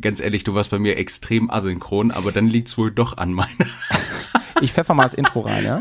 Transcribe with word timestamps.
ganz 0.00 0.20
ehrlich, 0.20 0.44
du 0.44 0.54
warst 0.54 0.70
bei 0.70 0.78
mir 0.78 0.96
extrem 0.96 1.50
asynchron, 1.50 2.10
aber 2.10 2.32
dann 2.32 2.46
liegt's 2.46 2.76
wohl 2.78 2.90
doch 2.90 3.16
an 3.16 3.32
meiner. 3.32 3.66
ich 4.60 4.72
pfeffer 4.72 4.94
mal 4.94 5.04
das 5.04 5.14
Intro 5.14 5.40
rein, 5.40 5.64
ja? 5.64 5.80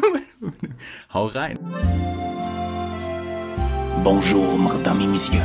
Hau 1.13 1.27
rein. 1.27 1.59
Bonjour, 4.03 4.57
mesdames 4.57 5.03
et 5.03 5.07
messieurs. 5.07 5.43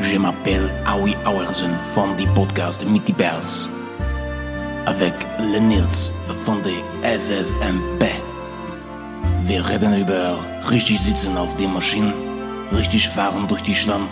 Je 0.00 0.18
m'appelle 0.18 0.70
Howie 0.86 1.16
Auersen 1.24 1.70
von 1.94 2.16
die 2.16 2.26
Podcast 2.26 2.84
Mitty 2.86 3.12
Bells. 3.12 3.68
Avec 4.86 5.14
le 5.38 5.60
Nils 5.60 6.12
von 6.44 6.58
der 6.62 7.18
SSMP. 7.18 8.06
Wir 9.44 9.68
reden 9.68 10.00
über 10.00 10.38
richtig 10.70 11.00
sitzen 11.00 11.36
auf 11.36 11.56
der 11.56 11.68
Maschine, 11.68 12.12
richtig 12.72 13.08
fahren 13.08 13.46
durch 13.48 13.62
die 13.62 13.74
Schlamm, 13.74 14.08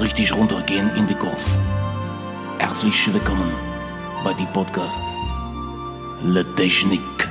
richtig 0.00 0.34
runtergehen 0.34 0.90
in 0.96 1.06
die 1.06 1.14
Kurve. 1.14 1.75
Herzlich 2.66 3.14
willkommen 3.14 3.48
bei 4.24 4.34
die 4.34 4.46
Podcast 4.46 5.00
Le 6.24 6.42
Technique. 6.56 7.28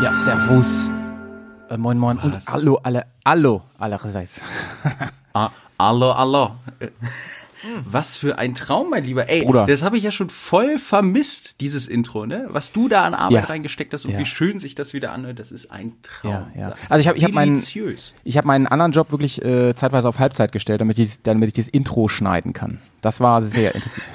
Ja, 0.00 0.12
servus. 0.12 0.88
Äh, 1.70 1.76
moin, 1.76 1.98
moin. 1.98 2.18
Und 2.18 2.38
hallo, 2.46 2.78
alle, 2.84 3.04
hallo, 3.26 3.62
allerseits. 3.80 4.40
Ah, 5.32 5.50
hallo, 5.76 6.16
hallo. 6.16 6.54
Was 7.84 8.16
für 8.16 8.38
ein 8.38 8.54
Traum, 8.54 8.90
mein 8.90 9.04
Lieber. 9.04 9.28
Ey, 9.28 9.44
Bruder. 9.44 9.66
das 9.66 9.82
habe 9.82 9.96
ich 9.96 10.04
ja 10.04 10.10
schon 10.10 10.28
voll 10.30 10.78
vermisst, 10.78 11.60
dieses 11.60 11.88
Intro, 11.88 12.26
ne? 12.26 12.46
Was 12.50 12.72
du 12.72 12.88
da 12.88 13.04
an 13.04 13.14
Arbeit 13.14 13.44
Ja. 13.44 13.48
reingesteckt 13.48 13.92
hast 13.92 14.04
und 14.04 14.12
Ja. 14.12 14.18
wie 14.18 14.26
schön 14.26 14.58
sich 14.58 14.74
das 14.74 14.92
wieder 14.94 15.12
anhört, 15.12 15.38
das 15.38 15.52
ist 15.52 15.70
ein 15.70 15.92
Traum. 16.02 16.46
Ja, 16.56 16.74
Also 16.88 17.00
ich 17.00 17.08
habe 17.08 17.16
ich 17.18 17.24
hab 17.24 17.32
meinen, 17.32 17.62
ich 18.24 18.36
hab 18.38 18.44
meinen 18.44 18.66
anderen 18.66 18.92
Job 18.92 19.10
wirklich 19.10 19.42
äh, 19.44 19.74
zeitweise 19.74 20.08
auf 20.08 20.18
Halbzeit 20.18 20.52
gestellt, 20.52 20.80
damit 20.80 20.98
ich, 20.98 21.22
damit 21.22 21.48
ich 21.48 21.54
das 21.54 21.68
Intro 21.68 22.08
schneiden 22.08 22.52
kann. 22.52 22.80
Das 23.00 23.20
war 23.20 23.42
sehr 23.42 23.74
intensiv. 23.74 24.10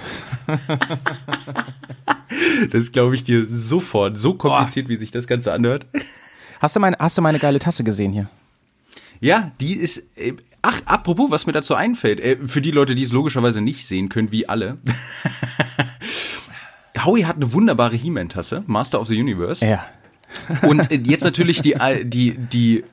Das 2.72 2.92
glaube 2.92 3.16
ich 3.16 3.24
dir 3.24 3.46
sofort. 3.50 4.18
So 4.20 4.34
kompliziert, 4.36 4.90
wie 4.90 4.98
sich 4.98 5.12
das 5.12 5.28
Ganze 5.28 5.52
anhört. 5.54 5.86
Hast 6.60 6.76
du 6.76 6.80
meine, 6.80 6.98
hast 7.00 7.18
du 7.18 7.22
meine 7.22 7.40
geile 7.40 7.60
Tasse 7.60 7.84
gesehen 7.84 8.12
hier? 8.14 8.30
Ja, 9.22 9.52
die 9.60 9.74
ist. 9.74 10.04
Äh, 10.62 10.70
ach, 10.70 10.82
apropos, 10.86 11.32
was 11.32 11.46
mir 11.46 11.54
dazu 11.54 11.76
einfällt, 11.76 12.20
äh, 12.20 12.38
für 12.48 12.62
die 12.62 12.72
Leute, 12.72 12.96
die 12.96 13.04
es 13.04 13.12
logischerweise 13.12 13.62
nicht 13.62 13.86
sehen 13.86 14.10
können, 14.10 14.32
wie 14.32 14.48
alle. 14.50 14.78
Howie 17.06 17.26
hat 17.26 17.38
eine 17.38 17.54
wunderbare 17.54 17.96
He-Man-Tasse, 17.96 18.64
Master 18.68 19.00
of 19.00 19.08
the 19.08 19.20
Universe. 19.20 19.66
Ja. 19.66 19.86
Und 20.68 20.92
äh, 20.92 20.96
jetzt 20.96 21.24
natürlich 21.24 21.62
die, 21.62 21.76
die, 22.04 22.36
die 22.38 22.84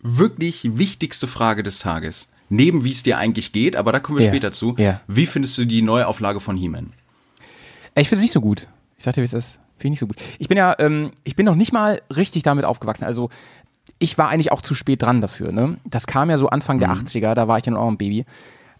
wirklich 0.00 0.76
wichtigste 0.78 1.26
Frage 1.26 1.62
des 1.62 1.78
Tages. 1.78 2.28
Neben 2.48 2.84
wie 2.84 2.90
es 2.90 3.02
dir 3.02 3.18
eigentlich 3.18 3.52
geht, 3.52 3.74
aber 3.76 3.90
da 3.92 4.00
kommen 4.00 4.18
wir 4.18 4.24
Ja. 4.26 4.30
später 4.30 4.52
zu. 4.52 4.74
Ja. 4.78 5.00
Wie 5.06 5.26
findest 5.26 5.56
du 5.58 5.64
die 5.64 5.82
Neuauflage 5.82 6.40
von 6.40 6.56
He-Man? 6.56 6.92
Ey, 7.94 8.02
Ich 8.02 8.08
finde 8.08 8.18
es 8.20 8.22
nicht 8.22 8.32
so 8.32 8.40
gut. 8.40 8.68
Ich 8.98 9.04
sag 9.04 9.14
dir, 9.14 9.20
wie 9.22 9.26
es 9.26 9.32
ist. 9.32 9.58
Finde 9.76 9.86
ich 9.86 9.90
nicht 9.90 10.00
so 10.00 10.06
gut. 10.06 10.16
Ich 10.38 10.48
bin 10.48 10.56
ja, 10.58 10.74
ähm, 10.78 11.12
ich 11.24 11.36
bin 11.36 11.46
noch 11.46 11.54
nicht 11.56 11.72
mal 11.72 12.00
richtig 12.14 12.42
damit 12.42 12.64
aufgewachsen. 12.64 13.04
Also 13.04 13.30
ich 14.04 14.18
war 14.18 14.28
eigentlich 14.28 14.52
auch 14.52 14.62
zu 14.62 14.74
spät 14.74 15.02
dran 15.02 15.20
dafür. 15.20 15.50
Ne? 15.50 15.78
Das 15.84 16.06
kam 16.06 16.30
ja 16.30 16.36
so 16.36 16.48
Anfang 16.48 16.78
der 16.78 16.90
80er, 16.90 17.34
da 17.34 17.48
war 17.48 17.58
ich 17.58 17.66
ja 17.66 17.72
noch 17.72 17.88
ein 17.88 17.96
Baby. 17.96 18.24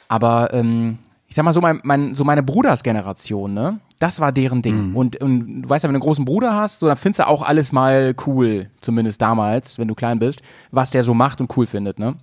Aber 0.07 0.53
ähm, 0.53 0.99
ich 1.27 1.35
sag 1.35 1.45
mal 1.45 1.55
so, 1.55 1.61
mein, 1.61 1.81
mein, 1.83 2.15
so 2.15 2.23
meine 2.25 2.43
Brudersgeneration, 2.43 3.53
ne? 3.53 3.81
Das 3.99 4.21
war 4.21 4.33
deren 4.33 4.61
Ding. 4.61 4.95
Und, 4.95 5.17
und 5.17 5.63
du 5.63 5.69
weißt 5.69 5.83
ja, 5.83 5.89
wenn 5.89 5.95
du 5.95 5.99
einen 5.99 6.03
großen 6.03 6.25
Bruder 6.25 6.55
hast, 6.55 6.81
so 6.81 6.87
dann 6.87 6.97
findest 6.97 7.21
du 7.21 7.27
auch 7.27 7.43
alles 7.43 7.73
mal 7.73 8.15
cool, 8.27 8.71
zumindest 8.83 9.23
damals, 9.23 9.79
wenn 9.79 9.89
du 9.89 9.95
klein 9.95 10.19
bist, 10.19 10.43
was 10.71 10.91
der 10.91 11.03
so 11.03 11.15
macht 11.15 11.41
und 11.41 11.57
cool 11.57 11.67
findet, 11.67 11.99
ne? 11.99 12.17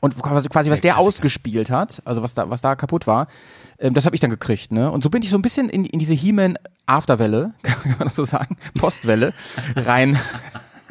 Und 0.00 0.20
quasi, 0.20 0.70
was 0.70 0.80
der 0.80 0.98
ausgespielt 0.98 1.70
hat, 1.70 2.02
also 2.06 2.22
was 2.22 2.34
da, 2.34 2.48
was 2.48 2.62
da 2.62 2.74
kaputt 2.74 3.06
war, 3.06 3.28
ähm, 3.78 3.94
das 3.94 4.06
habe 4.06 4.16
ich 4.16 4.20
dann 4.20 4.30
gekriegt, 4.30 4.72
ne? 4.72 4.90
Und 4.90 5.04
so 5.04 5.10
bin 5.10 5.22
ich 5.22 5.30
so 5.30 5.38
ein 5.38 5.42
bisschen 5.42 5.68
in, 5.68 5.84
in 5.84 5.98
diese 5.98 6.14
He-Man 6.14 6.56
Afterwelle, 6.86 7.52
kann 7.62 7.94
man 7.98 8.08
das 8.08 8.16
so 8.16 8.24
sagen, 8.24 8.56
Postwelle, 8.74 9.32
rein, 9.76 10.18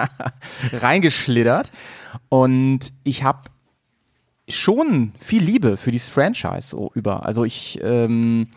reingeschlittert. 0.73 1.71
Und 2.29 2.93
ich 3.03 3.23
habe 3.23 3.49
schon 4.47 5.13
viel 5.19 5.43
Liebe 5.43 5.77
für 5.77 5.91
dieses 5.91 6.09
Franchise 6.09 6.69
so 6.69 6.91
über. 6.95 7.25
Also 7.25 7.45
ich, 7.45 7.79
ähm, 7.83 8.47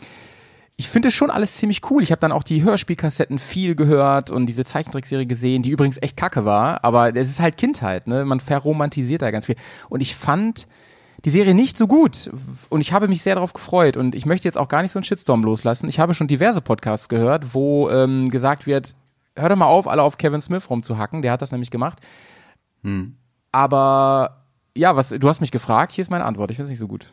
ich 0.76 0.88
finde 0.88 1.10
schon 1.10 1.30
alles 1.30 1.56
ziemlich 1.56 1.82
cool. 1.90 2.02
Ich 2.02 2.10
habe 2.10 2.20
dann 2.20 2.32
auch 2.32 2.42
die 2.42 2.62
Hörspielkassetten 2.62 3.38
viel 3.38 3.74
gehört 3.74 4.30
und 4.30 4.46
diese 4.46 4.64
Zeichentrickserie 4.64 5.26
gesehen, 5.26 5.62
die 5.62 5.70
übrigens 5.70 6.00
echt 6.00 6.16
kacke 6.16 6.44
war, 6.44 6.82
aber 6.84 7.14
es 7.14 7.28
ist 7.28 7.40
halt 7.40 7.56
Kindheit, 7.56 8.06
ne? 8.06 8.24
Man 8.24 8.40
verromantisiert 8.40 9.22
da 9.22 9.30
ganz 9.30 9.46
viel. 9.46 9.56
Und 9.88 10.00
ich 10.00 10.16
fand 10.16 10.66
die 11.24 11.30
Serie 11.30 11.54
nicht 11.54 11.76
so 11.76 11.86
gut 11.86 12.30
und 12.68 12.80
ich 12.80 12.92
habe 12.92 13.06
mich 13.06 13.22
sehr 13.22 13.36
darauf 13.36 13.52
gefreut 13.52 13.96
und 13.96 14.14
ich 14.14 14.26
möchte 14.26 14.48
jetzt 14.48 14.58
auch 14.58 14.68
gar 14.68 14.82
nicht 14.82 14.90
so 14.90 14.98
einen 14.98 15.04
Shitstorm 15.04 15.44
loslassen. 15.44 15.88
Ich 15.88 16.00
habe 16.00 16.14
schon 16.14 16.26
diverse 16.26 16.60
Podcasts 16.60 17.08
gehört, 17.08 17.54
wo 17.54 17.90
ähm, 17.90 18.28
gesagt 18.28 18.66
wird, 18.66 18.96
hör 19.36 19.48
doch 19.48 19.56
mal 19.56 19.66
auf, 19.66 19.86
alle 19.88 20.02
auf 20.02 20.18
Kevin 20.18 20.40
Smith 20.40 20.68
rumzuhacken, 20.70 21.22
der 21.22 21.32
hat 21.32 21.42
das 21.42 21.52
nämlich 21.52 21.70
gemacht. 21.70 21.98
Aber 23.52 24.44
ja, 24.74 24.96
was 24.96 25.10
du 25.10 25.28
hast 25.28 25.40
mich 25.40 25.50
gefragt, 25.50 25.92
hier 25.92 26.02
ist 26.02 26.10
meine 26.10 26.24
Antwort. 26.24 26.50
Ich 26.50 26.56
finde 26.56 26.66
es 26.66 26.70
nicht 26.70 26.78
so 26.78 26.88
gut. 26.88 27.06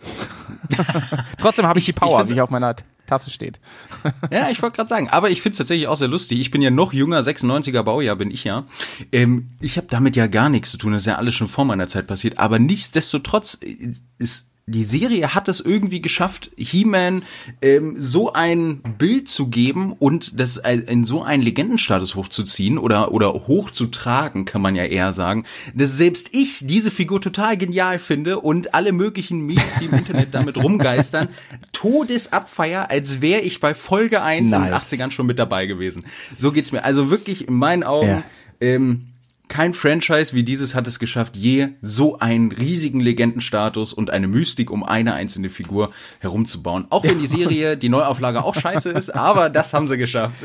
Trotzdem 1.38 1.66
habe 1.68 1.80
ich 1.80 1.86
die 1.86 1.92
Ich- 1.92 1.96
ich 1.98 2.02
Power, 2.02 2.20
find's- 2.20 2.34
wie 2.34 2.42
auf 2.42 2.50
meiner 2.50 2.76
Tasse 3.06 3.30
steht. 3.30 3.60
Ja, 4.32 4.50
ich 4.50 4.62
wollte 4.62 4.76
gerade 4.78 4.88
sagen, 4.88 5.10
aber 5.10 5.30
ich 5.30 5.42
finde 5.42 5.54
es 5.54 5.58
tatsächlich 5.58 5.88
auch 5.88 5.96
sehr 5.96 6.08
lustig. 6.08 6.40
Ich 6.40 6.52
bin 6.52 6.62
ja 6.62 6.70
noch 6.72 6.94
jünger, 6.94 7.20
96er 7.22 7.84
Baujahr 7.84 8.16
bin 8.16 8.32
ich 8.32 8.44
ja. 8.44 8.64
Ähm, 9.12 9.50
ich 9.60 9.78
habe 9.78 9.88
damit 9.90 10.16
ja 10.16 10.28
gar 10.28 10.48
nichts 10.50 10.72
zu 10.72 10.78
tun, 10.78 10.94
das 10.94 11.02
ist 11.02 11.08
ja 11.08 11.16
alles 11.16 11.36
schon 11.36 11.48
vor 11.48 11.66
meiner 11.66 11.88
Zeit 11.88 12.08
passiert. 12.08 12.38
Aber 12.38 12.60
nichtsdestotrotz 12.60 13.58
äh, 13.62 13.94
ist 14.20 14.49
die 14.70 14.84
Serie 14.84 15.34
hat 15.36 15.48
es 15.50 15.60
irgendwie 15.60 16.02
geschafft, 16.02 16.52
He-Man 16.58 17.24
ähm, 17.62 17.96
so 18.00 18.34
ein 18.34 18.82
Bild 18.98 19.28
zu 19.28 19.48
geben 19.48 19.94
und 19.94 20.40
das 20.40 20.58
in 20.58 21.06
so 21.06 21.24
einen 21.24 21.42
Legendenstatus 21.44 22.16
hochzuziehen 22.16 22.78
oder 22.78 23.12
oder 23.12 23.34
hochzutragen, 23.34 24.46
kann 24.46 24.62
man 24.62 24.76
ja 24.76 24.86
eher 24.86 25.14
sagen, 25.14 25.46
dass 25.74 25.98
selbst 25.98 26.30
ich 26.34 26.60
diese 26.66 26.92
Figur 26.92 27.22
total 27.22 27.58
genial 27.58 28.00
finde 28.00 28.40
und 28.40 28.74
alle 28.76 28.92
möglichen 28.92 29.46
Memes, 29.46 29.78
die 29.80 29.86
im 29.86 29.94
Internet 29.94 30.30
damit 30.34 30.58
rumgeistern, 30.64 31.30
Todesabfeier, 31.74 32.90
als 32.90 33.22
wäre 33.22 33.42
ich 33.42 33.60
bei 33.60 33.74
Folge 33.74 34.22
1 34.22 34.52
in 34.52 34.62
den 34.62 34.70
Nice. 34.72 34.92
80ern 34.94 35.12
schon 35.12 35.26
mit 35.26 35.40
dabei 35.40 35.66
gewesen. 35.66 36.06
So 36.38 36.52
geht's 36.52 36.72
mir. 36.72 36.84
Also 36.84 37.10
wirklich 37.10 37.48
in 37.48 37.56
meinen 37.56 37.84
Augen 37.84 38.08
Ja. 38.08 38.24
ähm, 38.62 39.09
kein 39.50 39.74
Franchise 39.74 40.34
wie 40.34 40.44
dieses 40.44 40.76
hat 40.76 40.88
es 40.88 41.00
geschafft, 41.00 41.36
je 41.36 41.70
so 41.82 42.20
einen 42.20 42.52
riesigen 42.52 43.02
Legendenstatus 43.02 43.92
und 43.92 44.10
eine 44.10 44.28
Mystik 44.28 44.72
um 44.72 44.84
eine 44.84 45.14
einzelne 45.14 45.50
Figur 45.50 45.92
herumzubauen. 46.20 46.86
Auch 46.90 47.04
wenn 47.04 47.20
die 47.20 47.28
Serie, 47.28 47.76
die 47.76 47.90
Neuauflage 47.90 48.44
auch 48.44 48.56
scheiße 48.56 48.90
ist, 48.92 49.14
aber 49.16 49.50
das 49.50 49.74
haben 49.74 49.88
sie 49.88 49.98
geschafft. 49.98 50.38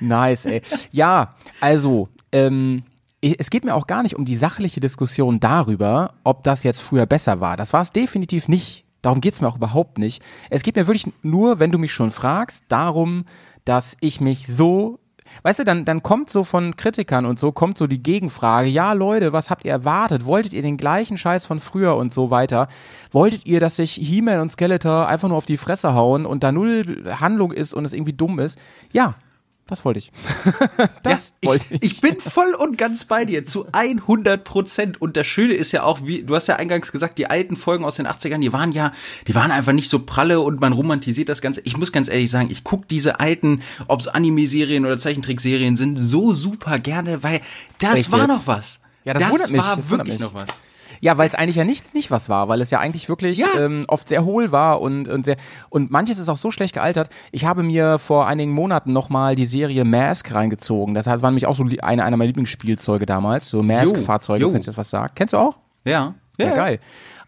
Nice, 0.00 0.46
ey. 0.46 0.62
Ja, 0.92 1.34
also, 1.60 2.08
ähm, 2.30 2.84
es 3.20 3.48
geht 3.48 3.64
mir 3.64 3.74
auch 3.74 3.86
gar 3.86 4.02
nicht 4.02 4.16
um 4.16 4.24
die 4.24 4.36
sachliche 4.36 4.80
Diskussion 4.80 5.40
darüber, 5.40 6.14
ob 6.24 6.44
das 6.44 6.62
jetzt 6.62 6.80
früher 6.80 7.06
besser 7.06 7.40
war. 7.40 7.56
Das 7.56 7.72
war 7.72 7.80
es 7.80 7.90
definitiv 7.90 8.48
nicht. 8.48 8.84
Darum 9.00 9.20
geht's 9.20 9.40
mir 9.40 9.48
auch 9.48 9.56
überhaupt 9.56 9.98
nicht. 9.98 10.22
Es 10.50 10.62
geht 10.62 10.76
mir 10.76 10.86
wirklich 10.86 11.12
nur, 11.22 11.58
wenn 11.58 11.70
du 11.70 11.78
mich 11.78 11.92
schon 11.92 12.12
fragst, 12.12 12.64
darum, 12.68 13.24
dass 13.64 13.96
ich 14.00 14.20
mich 14.20 14.46
so 14.46 14.98
Weißt 15.42 15.58
du, 15.58 15.64
dann, 15.64 15.84
dann 15.84 16.02
kommt 16.02 16.30
so 16.30 16.44
von 16.44 16.76
Kritikern 16.76 17.26
und 17.26 17.38
so, 17.38 17.52
kommt 17.52 17.78
so 17.78 17.86
die 17.86 18.02
Gegenfrage, 18.02 18.68
ja 18.68 18.92
Leute, 18.92 19.32
was 19.32 19.50
habt 19.50 19.64
ihr 19.64 19.72
erwartet? 19.72 20.24
Wolltet 20.24 20.52
ihr 20.52 20.62
den 20.62 20.76
gleichen 20.76 21.16
Scheiß 21.16 21.46
von 21.46 21.60
früher 21.60 21.96
und 21.96 22.12
so 22.12 22.30
weiter? 22.30 22.68
Wolltet 23.12 23.46
ihr, 23.46 23.60
dass 23.60 23.76
sich 23.76 23.92
He-Man 23.94 24.40
und 24.40 24.52
Skeletor 24.52 25.06
einfach 25.08 25.28
nur 25.28 25.36
auf 25.36 25.46
die 25.46 25.56
Fresse 25.56 25.94
hauen 25.94 26.26
und 26.26 26.42
da 26.42 26.52
null 26.52 27.04
Handlung 27.20 27.52
ist 27.52 27.74
und 27.74 27.84
es 27.84 27.92
irgendwie 27.92 28.12
dumm 28.12 28.38
ist? 28.38 28.58
Ja, 28.92 29.14
das 29.66 29.84
wollte 29.84 29.98
ich. 29.98 30.12
das 31.02 31.34
Ja, 31.42 31.48
wollte 31.48 31.64
ich, 31.70 31.82
ich 31.82 32.00
bin 32.02 32.20
voll 32.20 32.54
und 32.54 32.76
ganz 32.76 33.06
bei 33.06 33.24
dir, 33.24 33.46
zu 33.46 33.66
100 33.72 34.44
Prozent. 34.44 35.00
Und 35.00 35.16
das 35.16 35.26
Schöne 35.26 35.54
ist 35.54 35.72
ja 35.72 35.84
auch, 35.84 36.00
wie, 36.04 36.22
du 36.22 36.34
hast 36.34 36.48
ja 36.48 36.56
eingangs 36.56 36.92
gesagt, 36.92 37.16
die 37.16 37.28
alten 37.28 37.56
Folgen 37.56 37.84
aus 37.84 37.96
den 37.96 38.06
80ern, 38.06 38.40
die 38.40 38.52
waren 38.52 38.72
ja, 38.72 38.92
die 39.26 39.34
waren 39.34 39.50
einfach 39.50 39.72
nicht 39.72 39.88
so 39.88 40.00
pralle 40.00 40.40
und 40.40 40.60
man 40.60 40.74
romantisiert 40.74 41.30
das 41.30 41.40
Ganze. 41.40 41.62
Ich 41.64 41.78
muss 41.78 41.92
ganz 41.92 42.08
ehrlich 42.08 42.30
sagen, 42.30 42.50
ich 42.50 42.62
guck 42.62 42.88
diese 42.88 43.20
alten, 43.20 43.62
ob 43.88 44.00
es 44.00 44.08
Anime-Serien 44.08 44.84
oder 44.84 44.98
Zeichentrickserien 44.98 45.78
sind, 45.78 45.98
so 45.98 46.34
super 46.34 46.78
gerne, 46.78 47.22
weil 47.22 47.40
das 47.78 48.00
Echt 48.00 48.12
war 48.12 48.20
jetzt? 48.20 48.28
noch 48.28 48.46
was. 48.46 48.80
Ja, 49.04 49.14
das 49.14 49.22
war 49.52 49.76
das 49.76 49.90
wundert 49.90 50.06
wirklich 50.06 50.18
noch 50.18 50.34
was. 50.34 50.60
Ja, 51.04 51.18
weil 51.18 51.28
es 51.28 51.34
eigentlich 51.34 51.56
ja 51.56 51.64
nicht, 51.64 51.92
nicht 51.92 52.10
was 52.10 52.30
war, 52.30 52.48
weil 52.48 52.62
es 52.62 52.70
ja 52.70 52.78
eigentlich 52.80 53.10
wirklich 53.10 53.36
Ja. 53.36 53.48
ähm, 53.58 53.84
oft 53.88 54.08
sehr 54.08 54.24
hohl 54.24 54.52
war 54.52 54.80
und, 54.80 55.06
und 55.06 55.26
sehr 55.26 55.36
und 55.68 55.90
manches 55.90 56.16
ist 56.16 56.30
auch 56.30 56.38
so 56.38 56.50
schlecht 56.50 56.72
gealtert. 56.74 57.10
Ich 57.30 57.44
habe 57.44 57.62
mir 57.62 57.98
vor 57.98 58.26
einigen 58.26 58.52
Monaten 58.52 58.94
nochmal 58.94 59.34
die 59.34 59.44
Serie 59.44 59.84
Mask 59.84 60.32
reingezogen. 60.34 60.94
Das 60.94 61.04
war 61.06 61.18
nämlich 61.18 61.44
auch 61.46 61.54
so 61.56 61.62
eine, 61.64 61.82
einer 61.84 62.16
meiner 62.16 62.24
Lieblingsspielzeuge 62.28 63.04
damals, 63.04 63.50
so 63.50 63.62
Mask-Fahrzeuge, 63.62 64.46
wenn 64.50 64.60
es 64.60 64.64
das 64.64 64.78
was 64.78 64.88
sagt. 64.88 65.14
Kennst 65.16 65.34
du 65.34 65.36
auch? 65.38 65.58
Ja. 65.84 66.14
Ja, 66.38 66.46
Ja. 66.48 66.54
geil. 66.54 66.80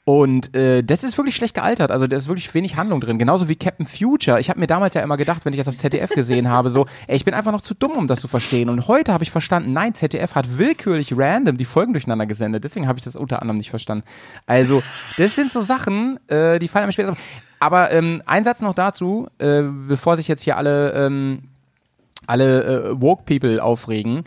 Und 0.09 0.55
äh, 0.55 0.85
das 0.85 1.03
ist 1.03 1.19
wirklich 1.19 1.35
schlecht 1.35 1.55
gealtert. 1.55 1.91
Also 1.91 2.07
da 2.07 2.17
ist 2.17 2.29
wirklich 2.29 2.55
wenig 2.55 2.77
Handlung 2.77 3.01
drin. 3.01 3.19
Genauso 3.19 3.49
wie 3.49 3.57
Captain 3.57 3.87
Future. 3.87 4.39
Ich 4.39 4.49
habe 4.49 4.61
mir 4.61 4.69
damals 4.69 4.95
ja 4.95 5.03
immer 5.03 5.17
gedacht, 5.17 5.45
wenn 5.45 5.53
ich 5.53 5.59
das 5.59 5.67
auf 5.67 5.77
ZDF 5.77 6.11
gesehen 6.11 6.49
habe, 6.49 6.71
so, 6.71 6.87
ey, 7.09 7.17
ich 7.17 7.25
bin 7.25 7.35
einfach 7.35 7.51
noch 7.51 7.61
zu 7.61 7.75
dumm, 7.75 7.91
um 7.97 8.07
das 8.07 8.21
zu 8.21 8.29
verstehen. 8.29 8.69
Und 8.69 8.87
heute 8.87 9.13
habe 9.13 9.25
ich 9.25 9.33
verstanden, 9.33 9.73
nein, 9.73 9.95
ZDF 9.95 10.37
hat 10.37 10.59
willkürlich 10.59 11.13
random 11.17 11.57
die 11.57 11.65
Folgen 11.65 11.93
durcheinander 11.93 12.27
gesendet. 12.27 12.63
Deswegen 12.63 12.87
habe 12.87 13.01
ich 13.01 13.05
das 13.05 13.17
unter 13.17 13.43
anderem 13.43 13.57
nicht 13.57 13.71
verstanden. 13.71 14.05
Also, 14.47 14.81
das 15.19 15.35
sind 15.35 15.51
so 15.51 15.63
Sachen, 15.63 16.21
äh, 16.29 16.61
die 16.61 16.69
fallen 16.69 16.85
einem 16.85 16.93
später. 16.93 17.17
Aber 17.59 17.91
ähm, 17.91 18.23
ein 18.27 18.45
Satz 18.45 18.61
noch 18.61 18.75
dazu, 18.75 19.27
äh, 19.39 19.63
bevor 19.89 20.17
sich 20.17 20.29
jetzt 20.29 20.45
hier 20.45 20.57
alle 20.57 20.93
ähm, 20.93 21.49
alle 22.29 22.65
äh, 22.65 23.01
woke 23.01 23.25
People 23.25 23.61
aufregen. 23.61 24.23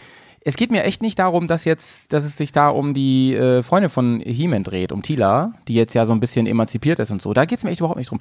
Es 0.50 0.56
geht 0.56 0.72
mir 0.72 0.84
echt 0.84 1.04
nicht 1.04 1.20
darum, 1.20 1.46
dass 1.46 1.64
jetzt, 1.64 2.12
dass 2.12 2.24
es 2.24 2.36
sich 2.36 2.52
da 2.52 2.70
um 2.70 2.96
die 2.96 3.36
äh, 3.36 3.62
Freundin 3.62 3.92
von 3.92 4.20
He-Man 4.20 4.64
dreht, 4.64 4.92
um 4.92 5.04
Tila, 5.04 5.54
die 5.68 5.76
jetzt 5.76 5.94
ja 5.94 6.08
so 6.08 6.12
ein 6.12 6.20
bisschen 6.20 6.48
emanzipiert 6.48 6.98
ist 6.98 7.12
und 7.12 7.22
so. 7.22 7.36
Da 7.36 7.46
geht's 7.46 7.64
mir 7.64 7.70
echt 7.70 7.82
überhaupt 7.82 8.00
nicht 8.00 8.10
drum. 8.10 8.20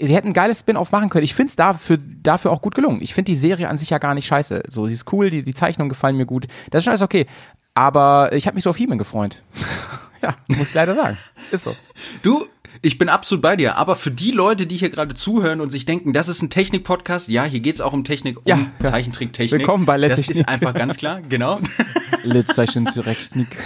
Sie 0.00 0.14
hätten 0.14 0.28
ein 0.28 0.32
geiles 0.32 0.60
Spin-off 0.60 0.92
machen 0.92 1.10
können. 1.10 1.24
Ich 1.24 1.34
finde 1.34 1.50
es 1.50 1.56
dafür, 1.56 1.98
dafür 2.22 2.52
auch 2.52 2.62
gut 2.62 2.74
gelungen. 2.74 3.02
Ich 3.02 3.12
finde 3.12 3.32
die 3.32 3.36
Serie 3.36 3.68
an 3.68 3.76
sich 3.76 3.90
ja 3.90 3.98
gar 3.98 4.14
nicht 4.14 4.26
scheiße. 4.26 4.62
So, 4.70 4.86
sie 4.86 4.94
ist 4.94 5.12
cool, 5.12 5.28
die, 5.28 5.42
die 5.42 5.52
Zeichnungen 5.52 5.90
gefallen 5.90 6.16
mir 6.16 6.24
gut. 6.24 6.46
Das 6.70 6.80
ist 6.80 6.84
schon 6.84 6.92
alles 6.92 7.02
okay. 7.02 7.26
Aber 7.74 8.32
ich 8.32 8.46
habe 8.46 8.54
mich 8.54 8.64
so 8.64 8.70
auf 8.70 8.76
He-Man 8.78 8.96
gefreut. 8.96 9.42
ja, 10.22 10.34
muss 10.46 10.68
ich 10.68 10.74
leider 10.74 10.94
sagen. 10.94 11.18
Ist 11.50 11.64
so. 11.64 11.76
Du, 12.22 12.46
ich 12.82 12.98
bin 12.98 13.08
absolut 13.08 13.42
bei 13.42 13.56
dir, 13.56 13.76
aber 13.76 13.96
für 13.96 14.10
die 14.10 14.30
Leute, 14.30 14.66
die 14.66 14.76
hier 14.76 14.90
gerade 14.90 15.14
zuhören 15.14 15.60
und 15.60 15.70
sich 15.70 15.84
denken, 15.84 16.12
das 16.12 16.28
ist 16.28 16.42
ein 16.42 16.50
Technik-Podcast, 16.50 17.28
ja, 17.28 17.44
hier 17.44 17.60
geht's 17.60 17.80
auch 17.80 17.92
um 17.92 18.04
Technik, 18.04 18.38
um 18.38 18.42
Ja, 18.46 18.58
ja. 18.80 18.90
Zeichentricktechnik. 18.90 19.60
Willkommen 19.60 19.86
bei 19.86 19.98
Das 19.98 20.10
Letechnik. 20.18 20.36
ist 20.38 20.48
einfach 20.48 20.74
ganz 20.74 20.96
klar, 20.96 21.20
genau. 21.22 21.60
Litzeichentechnik. 22.22 23.56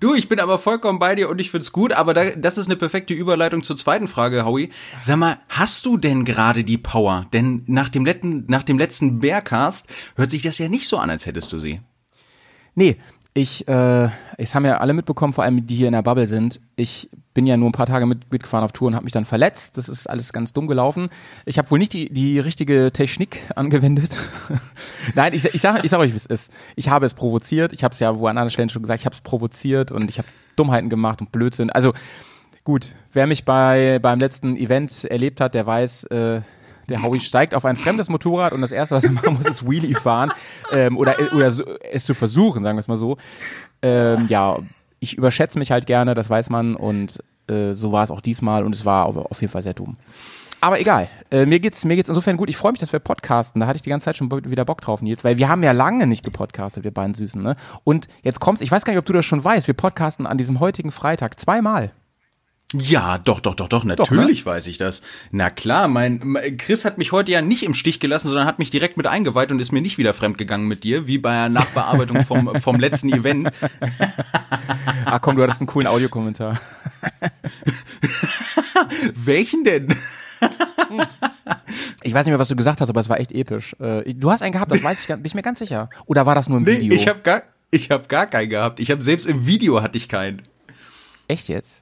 Du, 0.00 0.14
ich 0.14 0.28
bin 0.28 0.40
aber 0.40 0.58
vollkommen 0.58 0.98
bei 0.98 1.14
dir 1.14 1.28
und 1.28 1.40
ich 1.40 1.50
find's 1.50 1.72
gut, 1.72 1.92
aber 1.92 2.14
da, 2.14 2.30
das 2.30 2.56
ist 2.56 2.66
eine 2.66 2.76
perfekte 2.76 3.12
Überleitung 3.12 3.62
zur 3.62 3.76
zweiten 3.76 4.08
Frage, 4.08 4.44
Howie. 4.46 4.70
Sag 5.02 5.18
mal, 5.18 5.38
hast 5.48 5.84
du 5.84 5.98
denn 5.98 6.24
gerade 6.24 6.64
die 6.64 6.78
Power? 6.78 7.26
Denn 7.34 7.64
nach 7.66 7.90
dem 7.90 8.06
letzten, 8.06 8.46
nach 8.48 8.62
dem 8.62 8.78
letzten 8.78 9.20
Bearcast 9.20 9.88
hört 10.16 10.30
sich 10.30 10.40
das 10.42 10.56
ja 10.58 10.68
nicht 10.70 10.88
so 10.88 10.96
an, 10.96 11.10
als 11.10 11.26
hättest 11.26 11.52
du 11.52 11.58
sie. 11.58 11.80
Nee, 12.74 12.96
ich, 13.34 13.66
äh, 13.66 14.08
es 14.36 14.54
haben 14.54 14.66
ja 14.66 14.78
alle 14.78 14.92
mitbekommen, 14.92 15.32
vor 15.32 15.44
allem 15.44 15.66
die 15.66 15.74
hier 15.74 15.86
in 15.86 15.94
der 15.94 16.02
Bubble 16.02 16.26
sind. 16.26 16.60
Ich 16.76 17.08
bin 17.32 17.46
ja 17.46 17.56
nur 17.56 17.70
ein 17.70 17.72
paar 17.72 17.86
Tage 17.86 18.04
mit, 18.04 18.30
mitgefahren 18.30 18.64
auf 18.64 18.72
Tour 18.72 18.88
und 18.88 18.94
habe 18.94 19.04
mich 19.04 19.12
dann 19.12 19.24
verletzt. 19.24 19.78
Das 19.78 19.88
ist 19.88 20.06
alles 20.06 20.34
ganz 20.34 20.52
dumm 20.52 20.66
gelaufen. 20.66 21.08
Ich 21.46 21.56
habe 21.56 21.70
wohl 21.70 21.78
nicht 21.78 21.94
die, 21.94 22.12
die 22.12 22.38
richtige 22.38 22.92
Technik 22.92 23.40
angewendet. 23.56 24.18
Nein, 25.14 25.32
ich, 25.32 25.44
ich 25.46 25.60
sage 25.62 25.80
ich 25.82 25.90
sag 25.90 26.00
euch, 26.00 26.12
wie 26.12 26.16
es 26.16 26.26
ist. 26.26 26.52
Ich 26.76 26.90
habe 26.90 27.06
es 27.06 27.14
provoziert. 27.14 27.72
Ich 27.72 27.84
habe 27.84 27.92
es 27.92 28.00
ja 28.00 28.18
wo 28.18 28.26
an 28.26 28.36
anderen 28.36 28.50
Stellen 28.50 28.68
schon 28.68 28.82
gesagt. 28.82 29.00
Ich 29.00 29.06
habe 29.06 29.14
es 29.14 29.22
provoziert 29.22 29.90
und 29.90 30.10
ich 30.10 30.18
habe 30.18 30.28
Dummheiten 30.56 30.90
gemacht 30.90 31.22
und 31.22 31.32
Blödsinn. 31.32 31.70
Also 31.70 31.94
gut, 32.64 32.94
wer 33.14 33.26
mich 33.26 33.46
bei 33.46 33.98
beim 33.98 34.20
letzten 34.20 34.56
Event 34.56 35.04
erlebt 35.04 35.40
hat, 35.40 35.54
der 35.54 35.64
weiß, 35.64 36.04
äh, 36.04 36.42
der 36.92 37.02
Howie 37.02 37.20
steigt 37.20 37.54
auf 37.54 37.64
ein 37.64 37.76
fremdes 37.76 38.08
Motorrad 38.08 38.52
und 38.52 38.60
das 38.60 38.70
erste, 38.70 38.94
was 38.94 39.04
er 39.04 39.12
machen 39.12 39.34
muss, 39.34 39.46
ist 39.46 39.68
Wheelie 39.68 39.94
fahren 39.94 40.30
ähm, 40.72 40.96
oder 40.96 41.16
oder 41.34 41.50
so, 41.50 41.64
es 41.90 42.04
zu 42.04 42.14
versuchen, 42.14 42.62
sagen 42.62 42.76
wir 42.76 42.80
es 42.80 42.88
mal 42.88 42.96
so. 42.96 43.16
Ähm, 43.82 44.26
ja, 44.28 44.58
ich 45.00 45.16
überschätze 45.16 45.58
mich 45.58 45.72
halt 45.72 45.86
gerne, 45.86 46.14
das 46.14 46.30
weiß 46.30 46.50
man 46.50 46.76
und 46.76 47.18
äh, 47.48 47.72
so 47.72 47.92
war 47.92 48.04
es 48.04 48.10
auch 48.10 48.20
diesmal 48.20 48.64
und 48.64 48.74
es 48.74 48.84
war 48.84 49.06
auf 49.06 49.40
jeden 49.40 49.50
Fall 49.50 49.62
sehr 49.62 49.74
dumm. 49.74 49.96
Aber 50.60 50.78
egal, 50.78 51.08
äh, 51.32 51.44
mir 51.44 51.58
geht's 51.58 51.84
mir 51.84 51.96
geht's 51.96 52.08
insofern 52.08 52.36
gut. 52.36 52.48
Ich 52.48 52.56
freue 52.56 52.70
mich, 52.70 52.78
dass 52.78 52.92
wir 52.92 53.00
podcasten. 53.00 53.60
Da 53.60 53.66
hatte 53.66 53.78
ich 53.78 53.82
die 53.82 53.90
ganze 53.90 54.04
Zeit 54.04 54.16
schon 54.16 54.30
wieder 54.30 54.64
Bock 54.64 54.80
drauf, 54.80 55.02
Nils, 55.02 55.24
weil 55.24 55.38
wir 55.38 55.48
haben 55.48 55.64
ja 55.64 55.72
lange 55.72 56.06
nicht 56.06 56.24
gepodcastet, 56.24 56.84
wir 56.84 56.92
beiden 56.92 57.14
Süßen, 57.14 57.42
ne? 57.42 57.56
Und 57.82 58.06
jetzt 58.22 58.38
kommt's, 58.38 58.60
ich 58.60 58.70
weiß 58.70 58.84
gar 58.84 58.92
nicht, 58.92 59.00
ob 59.00 59.06
du 59.06 59.12
das 59.12 59.24
schon 59.24 59.42
weißt, 59.42 59.66
wir 59.66 59.74
podcasten 59.74 60.26
an 60.26 60.38
diesem 60.38 60.60
heutigen 60.60 60.92
Freitag 60.92 61.40
zweimal. 61.40 61.92
Ja, 62.72 63.18
doch, 63.18 63.40
doch, 63.40 63.54
doch, 63.54 63.68
doch, 63.68 63.84
natürlich 63.84 64.46
weiß 64.46 64.66
ich 64.66 64.78
das. 64.78 65.02
Na 65.30 65.50
klar, 65.50 65.88
mein, 65.88 66.38
Chris 66.58 66.84
hat 66.84 66.98
mich 66.98 67.12
heute 67.12 67.32
ja 67.32 67.42
nicht 67.42 67.62
im 67.64 67.74
Stich 67.74 68.00
gelassen, 68.00 68.28
sondern 68.28 68.46
hat 68.46 68.58
mich 68.58 68.70
direkt 68.70 68.96
mit 68.96 69.06
eingeweiht 69.06 69.50
und 69.50 69.60
ist 69.60 69.72
mir 69.72 69.82
nicht 69.82 69.98
wieder 69.98 70.14
fremdgegangen 70.14 70.66
mit 70.66 70.84
dir, 70.84 71.06
wie 71.06 71.18
bei 71.18 71.32
der 71.32 71.48
Nachbearbeitung 71.48 72.24
vom, 72.24 72.54
vom 72.60 72.80
letzten 72.80 73.12
Event. 73.12 73.50
Ach 75.04 75.20
komm, 75.20 75.36
du 75.36 75.42
hattest 75.42 75.60
einen 75.60 75.68
coolen 75.68 75.86
Audiokommentar. 75.86 76.58
Welchen 79.14 79.64
denn? 79.64 79.94
Ich 82.04 82.12
weiß 82.12 82.26
nicht 82.26 82.32
mehr, 82.32 82.38
was 82.40 82.48
du 82.48 82.56
gesagt 82.56 82.80
hast, 82.80 82.88
aber 82.88 82.98
es 83.00 83.08
war 83.08 83.20
echt 83.20 83.30
episch. 83.32 83.76
Äh, 83.78 84.12
du 84.14 84.30
hast 84.32 84.42
einen 84.42 84.52
gehabt, 84.52 84.72
das 84.72 84.82
weiß 84.82 85.00
ich, 85.00 85.06
bin 85.06 85.24
ich 85.24 85.34
mir 85.34 85.42
ganz 85.42 85.60
sicher. 85.60 85.88
Oder 86.06 86.26
war 86.26 86.34
das 86.34 86.48
nur 86.48 86.58
im 86.58 86.64
Nee, 86.64 86.80
Video? 86.80 86.98
ich 86.98 87.06
habe 87.06 87.20
gar, 87.20 87.42
ich 87.70 87.90
hab 87.90 88.08
gar 88.08 88.26
keinen 88.26 88.50
gehabt. 88.50 88.80
Ich 88.80 88.90
habe 88.90 89.02
selbst 89.02 89.24
im 89.26 89.46
Video 89.46 89.82
hatte 89.82 89.96
ich 89.98 90.08
keinen. 90.08 90.42
Echt 91.28 91.48
jetzt? 91.48 91.81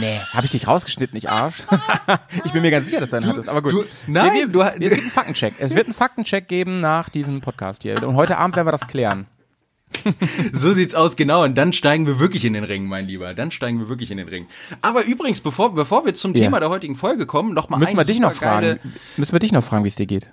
Nee, 0.00 0.20
habe 0.32 0.46
ich 0.46 0.52
dich 0.52 0.66
rausgeschnitten, 0.66 1.16
ich 1.18 1.28
Arsch? 1.30 1.62
ich 2.44 2.52
bin 2.52 2.62
mir 2.62 2.70
ganz 2.70 2.86
sicher, 2.86 3.00
dass 3.00 3.10
du 3.10 3.16
einen 3.16 3.26
hattest. 3.28 3.48
Aber 3.48 3.62
gut. 3.62 3.72
du- 3.72 3.84
nein, 4.06 4.32
wir, 4.34 4.52
wir, 4.52 4.70
du 4.78 4.84
es 4.86 4.90
gibt 4.92 5.02
einen 5.02 5.10
Faktencheck. 5.10 5.54
Es 5.58 5.74
wird 5.74 5.86
einen 5.86 5.94
Faktencheck 5.94 6.48
geben 6.48 6.80
nach 6.80 7.08
diesem 7.08 7.40
Podcast 7.40 7.82
hier. 7.82 8.02
Und 8.06 8.16
heute 8.16 8.38
Abend 8.38 8.56
werden 8.56 8.66
wir 8.66 8.72
das 8.72 8.86
klären. 8.86 9.26
So 10.52 10.72
sieht's 10.72 10.94
aus, 10.94 11.16
genau. 11.16 11.44
Und 11.44 11.56
dann 11.56 11.72
steigen 11.72 12.06
wir 12.06 12.18
wirklich 12.20 12.44
in 12.44 12.52
den 12.52 12.64
Ring, 12.64 12.86
mein 12.86 13.06
Lieber. 13.06 13.32
Dann 13.34 13.50
steigen 13.50 13.78
wir 13.78 13.88
wirklich 13.88 14.10
in 14.10 14.18
den 14.18 14.28
Ring. 14.28 14.46
Aber 14.82 15.04
übrigens, 15.04 15.40
bevor, 15.40 15.74
bevor 15.74 16.04
wir 16.04 16.14
zum 16.14 16.34
Ja. 16.34 16.42
Thema 16.44 16.60
der 16.60 16.68
heutigen 16.68 16.94
Folge 16.96 17.26
kommen, 17.26 17.54
noch 17.54 17.68
mal 17.68 17.78
Müssen 17.78 17.96
wir 17.96 18.04
dich 18.04 18.20
noch 18.20 18.32
fragen? 18.32 18.78
Müssen 19.16 19.32
wir 19.32 19.38
dich 19.38 19.52
noch 19.52 19.64
fragen, 19.64 19.84
wie 19.84 19.88
es 19.88 19.96
dir 19.96 20.06
geht? 20.06 20.26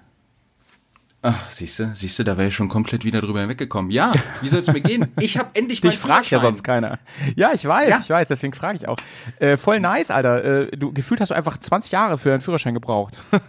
Ach, 1.28 1.50
siehst 1.50 1.80
du, 1.80 1.92
siehst 1.96 2.20
du, 2.20 2.24
da 2.24 2.38
wäre 2.38 2.50
ich 2.50 2.54
schon 2.56 2.70
komplett 2.70 3.04
wieder 3.04 3.20
drüber 3.20 3.40
hinweggekommen. 3.40 3.90
Ja, 3.90 4.12
wie 4.42 4.48
soll's 4.48 4.68
mir 4.72 4.80
gehen? 4.80 5.08
Ich 5.20 5.40
habe 5.40 5.50
endlich 5.56 5.82
Dich 5.82 5.98
fragt 5.98 6.26
ja 6.30 6.38
Führerschein. 6.40 6.42
sonst 6.56 6.64
keiner. 6.64 7.00
Ja, 7.36 7.50
ich 7.52 7.66
weiß, 7.66 7.90
Ja. 7.90 8.00
ich 8.04 8.10
weiß, 8.10 8.28
deswegen 8.28 8.54
frage 8.54 8.78
ich 8.78 8.88
auch. 8.88 8.98
Äh, 9.40 9.58
voll 9.58 9.80
nice, 9.80 10.12
Alter. 10.12 10.44
Äh, 10.44 10.78
du 10.78 10.94
gefühlt 10.94 11.20
hast 11.22 11.30
du 11.32 11.36
einfach 11.36 11.58
20 11.58 11.92
Jahre 11.92 12.20
für 12.20 12.32
einen 12.32 12.42
Führerschein 12.42 12.76
gebraucht. 12.76 13.16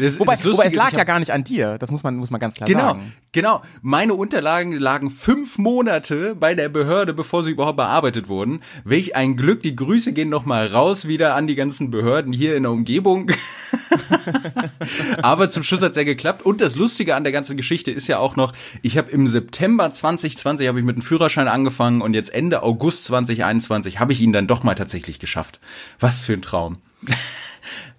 Das, 0.00 0.18
wobei, 0.20 0.34
das 0.34 0.44
wobei 0.44 0.64
es 0.66 0.74
lag 0.74 0.92
ja 0.92 1.04
gar 1.04 1.18
nicht 1.18 1.30
an 1.32 1.44
dir. 1.44 1.78
Das 1.78 1.90
muss 1.90 2.02
man, 2.02 2.16
muss 2.16 2.30
man 2.30 2.40
ganz 2.40 2.54
klar 2.56 2.66
Genau, 2.66 2.80
sagen. 2.88 3.12
genau. 3.32 3.62
Meine 3.82 4.14
Unterlagen 4.14 4.72
lagen 4.72 5.10
fünf 5.10 5.56
Monate 5.58 6.34
bei 6.34 6.54
der 6.54 6.68
Behörde, 6.68 7.14
bevor 7.14 7.42
sie 7.42 7.50
überhaupt 7.50 7.76
bearbeitet 7.78 8.28
wurden. 8.28 8.60
Welch 8.84 9.14
ein 9.16 9.36
Glück. 9.36 9.62
Die 9.62 9.74
Grüße 9.76 10.12
gehen 10.12 10.28
noch 10.28 10.44
mal 10.46 10.66
raus 10.66 11.08
wieder 11.08 11.34
an 11.34 11.46
die 11.46 11.54
ganzen 11.54 11.90
Behörden 11.90 12.32
hier 12.32 12.56
in 12.56 12.64
der 12.64 12.72
Umgebung. 12.72 13.30
Aber 15.22 15.50
zum 15.50 15.62
Schluss 15.62 15.82
hat's 15.82 15.96
ja 15.98 16.04
geklappt. 16.04 16.44
Und 16.46 16.60
das 16.62 16.74
Lustige 16.76 17.14
an 17.14 17.24
der 17.24 17.32
ganzen 17.32 17.56
Geschichte 17.56 17.90
ist 17.90 18.06
ja 18.06 18.18
auch 18.18 18.36
noch, 18.36 18.52
ich 18.82 18.96
habe 18.96 19.10
im 19.10 19.28
September 19.28 19.92
2020 19.92 20.66
habe 20.68 20.78
ich 20.78 20.84
mit 20.86 20.96
dem 20.96 21.02
Führerschein 21.02 21.48
angefangen 21.48 22.00
und 22.00 22.14
jetzt 22.14 22.32
Ende 22.32 22.62
August 22.62 23.04
2021 23.04 24.00
habe 24.00 24.12
ich 24.12 24.20
ihn 24.20 24.32
dann 24.32 24.46
doch 24.46 24.62
mal 24.62 24.74
tatsächlich 24.74 25.18
geschafft. 25.18 25.60
Was 26.00 26.20
für 26.20 26.32
ein 26.32 26.42
Traum. 26.42 26.78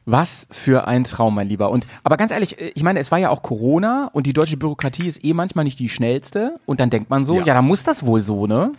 Was 0.05 0.47
für 0.49 0.87
ein 0.87 1.03
Traum, 1.03 1.35
mein 1.35 1.47
Lieber. 1.49 1.69
Und 1.69 1.85
aber 2.03 2.17
ganz 2.17 2.31
ehrlich, 2.31 2.59
äh, 2.59 2.71
ich 2.73 2.81
meine, 2.81 2.99
es 2.99 3.11
war 3.11 3.19
ja 3.19 3.29
auch 3.29 3.43
Corona 3.43 4.09
und 4.11 4.25
die 4.25 4.33
deutsche 4.33 4.57
Bürokratie 4.57 5.07
ist 5.07 5.23
eh 5.23 5.33
manchmal 5.33 5.65
nicht 5.65 5.77
die 5.77 5.89
schnellste. 5.89 6.55
Und 6.65 6.79
dann 6.79 6.89
denkt 6.89 7.11
man 7.11 7.25
so, 7.27 7.35
ja, 7.39 7.45
Ja. 7.45 7.53
dann 7.53 7.65
muss 7.65 7.83
das 7.83 8.05
wohl 8.05 8.19
so, 8.21 8.47
ne? 8.47 8.71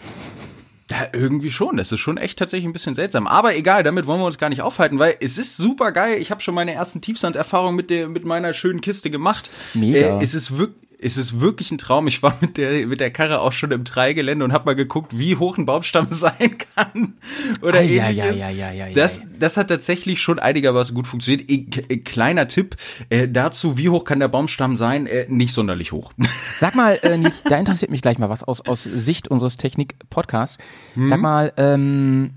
Ja, 0.90 1.06
irgendwie 1.12 1.50
schon. 1.50 1.76
Das 1.76 1.92
ist 1.92 2.00
schon 2.00 2.16
echt 2.16 2.38
tatsächlich 2.38 2.68
ein 2.68 2.72
bisschen 2.72 2.94
seltsam. 2.94 3.26
Aber 3.26 3.54
egal, 3.54 3.82
damit 3.82 4.06
wollen 4.06 4.20
wir 4.20 4.26
uns 4.26 4.38
gar 4.38 4.48
nicht 4.48 4.62
aufhalten, 4.62 4.98
weil 4.98 5.16
es 5.20 5.38
ist 5.38 5.56
super 5.56 5.92
geil. 5.92 6.20
Ich 6.20 6.30
habe 6.30 6.40
schon 6.40 6.54
meine 6.54 6.72
ersten 6.72 7.00
Tiefsanderfahrungen 7.00 7.76
mit 7.76 7.90
der 7.90 8.08
mit 8.08 8.24
meiner 8.24 8.52
schönen 8.54 8.80
Kiste 8.80 9.10
gemacht. 9.10 9.48
Mega. 9.74 10.18
Äh, 10.18 10.22
es 10.24 10.34
ist 10.34 10.58
wirklich 10.58 10.89
es 11.02 11.16
ist 11.16 11.40
wirklich 11.40 11.70
ein 11.70 11.78
Traum. 11.78 12.06
Ich 12.06 12.22
war 12.22 12.36
mit 12.40 12.56
der 12.56 12.86
mit 12.86 13.00
der 13.00 13.10
Karre 13.10 13.40
auch 13.40 13.52
schon 13.52 13.70
im 13.72 13.84
Dreigelände 13.84 14.44
und 14.44 14.52
habe 14.52 14.66
mal 14.66 14.74
geguckt, 14.74 15.18
wie 15.18 15.36
hoch 15.36 15.56
ein 15.58 15.66
Baumstamm 15.66 16.08
sein 16.10 16.58
kann 16.74 17.14
oder 17.62 17.78
ei, 17.78 17.96
ähnliches. 17.96 18.42
ei, 18.42 18.46
ei, 18.46 18.64
ei, 18.64 18.84
ei, 18.84 18.92
das 18.92 19.22
das 19.38 19.56
hat 19.56 19.68
tatsächlich 19.68 20.20
schon 20.20 20.38
einigermaßen 20.38 20.94
gut 20.94 21.06
funktioniert. 21.06 21.48
Äh, 21.48 21.98
kleiner 21.98 22.48
Tipp 22.48 22.76
äh, 23.08 23.28
dazu, 23.28 23.78
wie 23.78 23.88
hoch 23.88 24.04
kann 24.04 24.20
der 24.20 24.28
Baumstamm 24.28 24.76
sein? 24.76 25.06
Äh, 25.06 25.26
nicht 25.28 25.52
sonderlich 25.52 25.92
hoch. 25.92 26.12
Sag 26.58 26.74
mal, 26.74 26.98
äh, 27.02 27.16
Nils, 27.16 27.42
da 27.42 27.56
interessiert 27.56 27.90
mich 27.90 28.02
gleich 28.02 28.18
mal 28.18 28.28
was 28.28 28.44
aus, 28.44 28.60
aus 28.60 28.82
Sicht 28.82 29.28
unseres 29.28 29.56
Technik-Podcasts. 29.56 30.58
Sag 30.96 31.20
mal, 31.20 31.52
ähm, 31.56 32.32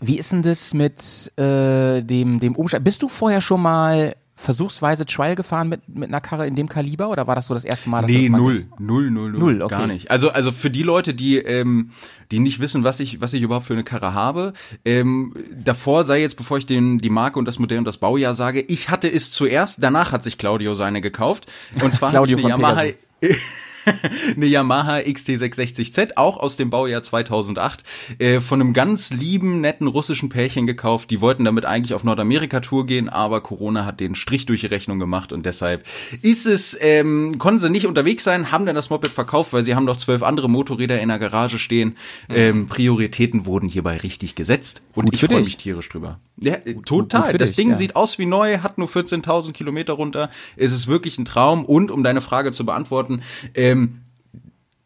wie 0.00 0.18
ist 0.18 0.32
denn 0.32 0.42
das 0.42 0.74
mit 0.74 1.32
äh, 1.36 2.02
dem, 2.02 2.40
dem 2.40 2.54
Umstand? 2.54 2.84
Bist 2.84 3.02
du 3.02 3.08
vorher 3.08 3.40
schon 3.40 3.62
mal 3.62 4.16
versuchsweise 4.36 5.06
Trial 5.06 5.34
gefahren 5.34 5.68
mit, 5.68 5.88
mit 5.88 6.08
einer 6.10 6.20
Karre 6.20 6.46
in 6.46 6.54
dem 6.54 6.68
Kaliber 6.68 7.08
oder 7.08 7.26
war 7.26 7.34
das 7.34 7.46
so 7.46 7.54
das 7.54 7.64
erste 7.64 7.88
Mal? 7.88 8.02
Dass 8.02 8.10
Nee, 8.10 8.28
das 8.28 8.38
null, 8.38 8.66
null, 8.78 9.10
null, 9.10 9.30
null, 9.30 9.40
Null, 9.40 9.62
okay. 9.62 9.74
gar 9.74 9.86
nicht. 9.86 10.10
Also, 10.10 10.30
also 10.30 10.52
für 10.52 10.70
die 10.70 10.82
Leute, 10.82 11.14
die, 11.14 11.38
ähm, 11.38 11.90
die 12.30 12.38
nicht 12.38 12.60
wissen, 12.60 12.84
was 12.84 13.00
ich, 13.00 13.20
was 13.20 13.32
ich 13.32 13.42
überhaupt 13.42 13.66
für 13.66 13.72
eine 13.72 13.82
Karre 13.82 14.12
habe, 14.12 14.52
ähm, 14.84 15.32
davor 15.52 16.04
sei 16.04 16.20
jetzt, 16.20 16.36
bevor 16.36 16.58
ich 16.58 16.66
den, 16.66 16.98
die 16.98 17.10
Marke 17.10 17.38
und 17.38 17.46
das 17.46 17.58
Modell 17.58 17.78
und 17.78 17.86
das 17.86 17.96
Baujahr 17.96 18.34
sage, 18.34 18.60
ich 18.60 18.90
hatte 18.90 19.08
es 19.10 19.32
zuerst, 19.32 19.82
danach 19.82 20.12
hat 20.12 20.22
sich 20.22 20.36
Claudio 20.36 20.74
seine 20.74 21.00
gekauft. 21.00 21.46
Und 21.82 21.94
zwar 21.94 22.12
habe 22.12 22.26
ich 22.26 22.36
Claudio 22.36 22.54
eine 22.54 22.62
Yamaha, 22.62 22.84
eine 24.36 24.46
Yamaha 24.46 24.96
XT660Z, 24.98 26.12
auch 26.16 26.36
aus 26.36 26.56
dem 26.56 26.70
Baujahr 26.70 27.02
2008, 27.02 27.82
äh, 28.18 28.40
von 28.40 28.60
einem 28.60 28.72
ganz 28.72 29.10
lieben, 29.10 29.60
netten 29.60 29.86
russischen 29.86 30.28
Pärchen 30.28 30.66
gekauft. 30.66 31.10
Die 31.10 31.20
wollten 31.20 31.44
damit 31.44 31.64
eigentlich 31.64 31.94
auf 31.94 32.04
Nordamerika-Tour 32.04 32.86
gehen, 32.86 33.08
aber 33.08 33.40
Corona 33.40 33.84
hat 33.84 34.00
den 34.00 34.14
Strich 34.14 34.46
durch 34.46 34.60
die 34.60 34.66
Rechnung 34.66 34.98
gemacht 34.98 35.32
und 35.32 35.46
deshalb 35.46 35.84
ist 36.22 36.46
es, 36.46 36.76
ähm, 36.80 37.38
konnten 37.38 37.60
sie 37.60 37.70
nicht 37.70 37.86
unterwegs 37.86 38.24
sein, 38.24 38.52
haben 38.52 38.66
dann 38.66 38.74
das 38.74 38.90
Moped 38.90 39.10
verkauft, 39.10 39.52
weil 39.52 39.62
sie 39.62 39.74
haben 39.74 39.84
noch 39.84 39.96
zwölf 39.96 40.22
andere 40.22 40.48
Motorräder 40.48 41.00
in 41.00 41.08
der 41.08 41.18
Garage 41.18 41.58
stehen. 41.58 41.96
Mhm. 42.28 42.34
Ähm, 42.34 42.66
Prioritäten 42.66 43.46
wurden 43.46 43.68
hierbei 43.68 43.96
richtig 43.98 44.34
gesetzt 44.34 44.82
und 44.94 45.04
gut 45.04 45.14
ich 45.14 45.20
freue 45.20 45.40
mich 45.42 45.56
tierisch 45.56 45.88
drüber. 45.88 46.18
Ja, 46.38 46.56
total. 46.84 47.32
Gut 47.32 47.40
das 47.40 47.50
dich, 47.50 47.56
Ding 47.56 47.70
ja. 47.70 47.76
sieht 47.76 47.96
aus 47.96 48.18
wie 48.18 48.26
neu, 48.26 48.58
hat 48.58 48.78
nur 48.78 48.88
14.000 48.88 49.52
Kilometer 49.52 49.94
runter. 49.94 50.30
Es 50.56 50.72
ist 50.72 50.86
wirklich 50.86 51.18
ein 51.18 51.24
Traum 51.24 51.64
und 51.64 51.90
um 51.90 52.02
deine 52.02 52.20
Frage 52.20 52.52
zu 52.52 52.66
beantworten, 52.66 53.22
ähm, 53.54 54.02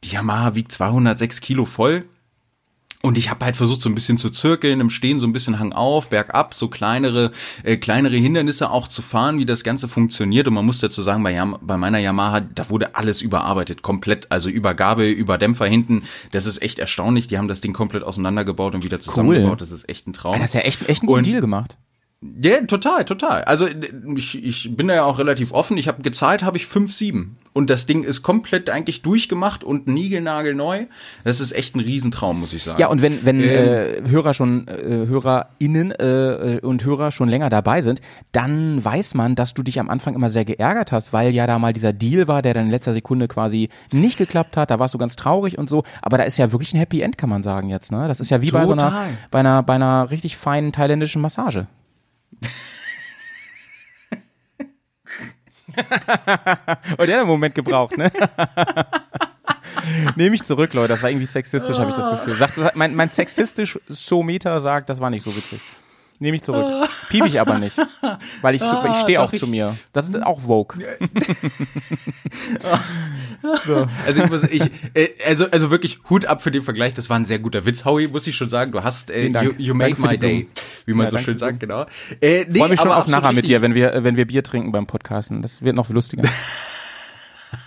die 0.05 0.11
Yamaha 0.11 0.55
wiegt 0.55 0.73
206 0.73 1.41
Kilo 1.41 1.65
voll. 1.65 2.05
Und 3.03 3.17
ich 3.17 3.31
habe 3.31 3.47
halt 3.47 3.57
versucht, 3.57 3.81
so 3.81 3.89
ein 3.89 3.95
bisschen 3.95 4.19
zu 4.19 4.29
zirkeln, 4.29 4.79
im 4.81 4.91
Stehen 4.91 5.21
so 5.21 5.27
ein 5.27 5.33
bisschen 5.33 5.59
Hang 5.59 5.73
auf, 5.73 6.11
bergab, 6.11 6.53
so 6.53 6.69
kleinere, 6.69 7.33
äh, 7.63 7.79
kleinere 7.79 8.17
Hindernisse 8.17 8.71
auch 8.71 8.89
zu 8.89 9.01
fahren, 9.01 9.39
wie 9.39 9.47
das 9.47 9.65
Ganze 9.65 9.89
funktioniert. 9.89 10.47
Und 10.49 10.55
man 10.55 10.67
muss 10.67 10.81
dazu 10.81 11.01
sagen, 11.01 11.23
bei, 11.23 11.33
Yam 11.33 11.57
bei 11.63 11.79
meiner 11.79 11.99
Yamaha, 11.99 12.41
da 12.41 12.69
wurde 12.69 12.95
alles 12.97 13.23
überarbeitet, 13.23 13.81
komplett, 13.81 14.31
also 14.31 14.51
Übergabe, 14.51 15.09
Überdämpfer 15.09 15.67
hinten. 15.67 16.03
Das 16.33 16.45
ist 16.45 16.61
echt 16.61 16.79
erstaunlich. 16.79 17.27
Die 17.27 17.39
haben 17.39 17.49
das 17.49 17.63
Ding 17.63 17.73
komplett 17.73 18.05
auseinandergebaut 18.05 18.75
und 18.75 18.85
wieder 18.85 19.01
zusammengebaut. 19.01 19.53
Cool. 19.53 19.57
Das 19.57 19.71
ist 19.71 19.89
echt 19.89 20.07
ein 20.07 20.13
Traum. 20.13 20.39
Das 20.39 20.51
ist 20.51 20.55
ja 20.55 20.61
echt, 20.61 20.87
echt 20.87 21.03
ein 21.03 21.07
guter 21.07 21.23
Deal 21.23 21.41
gemacht. 21.41 21.79
Ja, 22.23 22.61
total, 22.67 23.07
total. 23.07 23.45
Also 23.45 23.67
ich, 24.15 24.45
ich 24.45 24.77
bin 24.77 24.89
da 24.89 24.95
ja 24.95 25.05
auch 25.05 25.19
relativ 25.19 25.53
offen. 25.53 25.79
Ich 25.79 25.89
habe 25.89 26.03
gezahlt, 26.03 26.43
habe 26.43 26.59
ich 26.59 26.65
5,7. 26.65 27.29
Und 27.55 27.71
das 27.71 27.87
Ding 27.87 28.05
ist 28.05 28.21
komplett 28.21 28.69
eigentlich 28.69 29.01
durchgemacht 29.01 29.65
und 29.65 29.89
niegelnagelneu. 29.89 30.85
Das 31.25 31.41
ist 31.41 31.53
echt 31.53 31.77
ein 31.77 31.81
Riesentraum, 31.81 32.39
muss 32.39 32.53
ich 32.53 32.63
sagen. 32.63 32.79
Ja, 32.79 32.89
und 32.89 33.01
wenn, 33.01 33.25
wenn 33.25 33.41
ähm, 33.41 33.49
äh, 33.49 34.09
Hörer 34.11 34.35
schon, 34.35 34.69
äh, 34.69 35.07
HörerInnen 35.07 35.93
äh, 35.93 36.61
und 36.63 36.85
Hörer 36.85 37.11
schon 37.11 37.31
länger 37.31 37.49
dabei 37.49 37.81
sind, 37.81 38.03
dann 38.33 38.85
weiß 38.85 39.15
man, 39.15 39.35
dass 39.35 39.55
du 39.55 39.63
dich 39.63 39.81
am 39.81 39.89
Anfang 39.89 40.15
immer 40.15 40.29
sehr 40.29 40.45
geärgert 40.45 40.93
hast, 40.93 41.15
weil 41.15 41.33
ja 41.33 41.47
da 41.47 41.59
mal 41.59 41.73
dieser 41.73 41.95
Deal 41.95 42.29
war, 42.29 42.43
der 42.43 42.53
dann 42.53 42.67
in 42.67 42.71
letzter 42.71 42.93
Sekunde 42.93 43.29
quasi 43.29 43.71
nicht 43.93 44.19
geklappt 44.19 44.59
hat. 44.59 44.71
Da 44.71 44.79
warst 44.79 44.93
du 44.93 44.99
ganz 44.99 45.17
traurig 45.17 45.57
und 45.57 45.71
so. 45.71 45.85
Aber 46.03 46.19
da 46.19 46.25
ist 46.25 46.37
ja 46.37 46.53
wirklich 46.53 46.75
ein 46.75 46.79
Happy 46.79 47.01
End, 47.01 47.17
kann 47.17 47.31
man 47.31 47.43
sagen 47.43 47.71
jetzt. 47.71 47.91
Ne? 47.91 48.09
Das 48.09 48.21
ist 48.21 48.31
ja 48.31 48.43
wie 48.43 48.51
total. 48.51 48.61
bei 48.61 48.67
so 48.67 48.73
einer, 48.75 49.07
bei 49.31 49.39
einer, 49.39 49.63
bei 49.63 49.75
einer 49.75 50.11
richtig 50.11 50.37
feinen 50.37 50.73
thailändischen 50.73 51.23
Massage. 51.23 51.67
Und 56.99 57.07
der 57.07 57.15
hat 57.15 57.21
einen 57.21 57.27
Moment 57.27 57.55
gebraucht, 57.55 57.97
ne? 57.97 58.11
Nehme 60.17 60.35
ich 60.35 60.43
zurück, 60.43 60.75
Leute. 60.75 60.89
Das 60.89 61.03
war 61.03 61.11
irgendwie 61.11 61.27
sexistisch, 61.27 61.79
habe 61.79 61.91
ich 61.91 61.97
das 61.97 62.11
Gefühl. 62.11 62.35
Sagt, 62.35 62.77
mein, 62.77 62.95
mein 62.95 63.09
sexistisch 63.09 63.79
Someter 63.89 64.61
sagt, 64.61 64.91
das 64.91 65.01
war 65.01 65.11
nicht 65.11 65.23
so 65.23 65.35
witzig. 65.35 65.61
Nehme 66.19 66.37
ich 66.37 66.43
zurück. 66.43 66.89
Piep 67.09 67.25
ich 67.25 67.41
aber 67.41 67.59
nicht. 67.59 67.79
Weil 68.43 68.55
ich, 68.55 68.63
ah, 68.63 68.91
ich 68.91 69.01
stehe 69.01 69.23
auch 69.23 69.33
ich, 69.33 69.39
zu 69.39 69.47
mir. 69.47 69.75
Das 69.93 70.07
ist 70.07 70.23
auch 70.23 70.41
Vogue. 70.41 70.77
so. 73.65 73.89
Also 74.07 74.23
ich 74.23 74.31
muss, 74.31 74.43
ich, 74.45 74.63
äh, 74.95 75.09
also, 75.27 75.51
also 75.51 75.71
wirklich 75.71 75.99
Hut 76.09 76.27
ab 76.27 76.43
für 76.43 76.51
den 76.51 76.63
Vergleich. 76.63 76.95
Das 76.95 77.11
war 77.11 77.19
ein 77.19 77.25
sehr 77.25 77.39
guter 77.39 77.65
Witz, 77.67 77.85
Howie, 77.85 78.09
muss 78.09 78.27
ich 78.27 78.37
schon 78.37 78.49
sagen. 78.49 78.73
Du 78.73 78.83
hast, 78.83 79.11
äh, 79.11 79.27
you, 79.27 79.53
you 79.59 79.75
make 79.75 80.01
my 80.01 80.19
day. 80.19 80.49
Wie 80.87 80.95
man 80.95 81.07
ja, 81.07 81.11
so 81.11 81.19
schön 81.19 81.39
sagt, 81.39 81.61
genau. 81.61 81.87
Äh, 82.21 82.47
nee, 82.49 82.59
Freue 82.59 82.71
mich 82.71 82.81
schon 82.81 82.93
auf 82.93 83.07
nachher 83.07 83.33
mit 83.33 83.49
dir, 83.49 83.63
wenn 83.63 83.75
wir, 83.75 84.05
wenn 84.05 84.17
wir 84.17 84.27
Bier 84.27 84.43
trinken 84.43 84.73
beim 84.73 84.87
Podcasten. 84.87 85.43
Das 85.43 85.63
wird 85.63 85.77
noch 85.77 85.89
lustiger. 85.89 86.29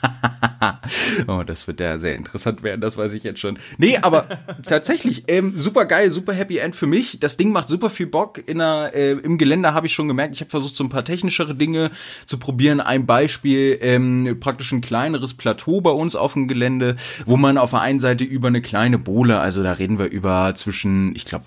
oh, 1.28 1.44
das 1.46 1.68
wird 1.68 1.80
ja 1.80 1.98
sehr 1.98 2.16
interessant 2.16 2.64
werden, 2.64 2.82
das 2.82 2.98
weiß 2.98 3.14
ich 3.14 3.24
jetzt 3.24 3.40
schon. 3.40 3.58
Nee, 3.78 3.98
aber 3.98 4.28
tatsächlich, 4.68 5.24
ähm, 5.28 5.54
super 5.56 5.86
geil, 5.86 6.12
super 6.12 6.34
Happy 6.34 6.58
End 6.58 6.76
für 6.76 6.88
mich. 6.88 7.20
Das 7.20 7.38
Ding 7.38 7.52
macht 7.52 7.68
super 7.68 7.90
viel 7.90 8.08
Bock. 8.08 8.42
In 8.48 8.62
einer, 8.62 8.94
äh, 8.94 9.12
Im 9.12 9.38
Gelände 9.38 9.74
habe 9.74 9.88
ich 9.88 9.94
schon 9.94 10.08
gemerkt, 10.08 10.36
ich 10.36 10.42
habe 10.42 10.52
versucht, 10.52 10.76
so 10.76 10.84
ein 10.84 10.90
paar 10.90 11.06
technischere 11.06 11.56
Dinge 11.56 11.92
zu 12.26 12.38
probieren. 12.38 12.82
Ein 12.82 13.06
Beispiel, 13.06 13.78
ähm, 13.82 14.38
praktisch 14.40 14.72
ein 14.72 14.82
kleineres 14.82 15.34
Plateau 15.34 15.82
bei 15.82 15.92
uns 15.92 16.16
auf 16.16 16.34
dem 16.34 16.48
Gelände, 16.48 16.96
wo 17.26 17.38
man 17.38 17.58
auf 17.58 17.72
der 17.72 17.82
einen 17.82 18.00
Seite 18.00 18.24
über 18.24 18.48
eine 18.48 18.62
kleine 18.62 18.98
Bohle, 18.98 19.40
also 19.40 19.64
da 19.64 19.74
reden 19.74 20.00
wir 20.00 20.06
über 20.06 20.54
zwischen, 20.56 21.16
ich 21.16 21.26
glaube, 21.26 21.46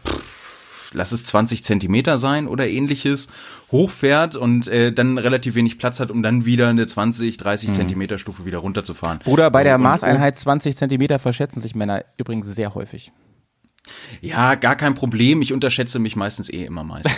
lass 0.97 1.13
es 1.13 1.25
20 1.25 1.63
Zentimeter 1.63 2.19
sein 2.19 2.49
oder 2.49 2.67
ähnliches, 2.67 3.29
hochfährt 3.71 4.35
und 4.35 4.67
äh, 4.67 4.93
dann 4.93 5.19
relativ 5.19 5.55
wenig 5.55 5.79
Platz 5.79 6.01
hat, 6.01 6.11
um 6.11 6.23
dann 6.23 6.47
wieder 6.47 6.69
eine 6.69 6.87
20, 6.87 7.37
30 7.37 7.69
mhm. 7.69 7.75
Zentimeter 7.75 8.19
Stufe 8.19 8.47
wieder 8.47 8.59
runterzufahren. 8.59 9.21
Bruder, 9.21 9.51
bei 9.51 9.63
der 9.63 9.77
und, 9.77 9.83
Maßeinheit 9.83 10.37
20 10.37 10.77
Zentimeter 10.77 11.19
verschätzen 11.19 11.61
sich 11.61 11.75
Männer 11.75 12.05
übrigens 12.17 12.47
sehr 12.47 12.75
häufig. 12.75 13.13
Ja, 14.21 14.57
gar 14.57 14.75
kein 14.75 14.95
Problem. 14.95 15.43
Ich 15.43 15.53
unterschätze 15.53 15.99
mich 15.99 16.17
meistens 16.17 16.49
eh 16.49 16.65
immer 16.65 16.83
meist. 16.83 17.09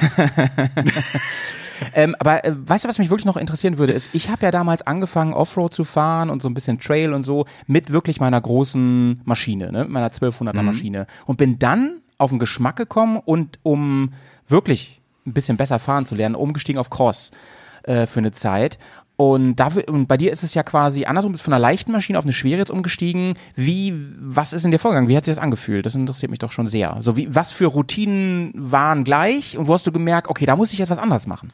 ähm, 1.94 2.14
aber 2.18 2.44
äh, 2.44 2.52
weißt 2.54 2.84
du, 2.84 2.88
was 2.88 2.98
mich 2.98 3.08
wirklich 3.08 3.24
noch 3.24 3.38
interessieren 3.38 3.78
würde, 3.78 3.94
ist, 3.94 4.10
ich 4.12 4.28
habe 4.28 4.44
ja 4.44 4.50
damals 4.50 4.86
angefangen, 4.86 5.32
Offroad 5.32 5.72
zu 5.72 5.84
fahren 5.84 6.28
und 6.28 6.42
so 6.42 6.48
ein 6.48 6.54
bisschen 6.54 6.78
Trail 6.78 7.14
und 7.14 7.22
so 7.22 7.46
mit 7.66 7.92
wirklich 7.92 8.20
meiner 8.20 8.40
großen 8.40 9.22
Maschine, 9.24 9.72
ne, 9.72 9.86
meiner 9.88 10.08
1200er 10.08 10.60
mhm. 10.60 10.66
Maschine 10.66 11.06
und 11.24 11.38
bin 11.38 11.58
dann 11.58 12.02
auf 12.18 12.30
den 12.30 12.38
Geschmack 12.38 12.76
gekommen 12.76 13.16
und 13.24 13.58
um 13.62 14.12
wirklich 14.48 15.00
ein 15.26 15.32
bisschen 15.32 15.56
besser 15.56 15.78
fahren 15.78 16.06
zu 16.06 16.14
lernen, 16.14 16.34
umgestiegen 16.34 16.80
auf 16.80 16.90
Cross 16.90 17.30
äh, 17.84 18.06
für 18.06 18.20
eine 18.20 18.32
Zeit. 18.32 18.78
Und, 19.20 19.56
dafür, 19.56 19.88
und 19.88 20.06
bei 20.06 20.16
dir 20.16 20.30
ist 20.30 20.44
es 20.44 20.54
ja 20.54 20.62
quasi 20.62 21.04
andersrum, 21.04 21.32
bist 21.32 21.42
von 21.42 21.52
einer 21.52 21.60
leichten 21.60 21.90
Maschine 21.90 22.18
auf 22.18 22.24
eine 22.24 22.32
schwere 22.32 22.58
jetzt 22.58 22.70
umgestiegen. 22.70 23.34
Wie, 23.56 23.92
was 24.20 24.52
ist 24.52 24.64
in 24.64 24.70
dir 24.70 24.78
vorgegangen? 24.78 25.08
Wie 25.08 25.16
hat 25.16 25.24
sich 25.24 25.34
das 25.34 25.42
angefühlt? 25.42 25.84
Das 25.86 25.96
interessiert 25.96 26.30
mich 26.30 26.38
doch 26.38 26.52
schon 26.52 26.68
sehr. 26.68 26.98
So 27.00 27.16
wie, 27.16 27.34
was 27.34 27.52
für 27.52 27.66
Routinen 27.66 28.52
waren 28.54 29.02
gleich 29.02 29.58
und 29.58 29.66
wo 29.66 29.74
hast 29.74 29.88
du 29.88 29.92
gemerkt, 29.92 30.28
okay, 30.28 30.46
da 30.46 30.54
muss 30.54 30.72
ich 30.72 30.78
jetzt 30.78 30.90
was 30.90 30.98
anderes 30.98 31.26
machen? 31.26 31.52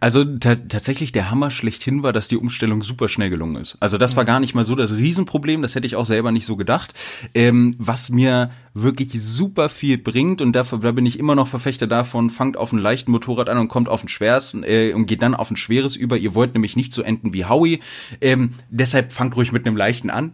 Also 0.00 0.24
tatsächlich 0.24 1.12
der 1.12 1.30
Hammer 1.30 1.50
schlechthin 1.50 2.02
war, 2.02 2.12
dass 2.12 2.28
die 2.28 2.36
Umstellung 2.36 2.82
super 2.82 3.08
schnell 3.08 3.30
gelungen 3.30 3.56
ist. 3.56 3.76
Also 3.80 3.98
das 3.98 4.16
war 4.16 4.24
mhm. 4.24 4.26
gar 4.26 4.40
nicht 4.40 4.54
mal 4.54 4.64
so 4.64 4.74
das 4.74 4.92
Riesenproblem, 4.92 5.62
das 5.62 5.74
hätte 5.74 5.86
ich 5.86 5.96
auch 5.96 6.06
selber 6.06 6.32
nicht 6.32 6.46
so 6.46 6.56
gedacht. 6.56 6.94
Ähm, 7.34 7.74
was 7.78 8.10
mir 8.10 8.50
wirklich 8.74 9.22
super 9.22 9.68
viel 9.68 9.98
bringt 9.98 10.40
und 10.40 10.52
dafür, 10.52 10.78
da 10.78 10.92
bin 10.92 11.06
ich 11.06 11.18
immer 11.18 11.34
noch 11.34 11.48
Verfechter 11.48 11.86
davon, 11.86 12.30
fangt 12.30 12.56
auf 12.56 12.72
einen 12.72 12.82
leichten 12.82 13.10
Motorrad 13.10 13.48
an 13.48 13.58
und 13.58 13.68
kommt 13.68 13.88
auf 13.88 14.02
ein 14.02 14.08
schweres 14.08 14.54
äh, 14.54 14.92
und 14.92 15.06
geht 15.06 15.22
dann 15.22 15.34
auf 15.34 15.50
ein 15.50 15.56
schweres 15.56 15.96
über. 15.96 16.16
Ihr 16.16 16.34
wollt 16.34 16.54
nämlich 16.54 16.76
nicht 16.76 16.92
so 16.92 17.02
enden 17.02 17.32
wie 17.32 17.44
Howie. 17.44 17.80
Ähm, 18.20 18.54
deshalb 18.70 19.12
fangt 19.12 19.36
ruhig 19.36 19.52
mit 19.52 19.66
einem 19.66 19.76
leichten 19.76 20.10
an. 20.10 20.32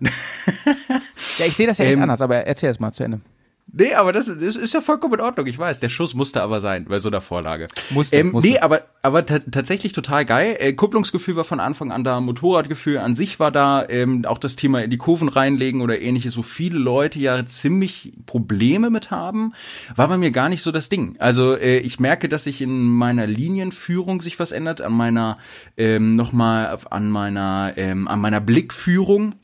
ja, 1.39 1.47
ich 1.47 1.57
sehe 1.57 1.67
das 1.67 1.79
ja 1.79 1.87
ähm, 1.87 2.03
anders, 2.03 2.23
aber 2.23 2.47
erzähl 2.47 2.71
es 2.71 2.81
mal 2.81 2.93
zu 2.93 3.05
Ende. 3.05 3.21
Nee, 3.71 3.93
aber 3.95 4.13
das, 4.13 4.27
das 4.27 4.57
ist 4.57 4.73
ja 4.73 4.81
vollkommen 4.81 5.15
in 5.15 5.21
Ordnung. 5.21 5.47
Ich 5.47 5.59
weiß, 5.59 5.79
der 5.79 5.91
Schuss 5.91 6.15
musste 6.15 6.43
aber 6.43 6.61
sein 6.61 6.87
bei 6.87 7.01
so 7.01 7.11
einer 7.11 7.21
Vorlage. 7.21 7.69
Musste, 7.91 8.17
ähm, 8.17 8.31
musste. 8.31 8.49
Nee, 8.49 8.59
aber, 8.59 8.83
aber 9.03 9.27
tatsächlich 9.27 9.93
total 9.93 10.25
geil. 10.25 10.57
Äh, 10.59 10.73
Kupplungsgefühl 10.73 11.37
war 11.37 11.45
von 11.45 11.61
Anfang 11.61 11.93
an 11.93 12.03
da, 12.03 12.21
Motorradgefühl 12.21 12.99
an 12.99 13.15
sich 13.15 13.39
war 13.39 13.53
da, 13.53 13.87
ähm, 13.87 14.25
auch 14.25 14.39
das 14.39 14.57
Thema 14.57 14.83
in 14.83 14.91
die 14.91 14.97
Kurven 14.97 15.29
reinlegen 15.29 15.83
oder 15.83 16.01
ähnliches, 16.01 16.39
wo 16.39 16.43
viele 16.43 16.79
Leute 16.79 17.19
ja 17.19 17.45
ziemlich 17.45 18.15
Probleme 18.25 18.89
mit 18.89 19.11
haben, 19.11 19.53
war 19.95 20.09
bei 20.09 20.17
mir 20.17 20.31
gar 20.31 20.49
nicht 20.49 20.63
so 20.63 20.73
das 20.73 20.89
Ding. 20.89 21.17
Also 21.19 21.55
äh, 21.55 21.79
ich 21.79 22.01
merke, 22.01 22.31
dass 22.31 22.45
sich 22.45 22.63
in 22.63 22.89
meiner 22.89 23.27
Linienführung 23.27 24.23
sich 24.23 24.39
was 24.39 24.51
ändert, 24.51 24.81
an 24.81 24.95
meiner, 24.95 25.37
ähm, 25.77 26.17
nochmal, 26.17 26.79
an 26.89 27.11
meiner, 27.11 27.75
ähm, 27.77 28.09
an 28.09 28.21
meiner 28.21 28.41
Blickführung 28.41 29.35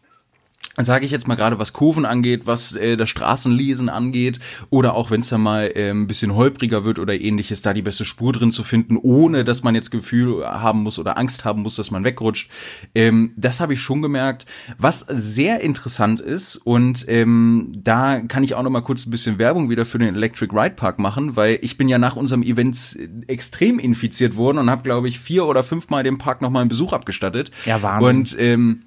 sage 0.77 1.05
ich 1.05 1.11
jetzt 1.11 1.29
mal 1.29 1.37
gerade, 1.37 1.59
was 1.59 1.73
Kurven 1.73 2.05
angeht, 2.05 2.47
was 2.47 2.75
äh, 2.75 2.97
das 2.97 3.09
Straßenlesen 3.09 3.89
angeht 3.89 4.41
oder 4.71 4.95
auch 4.95 5.11
wenn 5.11 5.21
es 5.21 5.29
dann 5.29 5.41
mal 5.41 5.71
äh, 5.75 5.91
ein 5.91 6.07
bisschen 6.07 6.35
holpriger 6.35 6.85
wird 6.85 6.99
oder 6.99 7.15
ähnliches, 7.15 7.63
da 7.63 7.73
die 7.73 7.83
beste 7.83 8.05
Spur 8.05 8.33
drin 8.33 8.53
zu 8.53 8.65
finden, 8.65 8.97
ohne 8.97 9.45
dass 9.45 9.63
man 9.63 9.75
jetzt 9.75 9.91
Gefühl 9.91 10.45
haben 10.45 10.83
muss 10.83 10.99
oder 10.99 11.17
Angst 11.17 11.45
haben 11.45 11.63
muss, 11.63 11.77
dass 11.77 11.91
man 11.91 12.05
wegrutscht. 12.05 12.51
Ähm, 12.95 13.33
das 13.37 13.61
habe 13.61 13.75
ich 13.75 13.81
schon 13.81 14.03
gemerkt. 14.03 14.47
Was 14.79 15.01
sehr 15.09 15.61
interessant 15.61 16.21
ist 16.21 16.57
und 16.57 17.05
ähm, 17.09 17.71
da 17.77 18.21
kann 18.21 18.43
ich 18.43 18.55
auch 18.55 18.63
noch 18.63 18.71
mal 18.71 18.81
kurz 18.81 19.07
ein 19.07 19.11
bisschen 19.11 19.39
Werbung 19.39 19.71
wieder 19.71 19.87
für 19.87 19.99
den 19.99 20.15
Electric 20.15 20.55
Ride 20.55 20.75
Park 20.75 20.99
machen, 20.99 21.37
weil 21.37 21.59
ich 21.63 21.77
bin 21.77 21.89
ja 21.89 21.99
nach 21.99 22.17
unserem 22.17 22.43
Event 22.43 22.99
extrem 23.27 23.79
infiziert 23.79 24.37
worden 24.37 24.59
und 24.59 24.71
habe 24.71 24.83
glaube 24.83 25.09
ich 25.09 25.21
vier 25.21 25.47
oder 25.47 25.63
fünfmal 25.63 26.03
dem 26.03 26.19
Park 26.19 26.43
noch 26.43 26.51
mal 26.51 26.61
einen 26.61 26.69
Besuch 26.69 26.93
abgestattet. 26.93 27.51
Ja, 27.65 27.83
Wahnsinn. 27.83 28.09
Und 28.09 28.37
ähm, 28.39 28.83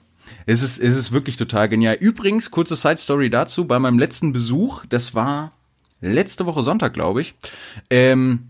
es 0.46 0.62
ist, 0.62 0.80
es 0.80 0.98
ist 0.98 1.12
wirklich 1.12 1.38
total 1.38 1.70
genial. 1.70 1.96
Übrigens, 1.96 2.52
kurze 2.52 2.76
Side 2.76 2.98
Story 2.98 3.30
dazu, 3.30 3.66
bei 3.66 3.80
meinem 3.80 4.00
letzten 4.00 4.32
Besuch, 4.32 4.86
das 4.88 5.14
war 5.14 5.52
letzte 6.02 6.46
Woche 6.46 6.64
Sonntag, 6.64 6.94
glaube 6.94 7.22
ich, 7.22 7.36
ähm, 7.90 8.50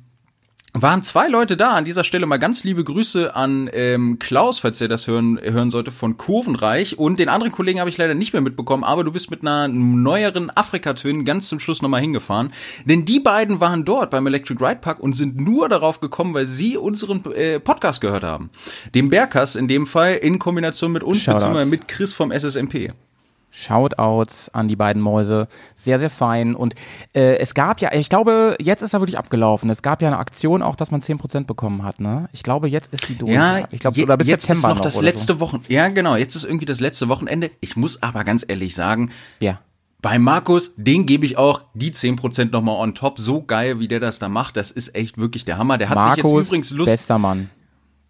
waren 0.82 1.04
zwei 1.04 1.28
Leute 1.28 1.58
da. 1.58 1.72
An 1.72 1.86
dieser 1.86 2.04
Stelle 2.04 2.26
mal 2.26 2.38
ganz 2.38 2.64
liebe 2.64 2.84
Grüße 2.84 3.36
an 3.36 3.70
ähm, 3.74 4.20
Klaus, 4.20 4.60
falls 4.60 4.82
er 4.82 4.88
das 4.88 5.08
hören, 5.08 5.40
hören 5.42 5.72
sollte, 5.72 5.92
von 5.92 6.18
Kurvenreich. 6.18 6.98
Und 6.98 7.20
den 7.20 7.30
anderen 7.30 7.52
Kollegen 7.52 7.80
habe 7.80 7.90
ich 7.90 7.98
leider 7.98 8.14
nicht 8.14 8.34
mehr 8.34 8.42
mitbekommen, 8.42 8.84
aber 8.84 9.04
du 9.04 9.12
bist 9.12 9.32
mit 9.32 9.42
einer 9.42 9.68
neueren 9.68 10.50
Afrika-Twin 10.50 11.26
ganz 11.26 11.50
zum 11.50 11.60
Schluss 11.60 11.82
nochmal 11.82 12.02
hingefahren. 12.02 12.52
Denn 12.86 13.06
die 13.06 13.20
beiden 13.20 13.60
waren 13.60 13.86
dort 13.86 14.12
beim 14.12 14.28
Electric 14.28 14.64
Ride 14.64 14.80
Park 14.82 15.00
und 15.00 15.14
sind 15.16 15.40
nur 15.40 15.70
darauf 15.70 16.00
gekommen, 16.00 16.34
weil 16.34 16.46
sie 16.46 16.78
unseren 16.78 17.24
äh, 17.34 17.60
Podcast 17.60 18.02
gehört 18.02 18.24
haben. 18.24 18.50
Dem 18.94 19.10
Berkas 19.10 19.56
in 19.56 19.68
dem 19.68 19.88
Fall 19.88 20.16
in 20.16 20.40
Kombination 20.40 20.92
mit 20.92 21.04
uns, 21.04 21.20
Shoutouts. 21.20 21.44
beziehungsweise 21.44 21.70
mit 21.70 21.88
Chris 21.88 22.14
vom 22.14 22.32
SSMP. 22.32 22.92
Shoutouts 23.52 24.50
an 24.50 24.68
die 24.68 24.76
beiden 24.76 25.02
Mäuse. 25.02 25.48
Sehr, 25.76 26.00
sehr 26.00 26.10
fein. 26.10 26.56
Und 26.56 26.76
äh, 27.14 27.38
es 27.38 27.54
gab 27.54 27.82
ja, 27.82 27.94
ich 27.94 28.10
glaube, 28.10 28.56
jetzt 28.60 28.82
ist 28.82 28.94
er 28.94 29.02
wirklich 29.02 29.18
abgelaufen. 29.18 29.70
Es 29.70 29.82
gab 29.82 30.02
ja 30.02 30.08
eine 30.08 30.18
Aktion 30.18 30.62
auch, 30.62 30.76
dass 30.76 30.92
man 30.92 31.02
10% 31.02 31.46
bekommen 31.46 31.84
hat, 31.84 32.00
ne? 32.00 32.30
Ich 32.34 32.44
glaube, 32.44 32.68
jetzt 32.70 32.90
ist 32.92 33.08
die 33.10 33.16
durch. 33.16 33.32
Ja, 33.34 33.64
ich 33.72 33.80
glaube, 33.80 34.02
oder 34.02 34.18
bis 34.18 34.28
jetzt 34.28 34.46
September 34.46 34.70
ist 34.72 34.76
noch 34.76 34.82
das 34.84 34.96
oder 34.98 35.06
letzte 35.06 35.34
So. 35.34 35.40
Wochen. 35.40 35.62
Ja, 35.68 35.88
genau, 35.90 36.16
jetzt 36.16 36.36
ist 36.36 36.44
irgendwie 36.46 36.66
das 36.66 36.80
letzte 36.80 37.08
Wochenende. 37.10 37.52
Ich 37.62 37.76
muss 37.76 38.02
aber 38.04 38.24
ganz 38.24 38.46
ehrlich 38.48 38.76
sagen, 38.76 39.12
Ja. 39.40 39.60
bei 40.02 40.20
Markus, 40.20 40.74
den 40.78 41.06
gebe 41.06 41.26
ich 41.26 41.38
auch 41.38 41.62
die 41.74 41.92
10% 41.92 42.52
nochmal 42.52 42.76
on 42.76 42.94
top. 42.96 43.20
So 43.20 43.42
geil, 43.44 43.80
wie 43.80 43.88
der 43.88 44.00
das 44.00 44.20
da 44.20 44.30
macht, 44.30 44.56
das 44.58 44.72
ist 44.72 44.96
echt 44.96 45.18
wirklich 45.18 45.46
der 45.46 45.58
Hammer. 45.58 45.78
Der 45.78 45.90
hat 45.90 45.98
sich 46.16 46.24
Markus, 46.24 46.42
jetzt 46.42 46.48
übrigens 46.50 46.72
Lust, 46.72 46.92
bester 46.92 47.18
Mann. 47.18 47.50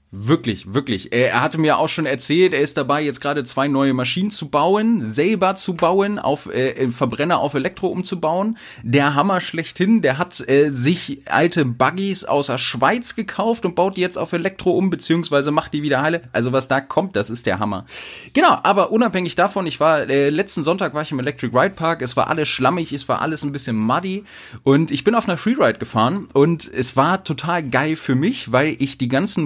Wirklich, 0.09 0.73
wirklich. 0.73 1.11
Er, 1.11 1.41
hatte 1.41 1.57
mir 1.57 1.77
auch 1.77 1.89
schon 1.89 2.05
erzählt, 2.05 2.53
er 2.53 2.61
ist 2.61 2.77
dabei, 2.77 3.01
jetzt 3.01 3.19
gerade 3.19 3.43
zwei 3.43 3.67
neue 3.67 3.93
Maschinen 3.93 4.31
zu 4.31 4.47
bauen, 4.47 5.05
selber 5.05 5.55
zu 5.55 5.73
bauen, 5.73 6.17
auf 6.17 6.45
äh, 6.45 6.89
Verbrenner 6.91 7.39
auf 7.39 7.55
Elektro 7.55 7.87
umzubauen. 7.87 8.57
Der 8.83 9.15
Hammer 9.15 9.41
schlechthin, 9.41 10.01
der 10.01 10.17
hat 10.17 10.47
äh, 10.47 10.69
sich 10.69 11.23
alte 11.25 11.65
Buggies 11.65 12.23
aus 12.23 12.47
der 12.47 12.57
Schweiz 12.57 13.15
gekauft 13.15 13.65
und 13.65 13.75
baut 13.75 13.97
die 13.97 14.01
jetzt 14.01 14.17
auf 14.17 14.31
Elektro 14.31 14.71
um, 14.77 14.89
beziehungsweise 14.89 15.51
macht 15.51 15.73
die 15.73 15.83
wieder 15.83 16.01
heile. 16.01 16.21
Also 16.31 16.53
was 16.53 16.69
da 16.69 16.79
kommt, 16.79 17.17
das 17.17 17.29
ist 17.29 17.45
der 17.45 17.59
Hammer. 17.59 17.85
Genau, 18.31 18.59
aber 18.63 18.91
unabhängig 18.91 19.35
davon, 19.35 19.67
ich 19.67 19.81
war, 19.81 20.09
äh, 20.09 20.29
letzten 20.29 20.63
Sonntag 20.63 20.93
war 20.93 21.01
ich 21.01 21.11
im 21.11 21.19
Electric 21.19 21.53
Ride 21.53 21.75
Park, 21.75 22.01
es 22.01 22.15
war 22.15 22.29
alles 22.29 22.47
schlammig, 22.47 22.93
es 22.93 23.09
war 23.09 23.21
alles 23.21 23.43
ein 23.43 23.51
bisschen 23.51 23.75
muddy 23.75 24.23
und 24.63 24.89
ich 24.89 25.03
bin 25.03 25.15
auf 25.15 25.27
einer 25.27 25.37
Freeride 25.37 25.79
gefahren 25.79 26.29
und 26.31 26.65
es 26.73 26.95
war 26.95 27.25
total 27.25 27.61
geil 27.61 27.97
für 27.97 28.15
mich, 28.15 28.53
weil 28.53 28.77
ich 28.79 28.97
die 28.97 29.09
ganzen 29.09 29.43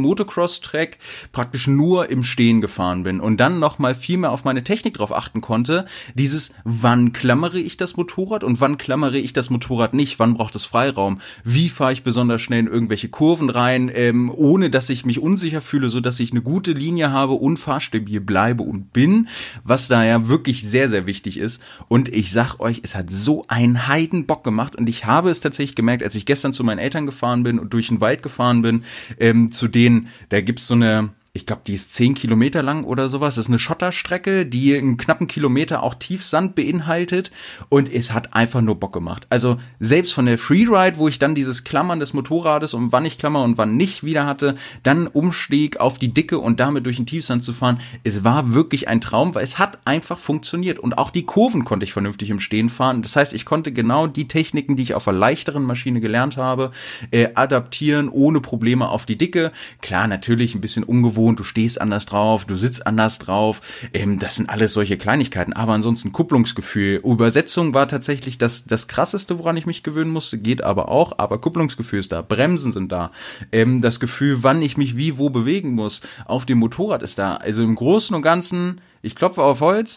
Motocross-Track 0.52 0.98
praktisch 1.32 1.68
nur 1.68 2.10
im 2.10 2.24
Stehen 2.24 2.62
gefahren 2.62 3.04
bin 3.04 3.20
und 3.20 3.38
dann 3.38 3.60
nochmal 3.60 3.96
viel 3.96 4.18
mehr 4.18 4.32
auf 4.32 4.44
meine 4.44 4.64
Technik 4.64 4.96
drauf 4.96 5.14
achten 5.14 5.42
konnte. 5.42 5.86
Dieses, 6.16 6.54
wann 6.64 7.14
klammere 7.14 7.60
ich 7.60 7.78
das 7.78 7.96
Motorrad 7.96 8.44
und 8.44 8.60
wann 8.60 8.78
klammere 8.78 9.18
ich 9.18 9.34
das 9.34 9.50
Motorrad 9.50 9.94
nicht, 9.94 10.20
wann 10.20 10.34
braucht 10.34 10.56
es 10.56 10.66
Freiraum, 10.66 11.20
wie 11.44 11.70
fahre 11.70 11.94
ich 11.94 12.04
besonders 12.04 12.42
schnell 12.42 12.60
in 12.60 12.68
irgendwelche 12.68 13.10
Kurven 13.10 13.50
rein, 13.50 13.92
ähm, 13.94 14.32
ohne 14.34 14.70
dass 14.70 14.90
ich 14.90 15.06
mich 15.06 15.20
unsicher 15.20 15.62
fühle, 15.62 15.90
so 15.90 16.02
ich 16.02 16.32
eine 16.32 16.42
gute 16.42 16.74
Linie 16.74 17.12
habe 17.12 17.34
und 17.34 17.58
fahrstabil 17.58 18.20
bleibe 18.20 18.64
und 18.64 18.92
bin, 18.92 19.30
was 19.64 19.88
da 19.88 20.04
ja 20.04 20.28
wirklich 20.28 20.64
sehr, 20.64 20.90
sehr 20.90 21.06
wichtig 21.06 21.38
ist. 21.38 21.62
Und 21.88 22.10
ich 22.10 22.32
sag 22.32 22.60
euch, 22.60 22.82
es 22.84 22.96
hat 22.96 23.10
so 23.10 23.46
einen 23.48 23.88
Heidenbock 23.88 24.44
gemacht 24.44 24.76
und 24.76 24.90
ich 24.90 25.06
habe 25.06 25.30
es 25.30 25.40
tatsächlich 25.40 25.76
gemerkt, 25.76 26.04
als 26.04 26.16
ich 26.16 26.26
gestern 26.26 26.54
zu 26.54 26.64
meinen 26.64 26.80
Eltern 26.80 27.06
gefahren 27.06 27.44
bin 27.44 27.60
und 27.60 27.72
durch 27.74 27.88
den 27.88 28.02
Wald 28.02 28.24
gefahren 28.24 28.62
bin, 28.62 28.84
ähm, 29.20 29.52
zu 29.52 29.68
denen, 29.68 30.08
da 30.30 30.41
gibt's 30.42 30.68
so 30.68 30.74
eine, 30.74 31.10
ich 31.34 31.46
glaube, 31.46 31.62
die 31.66 31.76
ist 31.76 31.94
zehn 31.94 32.14
Kilometer 32.14 32.62
lang 32.62 32.84
oder 32.84 33.08
sowas. 33.08 33.36
Das 33.36 33.46
ist 33.46 33.50
eine 33.50 33.58
Schotterstrecke, 33.58 34.46
die 34.46 34.76
einen 34.76 34.98
knappen 34.98 35.28
Kilometer 35.28 35.82
auch 35.82 35.94
Tiefsand 35.94 36.56
beinhaltet. 36.56 37.32
Und 37.70 37.90
es 37.90 38.12
hat 38.12 38.34
einfach 38.34 38.60
nur 38.60 38.76
Bock 38.76 38.92
gemacht. 38.92 39.28
Also 39.30 39.58
selbst 39.80 40.14
von 40.14 40.26
der 40.26 40.38
Freeride, 40.38 40.98
wo 40.98 41.08
ich 41.08 41.20
dann 41.20 41.34
dieses 41.34 41.64
Klammern 41.64 42.02
des 42.02 42.14
Motorrades 42.14 42.74
und 42.74 42.92
wann 42.92 43.06
ich 43.06 43.18
klammer 43.18 43.44
und 43.44 43.58
wann 43.58 43.78
nicht 43.78 44.04
wieder 44.04 44.26
hatte, 44.26 44.56
dann 44.84 45.08
Umstieg 45.08 45.78
auf 45.78 45.98
die 45.98 46.14
Dicke 46.14 46.38
und 46.38 46.60
damit 46.60 46.86
durch 46.86 46.98
den 46.98 47.06
Tiefsand 47.06 47.46
zu 47.46 47.54
fahren. 47.54 47.80
Es 48.04 48.26
war 48.26 48.54
wirklich 48.54 48.90
ein 48.90 49.00
Traum, 49.00 49.34
weil 49.34 49.46
es 49.46 49.58
hat 49.58 49.80
einfach 49.86 50.20
funktioniert. 50.20 50.80
Und 50.80 50.98
auch 50.98 51.12
die 51.12 51.26
Kurven 51.26 51.64
konnte 51.64 51.86
ich 51.86 51.94
vernünftig 51.94 52.30
im 52.30 52.42
Stehen 52.42 52.68
fahren. 52.68 53.04
Das 53.04 53.16
heißt, 53.16 53.34
ich 53.34 53.46
konnte 53.46 53.72
genau 53.72 54.06
die 54.06 54.28
Techniken, 54.28 54.76
die 54.76 54.84
ich 54.84 54.96
auf 54.96 55.08
einer 55.08 55.18
leichteren 55.18 55.64
Maschine 55.64 56.02
gelernt 56.02 56.36
habe, 56.36 56.72
äh, 57.12 57.30
adaptieren 57.36 58.10
ohne 58.10 58.42
Probleme 58.42 58.90
auf 58.90 59.06
die 59.06 59.18
Dicke. 59.18 59.54
Klar, 59.82 60.10
natürlich 60.10 60.56
ein 60.56 60.62
bisschen 60.62 60.84
ungewohnt, 60.84 61.21
du 61.30 61.44
stehst 61.44 61.80
anders 61.80 62.06
drauf, 62.06 62.46
du 62.46 62.56
sitzt 62.56 62.88
anders 62.88 63.20
drauf. 63.20 63.62
Ähm, 63.94 64.20
das 64.20 64.36
sind 64.36 64.50
alles 64.50 64.74
solche 64.74 64.98
Kleinigkeiten. 64.98 65.54
Aber 65.54 65.74
ansonsten 65.74 66.12
Kupplungsgefühl. 66.12 67.02
Übersetzung 67.04 67.74
war 67.74 67.88
tatsächlich 67.88 68.38
das, 68.38 68.66
das 68.66 68.88
krasseste, 68.88 69.38
woran 69.38 69.58
ich 69.58 69.66
mich 69.66 69.84
gewöhnen 69.84 70.12
musste, 70.12 70.38
geht 70.38 70.64
aber 70.64 70.90
auch. 70.90 71.20
Aber 71.20 71.40
Kupplungsgefühl 71.40 72.00
ist 72.00 72.12
da, 72.12 72.22
Bremsen 72.22 72.72
sind 72.72 72.92
da. 72.92 73.12
Ähm, 73.52 73.82
das 73.82 74.00
Gefühl, 74.00 74.42
wann 74.42 74.62
ich 74.62 74.78
mich 74.78 74.98
wie 74.98 75.18
wo 75.18 75.30
bewegen 75.30 75.74
muss, 75.74 76.02
auf 76.26 76.46
dem 76.46 76.58
Motorrad 76.58 77.04
ist 77.04 77.20
da. 77.20 77.36
Also 77.36 77.64
im 77.64 77.76
Großen 77.76 78.16
und 78.16 78.22
Ganzen, 78.22 78.82
ich 79.02 79.16
klopfe 79.16 79.44
auf 79.44 79.62
Holz, 79.62 79.96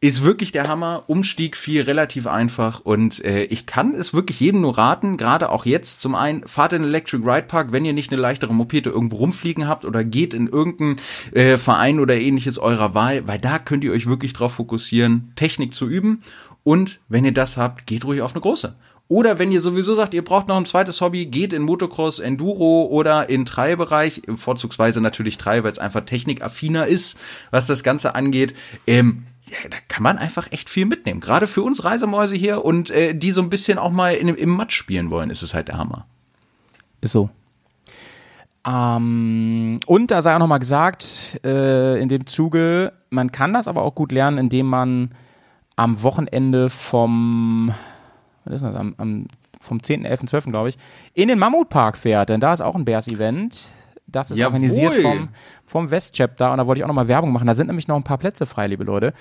ist 0.00 0.22
wirklich 0.22 0.52
der 0.52 0.68
Hammer. 0.68 1.04
Umstieg 1.06 1.56
viel 1.56 1.82
relativ 1.82 2.26
einfach 2.26 2.80
und 2.80 3.24
äh, 3.24 3.44
ich 3.44 3.66
kann 3.66 3.94
es 3.94 4.12
wirklich 4.12 4.40
jedem 4.40 4.60
nur 4.60 4.76
raten, 4.76 5.16
gerade 5.16 5.50
auch 5.50 5.64
jetzt 5.64 6.00
zum 6.00 6.14
einen, 6.14 6.46
fahrt 6.46 6.74
in 6.74 6.84
Electric 6.84 7.24
Ride 7.24 7.46
Park, 7.46 7.72
wenn 7.72 7.84
ihr 7.84 7.94
nicht 7.94 8.12
eine 8.12 8.20
leichtere 8.20 8.52
Mopete 8.52 8.90
irgendwo 8.90 9.16
rumfliegen 9.16 9.66
habt 9.66 9.84
oder 9.84 10.04
geht 10.04 10.34
in 10.34 10.48
irgendeinen 10.48 11.00
äh, 11.32 11.56
Verein 11.56 11.98
oder 11.98 12.16
ähnliches 12.16 12.58
eurer 12.58 12.94
Wahl, 12.94 13.26
weil 13.26 13.38
da 13.38 13.58
könnt 13.58 13.84
ihr 13.84 13.92
euch 13.92 14.06
wirklich 14.06 14.34
drauf 14.34 14.54
fokussieren, 14.54 15.32
Technik 15.34 15.72
zu 15.72 15.88
üben 15.88 16.22
und 16.62 17.00
wenn 17.08 17.24
ihr 17.24 17.32
das 17.32 17.56
habt, 17.56 17.86
geht 17.86 18.04
ruhig 18.04 18.20
auf 18.20 18.34
eine 18.34 18.42
große. 18.42 18.76
Oder 19.08 19.38
wenn 19.38 19.52
ihr 19.52 19.60
sowieso 19.60 19.94
sagt, 19.94 20.14
ihr 20.14 20.24
braucht 20.24 20.48
noch 20.48 20.56
ein 20.56 20.66
zweites 20.66 21.00
Hobby, 21.00 21.26
geht 21.26 21.52
in 21.52 21.62
Motocross, 21.62 22.18
Enduro 22.18 22.86
oder 22.86 23.28
in 23.28 23.46
Treibereich, 23.46 24.22
vorzugsweise 24.34 25.00
natürlich 25.00 25.38
Trei, 25.38 25.62
weil 25.62 25.70
es 25.70 25.78
einfach 25.78 26.04
technikaffiner 26.04 26.86
ist, 26.86 27.16
was 27.52 27.68
das 27.68 27.84
Ganze 27.84 28.16
angeht. 28.16 28.54
Ähm, 28.86 29.26
ja, 29.48 29.68
da 29.70 29.76
kann 29.88 30.02
man 30.02 30.18
einfach 30.18 30.50
echt 30.50 30.68
viel 30.68 30.86
mitnehmen. 30.86 31.20
Gerade 31.20 31.46
für 31.46 31.62
uns 31.62 31.84
Reisemäuse 31.84 32.34
hier 32.34 32.64
und 32.64 32.90
äh, 32.90 33.14
die 33.14 33.30
so 33.30 33.42
ein 33.42 33.50
bisschen 33.50 33.78
auch 33.78 33.92
mal 33.92 34.14
in, 34.14 34.28
im 34.28 34.50
Matsch 34.50 34.74
spielen 34.74 35.10
wollen, 35.10 35.30
ist 35.30 35.42
es 35.42 35.54
halt 35.54 35.68
der 35.68 35.78
Hammer. 35.78 36.06
Ist 37.00 37.12
so. 37.12 37.30
Ähm, 38.66 39.78
und 39.86 40.10
da 40.10 40.22
sei 40.22 40.34
auch 40.34 40.40
nochmal 40.40 40.58
gesagt, 40.58 41.40
äh, 41.44 42.00
in 42.00 42.08
dem 42.08 42.26
Zuge, 42.26 42.92
man 43.10 43.30
kann 43.30 43.52
das 43.52 43.68
aber 43.68 43.82
auch 43.82 43.94
gut 43.94 44.10
lernen, 44.10 44.38
indem 44.38 44.66
man 44.66 45.10
am 45.76 46.02
Wochenende 46.02 46.68
vom, 46.68 47.72
was 48.44 48.54
ist 48.54 48.62
das, 48.62 48.74
am, 48.74 48.94
am, 48.98 49.28
vom 49.60 49.82
10., 49.82 50.04
11., 50.04 50.24
12., 50.24 50.46
glaube 50.46 50.70
ich, 50.70 50.78
in 51.14 51.28
den 51.28 51.38
Mammutpark 51.38 51.96
fährt, 51.96 52.30
denn 52.30 52.40
da 52.40 52.52
ist 52.52 52.60
auch 52.60 52.74
ein 52.74 52.84
Bears-Event. 52.84 53.70
Das 54.06 54.30
ist 54.30 54.38
Jawohl. 54.38 54.54
organisiert 54.54 54.94
vom, 55.02 55.28
vom 55.64 55.90
Westchapter 55.90 56.52
und 56.52 56.58
da 56.58 56.66
wollte 56.66 56.78
ich 56.78 56.84
auch 56.84 56.88
nochmal 56.88 57.08
Werbung 57.08 57.32
machen. 57.32 57.46
Da 57.46 57.54
sind 57.54 57.66
nämlich 57.66 57.88
noch 57.88 57.96
ein 57.96 58.04
paar 58.04 58.18
Plätze 58.18 58.46
frei, 58.46 58.66
liebe 58.66 58.84
Leute. 58.84 59.12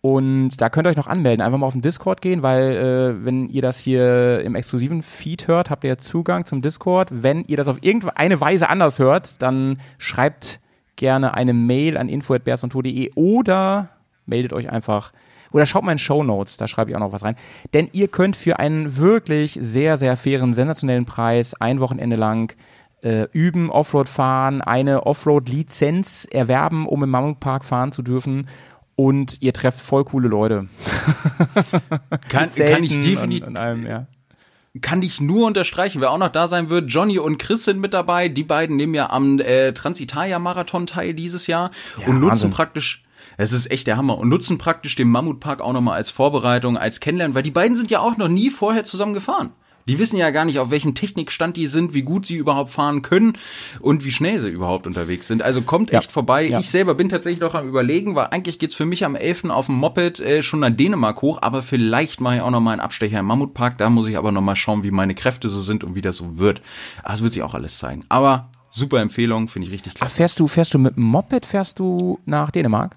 Und 0.00 0.60
da 0.60 0.68
könnt 0.68 0.86
ihr 0.86 0.90
euch 0.90 0.96
noch 0.96 1.06
anmelden. 1.06 1.40
Einfach 1.40 1.56
mal 1.56 1.66
auf 1.66 1.72
den 1.72 1.80
Discord 1.80 2.20
gehen, 2.20 2.42
weil 2.42 2.72
äh, 2.76 3.24
wenn 3.24 3.48
ihr 3.48 3.62
das 3.62 3.78
hier 3.78 4.40
im 4.40 4.54
exklusiven 4.54 5.02
Feed 5.02 5.48
hört, 5.48 5.70
habt 5.70 5.82
ihr 5.84 5.88
ja 5.88 5.96
Zugang 5.96 6.44
zum 6.44 6.60
Discord. 6.60 7.08
Wenn 7.10 7.44
ihr 7.46 7.56
das 7.56 7.68
auf 7.68 7.78
irgendeine 7.80 8.38
Weise 8.38 8.68
anders 8.68 8.98
hört, 8.98 9.40
dann 9.40 9.78
schreibt 9.96 10.60
gerne 10.96 11.34
eine 11.34 11.54
Mail 11.54 11.96
an 11.96 12.08
info.bersundtour.de 12.08 13.12
oder 13.14 13.88
meldet 14.26 14.52
euch 14.52 14.70
einfach 14.70 15.12
oder 15.54 15.66
schaut 15.66 15.84
mal 15.84 15.92
in 15.92 15.98
Show 15.98 16.24
Notes, 16.24 16.56
da 16.56 16.66
schreibe 16.66 16.90
ich 16.90 16.96
auch 16.96 17.00
noch 17.00 17.12
was 17.12 17.22
rein. 17.22 17.36
Denn 17.72 17.88
ihr 17.92 18.08
könnt 18.08 18.34
für 18.34 18.58
einen 18.58 18.96
wirklich 18.96 19.56
sehr, 19.60 19.96
sehr 19.98 20.16
fairen, 20.16 20.52
sensationellen 20.52 21.04
Preis 21.04 21.54
ein 21.54 21.78
Wochenende 21.78 22.16
lang 22.16 22.52
äh, 23.04 23.28
üben, 23.32 23.70
Offroad 23.70 24.08
fahren, 24.08 24.62
eine 24.62 25.06
Offroad-Lizenz 25.06 26.26
erwerben, 26.30 26.86
um 26.86 27.02
im 27.02 27.10
Mammutpark 27.10 27.64
fahren 27.64 27.92
zu 27.92 28.02
dürfen. 28.02 28.48
Und 28.96 29.42
ihr 29.42 29.52
trefft 29.52 29.80
voll 29.80 30.04
coole 30.04 30.28
Leute. 30.28 30.68
Kann, 32.28 32.50
kann 32.54 32.84
ich 32.84 33.00
definitiv, 33.00 33.44
ja. 33.56 34.06
kann 34.80 35.02
ich 35.02 35.20
nur 35.20 35.46
unterstreichen. 35.46 36.00
Wer 36.00 36.12
auch 36.12 36.18
noch 36.18 36.28
da 36.28 36.46
sein 36.46 36.70
wird, 36.70 36.90
Johnny 36.90 37.18
und 37.18 37.38
Chris 37.38 37.64
sind 37.64 37.80
mit 37.80 37.92
dabei. 37.92 38.28
Die 38.28 38.44
beiden 38.44 38.76
nehmen 38.76 38.94
ja 38.94 39.10
am 39.10 39.40
äh, 39.40 39.72
Transitalia-Marathon 39.72 40.86
teil 40.86 41.12
dieses 41.12 41.48
Jahr 41.48 41.72
Ja, 41.98 42.06
und 42.06 42.20
nutzen 42.20 42.30
Wahnsinn. 42.30 42.50
praktisch 42.50 43.04
es 43.36 43.52
ist 43.52 43.70
echt 43.70 43.86
der 43.88 43.96
Hammer 43.96 44.18
und 44.18 44.28
nutzen 44.28 44.58
praktisch 44.58 44.94
den 44.94 45.08
Mammutpark 45.08 45.60
auch 45.60 45.72
nochmal 45.72 45.96
als 45.96 46.10
Vorbereitung, 46.10 46.76
als 46.78 47.00
Kennenlernen, 47.00 47.34
weil 47.34 47.42
die 47.42 47.50
beiden 47.50 47.76
sind 47.76 47.90
ja 47.90 47.98
auch 47.98 48.16
noch 48.16 48.28
nie 48.28 48.50
vorher 48.50 48.84
zusammen 48.84 49.14
gefahren. 49.14 49.50
Die 49.86 49.98
wissen 49.98 50.16
ja 50.16 50.30
gar 50.30 50.44
nicht, 50.44 50.58
auf 50.58 50.70
welchem 50.70 50.94
Technikstand 50.94 51.56
die 51.56 51.66
sind, 51.66 51.92
wie 51.94 52.02
gut 52.02 52.26
sie 52.26 52.36
überhaupt 52.36 52.70
fahren 52.70 53.02
können 53.02 53.36
und 53.80 54.04
wie 54.04 54.10
schnell 54.12 54.38
sie 54.40 54.48
überhaupt 54.48 54.86
unterwegs 54.86 55.26
sind. 55.28 55.42
Also 55.42 55.62
kommt 55.62 55.90
Ja. 55.90 55.98
echt 55.98 56.10
vorbei. 56.10 56.46
Ja. 56.48 56.58
Ich 56.60 56.70
selber 56.70 56.94
bin 56.94 57.08
tatsächlich 57.08 57.40
noch 57.40 57.54
am 57.54 57.68
überlegen, 57.68 58.14
weil 58.14 58.28
eigentlich 58.28 58.58
geht's 58.58 58.74
für 58.74 58.86
mich 58.86 59.04
am 59.04 59.14
11. 59.14 59.50
auf 59.50 59.66
dem 59.66 59.74
Moped 59.76 60.20
äh, 60.20 60.42
schon 60.42 60.60
nach 60.60 60.70
Dänemark 60.70 61.20
hoch, 61.22 61.38
aber 61.42 61.62
vielleicht 61.62 62.20
mache 62.20 62.36
ich 62.36 62.40
auch 62.40 62.50
noch 62.50 62.60
mal 62.60 62.72
einen 62.72 62.80
Abstecher 62.80 63.20
im 63.20 63.26
Mammutpark. 63.26 63.76
Da 63.78 63.90
muss 63.90 64.08
ich 64.08 64.16
aber 64.16 64.32
noch 64.32 64.40
mal 64.42 64.56
schauen, 64.56 64.82
wie 64.82 64.90
meine 64.90 65.14
Kräfte 65.14 65.48
so 65.48 65.60
sind 65.60 65.84
und 65.84 65.94
wie 65.94 66.02
das 66.02 66.16
so 66.16 66.38
wird. 66.38 66.62
Aber 67.02 67.14
es 67.14 67.22
wird 67.22 67.32
sich 67.34 67.42
auch 67.42 67.54
alles 67.54 67.78
zeigen. 67.78 68.04
Aber 68.08 68.48
super 68.70 69.00
Empfehlung, 69.00 69.48
finde 69.48 69.66
ich 69.68 69.72
richtig 69.74 69.92
Ach, 69.94 69.98
klasse. 70.00 70.16
fährst 70.16 70.40
du, 70.40 70.46
fährst 70.46 70.72
du 70.74 70.78
mit 70.78 70.96
dem 70.96 71.04
Moped, 71.04 71.44
fährst 71.46 71.78
du 71.78 72.18
nach 72.24 72.50
Dänemark? 72.50 72.96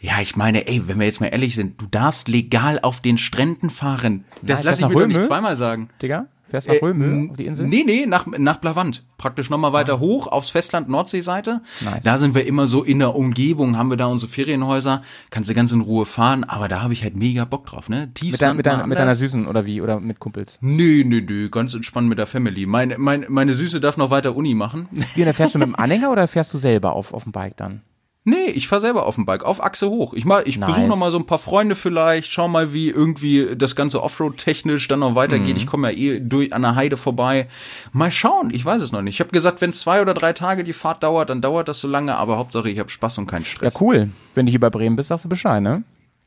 Ja, 0.00 0.20
ich 0.20 0.34
meine, 0.36 0.66
ey, 0.66 0.82
wenn 0.88 0.98
wir 0.98 1.06
jetzt 1.06 1.20
mal 1.20 1.26
ehrlich 1.28 1.54
sind, 1.54 1.80
du 1.80 1.86
darfst 1.86 2.28
legal 2.28 2.80
auf 2.80 3.00
den 3.00 3.18
Stränden 3.18 3.68
fahren. 3.70 4.24
Das 4.42 4.60
ich 4.60 4.64
lass 4.66 4.80
weiß 4.82 4.88
ich 4.90 4.94
mir 4.94 5.00
doch 5.00 5.06
nicht 5.06 5.16
Röme. 5.18 5.26
zweimal 5.26 5.56
sagen. 5.56 5.90
Digga? 6.00 6.26
Fährst 6.48 6.66
nach 6.66 6.74
Äh, 6.74 6.78
Römö, 6.84 7.28
auf 7.30 7.36
die 7.36 7.46
Insel? 7.46 7.68
Nee, 7.68 7.84
nee, 7.86 8.06
nach, 8.06 8.26
nach 8.26 8.56
Blavant. 8.56 9.04
Praktisch 9.18 9.50
nochmal 9.50 9.72
weiter 9.72 10.00
hoch 10.00 10.26
aufs 10.26 10.50
Festland 10.50 10.88
Nordseeseite. 10.88 11.60
Nice. 11.80 12.00
Da 12.02 12.18
sind 12.18 12.34
wir 12.34 12.44
immer 12.46 12.66
so 12.66 12.82
in 12.82 12.98
der 12.98 13.14
Umgebung, 13.14 13.76
haben 13.76 13.88
wir 13.90 13.96
da 13.96 14.06
unsere 14.06 14.32
Ferienhäuser, 14.32 15.02
kannst 15.30 15.48
du 15.48 15.54
ganz 15.54 15.70
in 15.70 15.80
Ruhe 15.80 16.06
fahren, 16.06 16.42
aber 16.42 16.66
da 16.66 16.82
habe 16.82 16.92
ich 16.92 17.04
halt 17.04 17.14
mega 17.14 17.44
Bock 17.44 17.66
drauf, 17.66 17.88
ne? 17.88 18.12
Tief 18.14 18.32
Mit, 18.32 18.42
dein, 18.42 18.56
mit, 18.56 18.66
dein, 18.66 18.88
mit 18.88 18.98
deiner 18.98 19.14
Süßen 19.14 19.46
oder 19.46 19.64
wie? 19.64 19.80
Oder 19.80 20.00
mit 20.00 20.18
Kumpels? 20.18 20.58
Nee, 20.60 21.04
nee, 21.06 21.20
nee, 21.20 21.48
ganz 21.50 21.74
entspannt 21.74 22.08
mit 22.08 22.18
der 22.18 22.26
Family. 22.26 22.66
Meine, 22.66 22.98
meine, 22.98 23.26
meine 23.28 23.54
Süße 23.54 23.80
darf 23.80 23.96
noch 23.96 24.10
weiter 24.10 24.34
Uni 24.34 24.54
machen. 24.54 24.88
Wie, 24.90 25.20
und 25.20 25.26
dann 25.26 25.34
fährst 25.34 25.54
du 25.54 25.58
mit 25.60 25.68
dem 25.68 25.76
Anhänger 25.76 26.10
oder 26.10 26.26
fährst 26.26 26.52
du 26.52 26.58
selber 26.58 26.94
auf, 26.94 27.14
auf 27.14 27.22
dem 27.22 27.32
Bike 27.32 27.56
dann? 27.58 27.82
Nee, 28.24 28.50
ich 28.52 28.68
fahr 28.68 28.80
selber 28.80 29.06
auf 29.06 29.14
dem 29.14 29.24
Bike, 29.24 29.44
auf 29.44 29.62
Achse 29.64 29.88
hoch. 29.88 30.12
Ich 30.12 30.26
mal, 30.26 30.42
ich 30.46 30.58
Nice. 30.58 30.68
besuche 30.74 30.86
noch 30.88 30.96
mal 30.98 31.10
so 31.10 31.18
ein 31.18 31.24
paar 31.24 31.38
Freunde 31.38 31.74
vielleicht, 31.74 32.30
schau 32.30 32.48
mal, 32.48 32.74
wie 32.74 32.90
irgendwie 32.90 33.56
das 33.56 33.74
ganze 33.74 34.02
Offroad 34.02 34.36
technisch 34.36 34.86
dann 34.88 35.00
noch 35.00 35.14
weitergeht. 35.14 35.54
Mhm. 35.56 35.60
Ich 35.62 35.66
komme 35.66 35.90
ja 35.90 35.96
eh 35.98 36.20
durch 36.20 36.52
an 36.52 36.60
der 36.60 36.74
Heide 36.74 36.98
vorbei. 36.98 37.48
Mal 37.92 38.12
schauen, 38.12 38.50
ich 38.52 38.62
weiß 38.62 38.82
es 38.82 38.92
noch 38.92 39.00
nicht. 39.00 39.14
Ich 39.14 39.20
habe 39.20 39.30
gesagt, 39.30 39.62
wenn 39.62 39.72
zwei 39.72 40.02
oder 40.02 40.12
drei 40.12 40.34
Tage 40.34 40.64
die 40.64 40.74
Fahrt 40.74 41.02
dauert, 41.02 41.30
dann 41.30 41.40
dauert 41.40 41.68
das 41.68 41.80
so 41.80 41.88
lange, 41.88 42.14
aber 42.16 42.36
Hauptsache 42.36 42.68
ich 42.68 42.78
habe 42.78 42.90
Spaß 42.90 43.16
und 43.18 43.26
keinen 43.26 43.44
Ja, 43.44 43.48
Stress. 43.50 43.80
cool. 43.80 44.10
Wenn 44.34 44.44
du 44.44 44.50
hier 44.50 44.60
bei 44.60 44.68
Bremen 44.70 44.96
bist, 44.96 45.08
sagst 45.08 45.24
du 45.24 45.28
Bescheid, 45.30 45.62
ne? 45.62 45.82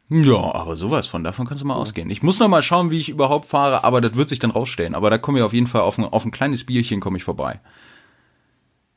Ja, 0.09 0.53
aber 0.55 0.75
sowas 0.75 1.05
von, 1.07 1.23
davon 1.23 1.45
kannst 1.47 1.63
du 1.63 1.67
mal 1.67 1.75
ausgehen. 1.75 2.09
Ich 2.09 2.23
muss 2.23 2.39
noch 2.39 2.47
mal 2.47 2.63
schauen, 2.63 2.89
wie 2.89 2.99
ich 2.99 3.09
überhaupt 3.09 3.45
fahre, 3.45 3.83
aber 3.83 4.01
das 4.01 4.15
wird 4.15 4.29
sich 4.29 4.39
dann 4.39 4.51
rausstellen. 4.51 4.95
Aber 4.95 5.11
da 5.11 5.19
komme 5.19 5.37
ich 5.39 5.43
auf 5.43 5.53
jeden 5.53 5.67
Fall 5.67 5.81
auf 5.81 5.97
ein, 5.99 6.05
auf 6.05 6.25
ein 6.25 6.31
kleines 6.31 6.65
Bierchen 6.65 6.99
komme 6.99 7.17
ich 7.17 7.23
vorbei. 7.23 7.59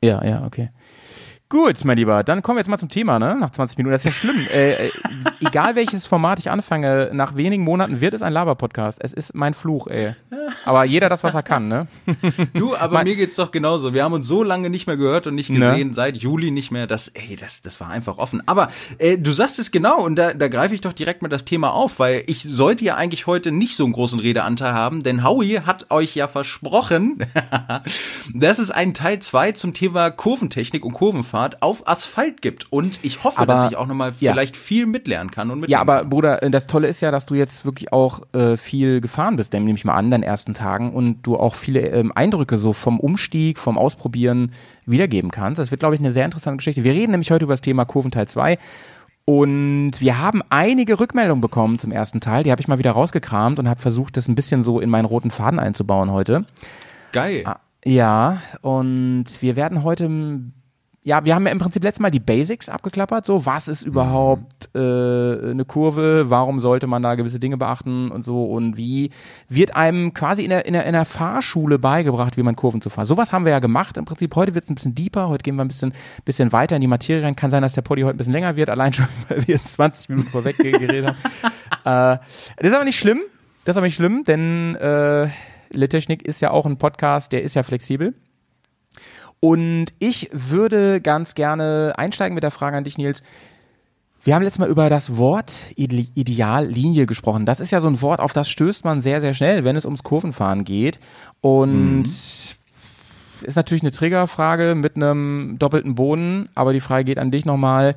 Ja, 0.03 0.23
ja, 0.23 0.43
okay. 0.45 0.69
Gut, 1.49 1.85
mein 1.85 1.95
Lieber, 1.95 2.25
dann 2.25 2.41
kommen 2.41 2.57
wir 2.57 2.59
jetzt 2.59 2.67
mal 2.67 2.77
zum 2.77 2.89
Thema, 2.89 3.19
ne? 3.19 3.37
Nach 3.39 3.49
20 3.51 3.77
Minuten. 3.77 3.93
Das 3.93 4.03
ist 4.03 4.21
ja 4.21 4.31
schlimm. 4.31 4.35
äh, 4.53 4.87
äh, 4.87 4.89
egal 5.47 5.75
welches 5.77 6.05
Format 6.05 6.39
ich 6.39 6.51
anfange, 6.51 7.09
nach 7.13 7.37
wenigen 7.37 7.63
Monaten 7.63 8.01
wird 8.01 8.13
es 8.13 8.21
ein 8.21 8.33
Laber-Podcast. 8.33 8.97
Es 9.01 9.13
ist 9.13 9.33
mein 9.33 9.53
Fluch, 9.53 9.87
ey. 9.87 10.13
Aber 10.65 10.83
jeder 10.83 11.07
das, 11.07 11.23
was 11.23 11.33
er 11.35 11.43
kann, 11.43 11.69
ne? 11.69 11.87
Du, 12.53 12.75
aber 12.75 13.01
mir 13.03 13.15
geht's 13.15 13.35
doch 13.35 13.51
genauso. 13.51 13.93
Wir 13.93 14.03
haben 14.03 14.11
uns 14.11 14.27
so 14.27 14.43
lange 14.43 14.69
nicht 14.69 14.87
mehr 14.87 14.97
gehört 14.97 15.25
und 15.25 15.35
nicht 15.35 15.49
Ne? 15.49 15.59
gesehen, 15.59 15.93
seit 15.93 16.17
Juli 16.17 16.51
nicht 16.51 16.71
mehr. 16.71 16.85
Das, 16.85 17.07
ey, 17.07 17.37
das, 17.37 17.61
das 17.61 17.79
war 17.79 17.89
einfach 17.91 18.17
offen. 18.17 18.43
Aber 18.45 18.67
äh, 18.97 19.17
du 19.17 19.31
sagst 19.31 19.57
es 19.57 19.71
genau 19.71 20.01
und 20.03 20.17
da, 20.17 20.33
da 20.33 20.49
greife 20.49 20.75
ich 20.75 20.81
doch 20.81 20.91
direkt 20.91 21.21
mal 21.21 21.29
das 21.29 21.45
Thema 21.45 21.71
auf, 21.71 21.99
weil 21.99 22.23
ich 22.27 22.43
sollte 22.43 22.83
ja 22.83 22.95
eigentlich 22.95 23.25
heute 23.25 23.51
nicht 23.53 23.77
so 23.77 23.85
einen 23.85 23.93
großen 23.93 24.19
Redeanteil 24.19 24.73
haben, 24.73 25.01
denn 25.01 25.23
Howie 25.23 25.61
hat 25.61 25.91
euch 25.91 26.13
ja 26.13 26.27
versprochen, 26.27 27.19
dass 28.33 28.59
es 28.59 28.69
einen 28.69 28.93
Teil 28.93 29.19
2 29.19 29.53
zum 29.53 29.73
Thema 29.73 30.11
Kurventechnik 30.11 30.83
und 30.83 30.91
Kurvenfahrt 31.37 31.61
auf 31.61 31.87
Asphalt 31.87 32.41
gibt. 32.41 32.71
Und 32.71 32.99
ich 33.03 33.23
hoffe, 33.23 33.39
Aber- 33.39 33.53
dass 33.53 33.69
ich 33.71 33.77
auch 33.77 33.87
nochmal 33.87 34.11
ja. 34.19 34.31
vielleicht 34.31 34.57
viel 34.57 34.85
mitlernen 34.85 35.31
kann 35.31 35.51
und 35.51 35.67
Ja, 35.69 35.79
aber 35.81 35.99
kann. 35.99 36.09
Bruder, 36.09 36.43
äh, 36.43 36.49
das 36.49 36.67
Tolle 36.67 36.87
ist 36.87 37.01
ja, 37.01 37.11
dass 37.11 37.25
du 37.25 37.35
jetzt 37.35 37.65
wirklich 37.65 37.93
auch 37.93 38.21
äh, 38.33 38.57
viel 38.57 39.01
gefahren 39.01 39.35
bist, 39.35 39.53
nehme 39.53 39.71
ich 39.71 39.85
mal 39.85 39.93
an, 39.95 40.11
deinen 40.11 40.23
ersten 40.23 40.53
Tagen 40.53 40.93
und 40.93 41.21
du 41.23 41.37
auch 41.37 41.55
viele 41.55 41.81
ähm, 41.89 42.11
Eindrücke 42.15 42.57
so 42.57 42.73
vom 42.73 42.99
Umstieg, 42.99 43.57
vom 43.59 43.77
Ausprobieren 43.77 44.51
wiedergeben 44.85 45.31
kannst. 45.31 45.59
Das 45.59 45.71
wird, 45.71 45.79
glaube 45.79 45.95
ich, 45.95 46.01
eine 46.01 46.11
sehr 46.11 46.25
interessante 46.25 46.57
Geschichte. 46.57 46.83
Wir 46.83 46.93
reden 46.93 47.11
nämlich 47.11 47.31
heute 47.31 47.45
über 47.45 47.53
das 47.53 47.61
Thema 47.61 47.85
Kurventeil 47.85 48.27
2 48.27 48.57
und 49.25 49.91
wir 49.99 50.19
haben 50.19 50.41
einige 50.49 50.99
Rückmeldungen 50.99 51.41
bekommen 51.41 51.79
zum 51.79 51.91
ersten 51.91 52.21
Teil. 52.21 52.43
Die 52.43 52.51
habe 52.51 52.61
ich 52.61 52.67
mal 52.69 52.79
wieder 52.79 52.91
rausgekramt 52.91 53.59
und 53.59 53.67
habe 53.67 53.81
versucht, 53.81 54.15
das 54.15 54.27
ein 54.29 54.35
bisschen 54.35 54.63
so 54.63 54.79
in 54.79 54.89
meinen 54.89 55.05
roten 55.05 55.31
Faden 55.31 55.59
einzubauen 55.59 56.11
heute. 56.11 56.45
Geil. 57.11 57.43
Ah, 57.45 57.57
Ja, 57.83 58.41
und 58.61 59.25
wir 59.41 59.55
werden 59.57 59.83
heute, 59.83 60.05
m- 60.05 60.53
ja, 61.07 61.23
wir 61.23 61.35
haben 61.35 61.45
ja 61.45 61.53
im 61.53 61.57
Prinzip 61.57 61.85
letztes 61.85 62.01
Mal 62.01 62.11
die 62.11 62.19
Basics 62.19 62.67
abgeklappert, 62.67 63.25
so, 63.25 63.45
was 63.45 63.69
ist 63.69 63.83
überhaupt 63.83 64.69
äh, 64.75 64.79
eine 64.79 65.63
Kurve, 65.65 66.29
warum 66.29 66.59
sollte 66.59 66.85
man 66.85 67.01
da 67.01 67.15
gewisse 67.15 67.39
Dinge 67.39 67.55
beachten 67.55 68.11
und 68.11 68.25
so 68.25 68.43
und 68.43 68.75
wie 68.75 69.11
wird 69.47 69.73
einem 69.77 70.13
quasi 70.13 70.43
in 70.43 70.49
der, 70.49 70.65
in 70.65 70.73
der, 70.73 70.85
in 70.85 70.91
der 70.91 71.05
Fahrschule 71.05 71.79
beigebracht, 71.79 72.35
wie 72.35 72.43
man 72.43 72.57
Kurven 72.57 72.81
zu 72.81 72.89
fahren. 72.89 73.05
Sowas 73.05 73.31
haben 73.31 73.45
wir 73.45 73.53
ja 73.53 73.59
gemacht 73.59 73.95
im 73.95 74.03
Prinzip. 74.03 74.35
Heute 74.35 74.53
wird 74.53 74.65
es 74.65 74.69
ein 74.69 74.75
bisschen 74.75 74.95
deeper, 74.95 75.29
heute 75.29 75.43
gehen 75.43 75.55
wir 75.55 75.63
ein 75.63 75.69
bisschen, 75.69 75.93
bisschen 76.25 76.51
weiter 76.51 76.75
in 76.75 76.81
die 76.81 76.87
Materie 76.87 77.23
rein. 77.23 77.37
Kann 77.37 77.51
sein, 77.51 77.61
dass 77.61 77.71
der 77.71 77.83
Poddy 77.83 78.01
heute 78.01 78.15
ein 78.15 78.17
bisschen 78.17 78.33
länger 78.33 78.57
wird, 78.57 78.69
allein 78.69 78.91
schon, 78.91 79.07
weil 79.29 79.47
wir 79.47 79.55
jetzt 79.55 79.71
20 79.71 80.09
Minuten 80.09 80.27
vorweg 80.27 80.57
ge- 80.57 80.73
geredet 80.73 81.15
haben. 81.85 82.17
äh, 82.19 82.19
das 82.57 82.69
ist 82.71 82.75
aber 82.75 82.83
nicht 82.83 82.99
schlimm, 82.99 83.21
das 83.63 83.75
ist 83.75 83.77
aber 83.77 83.85
nicht 83.87 83.95
schlimm, 83.95 84.25
denn 84.25 84.75
äh, 84.75 85.29
Littechnik 85.71 86.23
ist 86.23 86.41
ja 86.41 86.51
auch 86.51 86.65
ein 86.65 86.75
Podcast, 86.75 87.31
der 87.31 87.43
ist 87.43 87.53
ja 87.55 87.63
flexibel. 87.63 88.13
Und 89.39 89.87
ich 89.99 90.29
würde 90.31 91.01
ganz 91.01 91.35
gerne 91.35 91.93
einsteigen 91.97 92.33
mit 92.35 92.43
der 92.43 92.51
Frage 92.51 92.77
an 92.77 92.83
dich, 92.83 92.97
Nils. 92.97 93.21
Wir 94.23 94.35
haben 94.35 94.41
letztes 94.43 94.59
Mal 94.59 94.69
über 94.69 94.89
das 94.89 95.15
Wort 95.17 95.67
Ide- 95.75 96.07
Ideallinie 96.15 97.05
gesprochen. 97.05 97.45
Das 97.45 97.59
ist 97.59 97.71
ja 97.71 97.79
so 97.79 97.87
ein 97.87 98.01
Wort, 98.01 98.19
auf 98.19 98.33
das 98.33 98.49
stößt 98.49 98.83
man 98.83 98.99
sehr, 98.99 99.21
sehr 99.21 99.33
schnell, 99.33 99.63
wenn 99.63 99.75
es 99.75 99.85
ums 99.85 100.03
Kurvenfahren 100.03 100.63
geht. 100.65 100.99
Und 101.39 102.03
ist 102.03 103.55
natürlich 103.55 103.83
eine 103.83 103.91
Triggerfrage 103.91 104.75
mit 104.75 104.95
einem 104.95 105.57
doppelten 105.59 105.95
Boden, 105.95 106.49
aber 106.55 106.73
die 106.73 106.79
Frage 106.79 107.05
geht 107.05 107.19
an 107.19 107.31
dich 107.31 107.45
nochmal. 107.45 107.95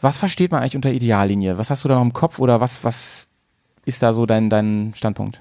Was 0.00 0.18
versteht 0.18 0.52
man 0.52 0.60
eigentlich 0.60 0.76
unter 0.76 0.92
Ideallinie? 0.92 1.56
Was 1.56 1.70
hast 1.70 1.82
du 1.84 1.88
da 1.88 1.94
noch 1.94 2.02
im 2.02 2.12
Kopf 2.12 2.38
oder 2.38 2.60
was, 2.60 2.84
was 2.84 3.28
ist 3.86 4.02
da 4.02 4.12
so 4.12 4.26
dein, 4.26 4.50
dein 4.50 4.92
Standpunkt? 4.94 5.40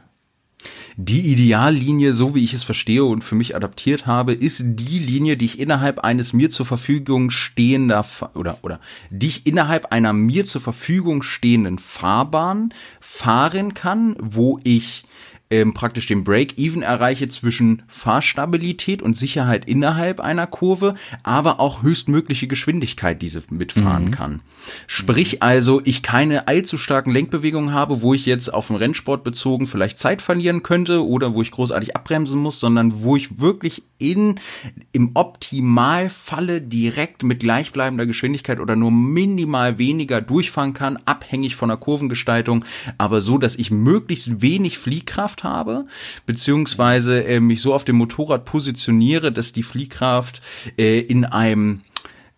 Die 0.96 1.32
Ideallinie, 1.32 2.14
so 2.14 2.36
wie 2.36 2.44
ich 2.44 2.54
es 2.54 2.64
verstehe 2.64 3.04
und 3.04 3.24
für 3.24 3.36
mich 3.36 3.56
adaptiert 3.56 4.06
habe, 4.06 4.34
ist 4.34 4.64
die 4.64 5.00
Linie, 5.00 5.38
die 5.38 5.46
ich 5.46 5.60
innerhalb 5.60 6.00
eines 6.00 6.34
mir 6.34 6.50
zur 6.50 6.66
Verfügung 6.66 7.30
stehender 7.30 8.06
oder 8.36 8.60
oder 8.62 8.80
die 9.10 9.28
ich 9.28 9.48
innerhalb 9.48 9.92
einer 9.92 10.14
mir 10.14 10.46
zur 10.46 10.62
Verfügung 10.62 11.24
stehenden 11.24 11.80
Fahrbahn 11.80 12.74
fahren 13.00 13.74
kann, 13.74 14.16
wo 14.20 14.60
ich 14.64 15.06
ähm, 15.50 15.74
praktisch 15.74 16.08
den 16.08 16.24
Break-Even 16.24 16.82
erreiche 16.82 17.28
zwischen 17.30 17.84
Fahrstabilität 17.88 19.02
und 19.02 19.18
Sicherheit 19.18 19.66
innerhalb 19.66 20.20
einer 20.20 20.48
Kurve, 20.48 20.96
aber 21.22 21.60
auch 21.60 21.84
höchstmögliche 21.84 22.48
Geschwindigkeit 22.48 23.22
diese 23.22 23.44
mitfahren 23.50 24.12
kann. 24.12 24.40
Sprich 24.88 25.44
also, 25.44 25.82
ich 25.84 26.02
keine 26.02 26.48
allzu 26.48 26.78
starken 26.78 27.12
Lenkbewegungen 27.12 27.74
habe, 27.74 28.02
wo 28.02 28.14
ich 28.14 28.26
jetzt 28.26 28.54
auf 28.54 28.68
den 28.68 28.78
Rennsport 28.78 29.24
bezogen 29.24 29.68
vielleicht 29.68 30.00
Zeit 30.00 30.22
verlieren 30.22 30.64
könnte 30.64 31.06
oder 31.06 31.34
wo 31.34 31.42
ich 31.42 31.52
großartig 31.52 31.96
abbremsen 31.96 32.40
muss, 32.40 32.60
sondern 32.60 33.02
wo 33.04 33.16
ich 33.16 33.40
wirklich 33.40 33.84
in, 33.98 34.40
im 34.92 35.12
Optimalfalle 35.14 36.62
direkt 36.62 37.24
mit 37.24 37.42
gleichbleibender 37.42 38.06
Geschwindigkeit 38.06 38.60
oder 38.60 38.76
nur 38.76 38.92
minimal 38.92 39.78
weniger 39.78 40.22
durchfahren 40.22 40.74
kann, 40.74 40.98
abhängig 41.06 41.56
von 41.56 41.70
der 41.70 41.78
Kurvengestaltung, 41.78 42.66
aber 42.98 43.22
so, 43.22 43.38
dass 43.38 43.56
ich 43.56 43.72
möglichst 43.72 44.42
wenig 44.42 44.78
Fliehkraft 44.78 45.43
habe, 45.44 45.86
beziehungsweise 46.26 47.24
äh, 47.24 47.40
mich 47.40 47.62
so 47.62 47.74
auf 47.74 47.84
dem 47.84 47.98
Motorrad 47.98 48.46
positioniere, 48.46 49.32
dass 49.32 49.54
die 49.54 49.64
Fliehkraft 49.64 50.42
äh, 50.78 51.00
in 51.00 51.26
einem 51.26 51.82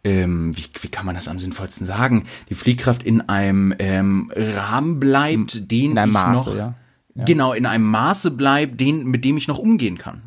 ähm, 0.04 0.56
wie, 0.56 0.66
wie 0.82 0.88
kann 0.88 1.06
man 1.06 1.16
das 1.16 1.28
am 1.28 1.40
sinnvollsten 1.40 1.88
sagen? 1.88 2.26
Die 2.50 2.56
Fliehkraft 2.56 3.02
in 3.04 3.28
einem 3.28 3.74
ähm, 3.80 4.32
Rahmen 4.36 5.00
bleibt, 5.00 5.72
den 5.72 5.92
In 5.92 5.98
einem 5.98 6.12
ich 6.12 6.14
Maße, 6.14 6.50
noch, 6.52 6.58
ja. 6.58 6.74
Ja. 7.16 7.26
genau 7.26 7.54
in 7.54 7.66
einem 7.66 7.86
Maße 7.86 8.32
bleibt, 8.32 8.80
den 8.80 9.06
mit 9.06 9.26
dem 9.26 9.36
ich 9.38 9.48
noch 9.48 9.58
umgehen 9.58 9.98
kann. 9.98 10.22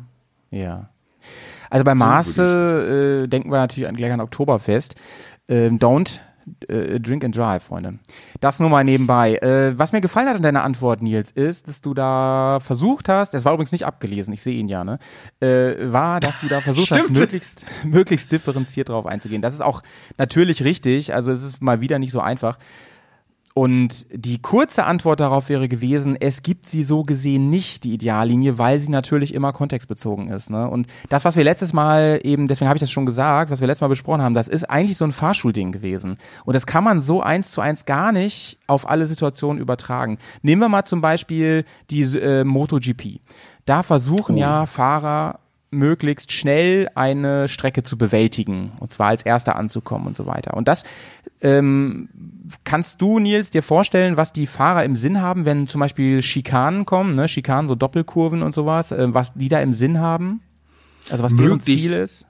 Ja. 0.51 0.89
Also 1.69 1.85
bei 1.85 1.93
So 1.93 1.99
Maße 1.99 3.23
äh, 3.23 3.27
denken 3.27 3.51
wir 3.51 3.59
natürlich 3.59 3.87
an, 3.87 3.95
gleich 3.95 4.11
an 4.11 4.21
Oktoberfest. 4.21 4.95
Ähm, 5.47 5.79
don't 5.79 6.19
äh, 6.67 6.99
drink 6.99 7.23
and 7.23 7.35
drive, 7.35 7.63
Freunde. 7.63 7.99
Das 8.39 8.59
nur 8.59 8.69
mal 8.69 8.83
nebenbei. 8.83 9.35
Äh, 9.35 9.77
was 9.77 9.91
mir 9.91 10.01
gefallen 10.01 10.27
hat 10.27 10.35
an 10.35 10.41
deiner 10.41 10.63
Antwort, 10.63 11.01
Nils, 11.01 11.31
ist, 11.31 11.67
dass 11.67 11.81
du 11.81 11.93
da 11.93 12.59
versucht 12.61 13.09
hast, 13.09 13.33
das 13.33 13.45
war 13.45 13.53
übrigens 13.53 13.71
nicht 13.71 13.85
abgelesen, 13.85 14.33
ich 14.33 14.41
sehe 14.41 14.55
ihn 14.55 14.67
ja, 14.67 14.83
ne? 14.83 14.99
Äh, 15.39 15.91
war, 15.91 16.19
dass 16.19 16.41
du 16.41 16.47
da 16.47 16.59
versucht 16.61 16.91
hast, 16.91 17.09
möglichst, 17.09 17.65
möglichst 17.83 18.31
differenziert 18.31 18.89
drauf 18.89 19.05
einzugehen. 19.05 19.41
Das 19.41 19.53
ist 19.53 19.61
auch 19.61 19.81
natürlich 20.17 20.63
richtig, 20.63 21.13
also 21.13 21.31
es 21.31 21.43
ist 21.43 21.61
mal 21.61 21.81
wieder 21.81 21.99
nicht 21.99 22.11
so 22.11 22.19
einfach. 22.19 22.57
Und 23.55 24.07
die 24.11 24.39
kurze 24.39 24.85
Antwort 24.85 25.19
darauf 25.19 25.49
wäre 25.49 25.67
gewesen, 25.67 26.15
es 26.19 26.43
gibt 26.43 26.69
sie 26.69 26.83
so 26.83 27.03
gesehen 27.03 27.49
nicht, 27.49 27.83
die 27.83 27.93
Ideallinie, 27.93 28.57
weil 28.57 28.79
sie 28.79 28.89
natürlich 28.91 29.33
immer 29.33 29.51
kontextbezogen 29.53 30.29
ist. 30.29 30.49
Ne? 30.49 30.69
Und 30.69 30.87
das, 31.09 31.25
was 31.25 31.35
wir 31.35 31.43
letztes 31.43 31.73
Mal 31.73 32.19
eben, 32.23 32.47
deswegen 32.47 32.69
habe 32.69 32.77
ich 32.77 32.81
das 32.81 32.91
schon 32.91 33.05
gesagt, 33.05 33.51
was 33.51 33.59
wir 33.59 33.67
letztes 33.67 33.81
Mal 33.81 33.87
besprochen 33.87 34.21
haben, 34.21 34.33
das 34.33 34.47
ist 34.47 34.69
eigentlich 34.69 34.97
so 34.97 35.05
ein 35.05 35.11
Fahrschulding 35.11 35.71
gewesen. 35.71 36.17
Und 36.45 36.55
das 36.55 36.67
kann 36.67 36.83
man 36.83 37.01
so 37.01 37.21
eins 37.21 37.51
zu 37.51 37.61
eins 37.61 37.85
gar 37.85 38.11
nicht 38.11 38.59
auf 38.67 38.87
alle 38.87 39.07
Situationen 39.07 39.61
übertragen. 39.61 40.19
Nehmen 40.41 40.61
wir 40.61 40.69
mal 40.69 40.85
zum 40.85 41.01
Beispiel 41.01 41.65
die 41.89 42.01
äh, 42.01 42.43
MotoGP. 42.43 43.19
Da 43.65 43.83
versuchen 43.83 44.37
ja 44.37 44.65
Fahrer 44.67 45.39
möglichst 45.71 46.31
schnell 46.31 46.89
eine 46.95 47.47
Strecke 47.47 47.83
zu 47.83 47.97
bewältigen 47.97 48.71
und 48.79 48.91
zwar 48.91 49.07
als 49.07 49.23
erster 49.23 49.55
anzukommen 49.55 50.07
und 50.07 50.15
so 50.15 50.25
weiter. 50.25 50.55
Und 50.55 50.67
das 50.67 50.83
ähm, 51.41 52.09
kannst 52.63 53.01
du, 53.01 53.19
Nils, 53.19 53.49
dir 53.49 53.63
vorstellen, 53.63 54.17
was 54.17 54.33
die 54.33 54.47
Fahrer 54.47 54.83
im 54.83 54.95
Sinn 54.95 55.21
haben, 55.21 55.45
wenn 55.45 55.67
zum 55.67 55.79
Beispiel 55.79 56.21
Schikanen 56.21 56.85
kommen, 56.85 57.15
ne? 57.15 57.27
Schikanen, 57.27 57.67
so 57.67 57.75
Doppelkurven 57.75 58.41
und 58.41 58.53
sowas, 58.53 58.91
äh, 58.91 59.13
was 59.13 59.33
die 59.33 59.49
da 59.49 59.61
im 59.61 59.73
Sinn 59.73 59.99
haben? 59.99 60.41
Also 61.09 61.23
was 61.23 61.35
deren 61.35 61.61
Ziel 61.61 61.93
ist? 61.93 62.25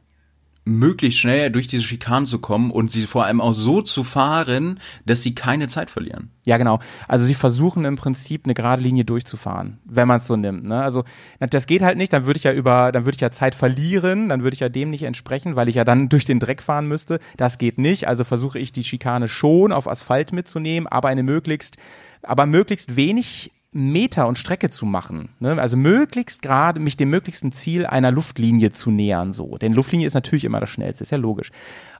Möglichst 0.70 1.20
schnell 1.20 1.50
durch 1.50 1.68
diese 1.68 1.84
Schikanen 1.84 2.28
zu 2.28 2.40
kommen 2.40 2.72
und 2.72 2.92
sie 2.92 3.02
vor 3.04 3.26
allem 3.26 3.42
auch 3.42 3.54
so 3.54 3.82
zu 3.82 4.04
fahren, 4.04 4.80
dass 5.06 5.24
sie 5.24 5.36
keine 5.36 5.68
Zeit 5.68 5.90
verlieren. 5.90 6.32
Ja, 6.46 6.58
genau. 6.58 6.80
Also 7.08 7.26
sie 7.26 7.34
versuchen 7.34 7.86
im 7.86 7.96
Prinzip 7.96 8.46
eine 8.46 8.54
gerade 8.54 8.82
Linie 8.82 9.06
durchzufahren, 9.06 9.80
wenn 9.86 10.08
man 10.08 10.20
es 10.20 10.28
so 10.28 10.36
nimmt. 10.36 10.64
Ne? 10.64 10.82
Also 10.82 11.04
das 11.40 11.68
geht 11.68 11.82
halt 11.82 11.98
nicht, 11.98 12.14
dann 12.14 12.26
würde 12.26 12.38
ich 12.38 12.44
ja 12.44 12.54
über, 12.54 12.92
dann 12.92 13.06
würde 13.06 13.16
ich 13.16 13.22
ja 13.22 13.32
Zeit 13.32 13.56
verlieren, 13.56 14.30
dann 14.30 14.44
würde 14.44 14.54
ich 14.54 14.62
ja 14.62 14.70
dem 14.70 14.90
nicht 14.90 15.04
entsprechen, 15.04 15.56
weil 15.56 15.70
ich 15.70 15.76
ja 15.76 15.84
dann 15.84 16.10
durch 16.10 16.26
den 16.26 16.40
Dreck 16.40 16.62
fahren 16.62 16.88
müsste. 16.88 17.20
Das 17.38 17.58
geht 17.58 17.78
nicht. 17.78 18.08
Also 18.08 18.24
versuche 18.24 18.60
ich 18.60 18.72
die 18.72 18.84
Schikane 18.84 19.28
schon 19.28 19.72
auf 19.72 19.88
Asphalt 19.88 20.34
mitzunehmen, 20.34 20.88
aber 20.88 21.10
eine 21.10 21.24
möglichst, 21.24 21.78
aber 22.24 22.46
möglichst 22.46 22.96
wenig 22.96 23.52
Meter 23.72 24.28
und 24.28 24.40
Strecke 24.40 24.72
zu 24.72 24.88
machen. 24.88 25.30
Ne? 25.40 25.62
Also 25.62 25.78
möglichst 25.78 26.42
gerade 26.42 26.80
mich 26.80 26.98
dem 26.98 27.12
möglichsten 27.12 27.52
Ziel 27.52 27.86
einer 27.86 28.12
Luftlinie 28.12 28.72
zu 28.72 28.90
nähern. 28.90 29.32
So, 29.32 29.58
denn 29.58 29.74
Luftlinie 29.74 30.08
ist 30.08 30.16
natürlich 30.16 30.46
immer 30.46 30.60
das 30.60 30.72
Schnellste, 30.72 31.04
ist 31.04 31.12
ja 31.12 31.20
logisch. 31.20 31.52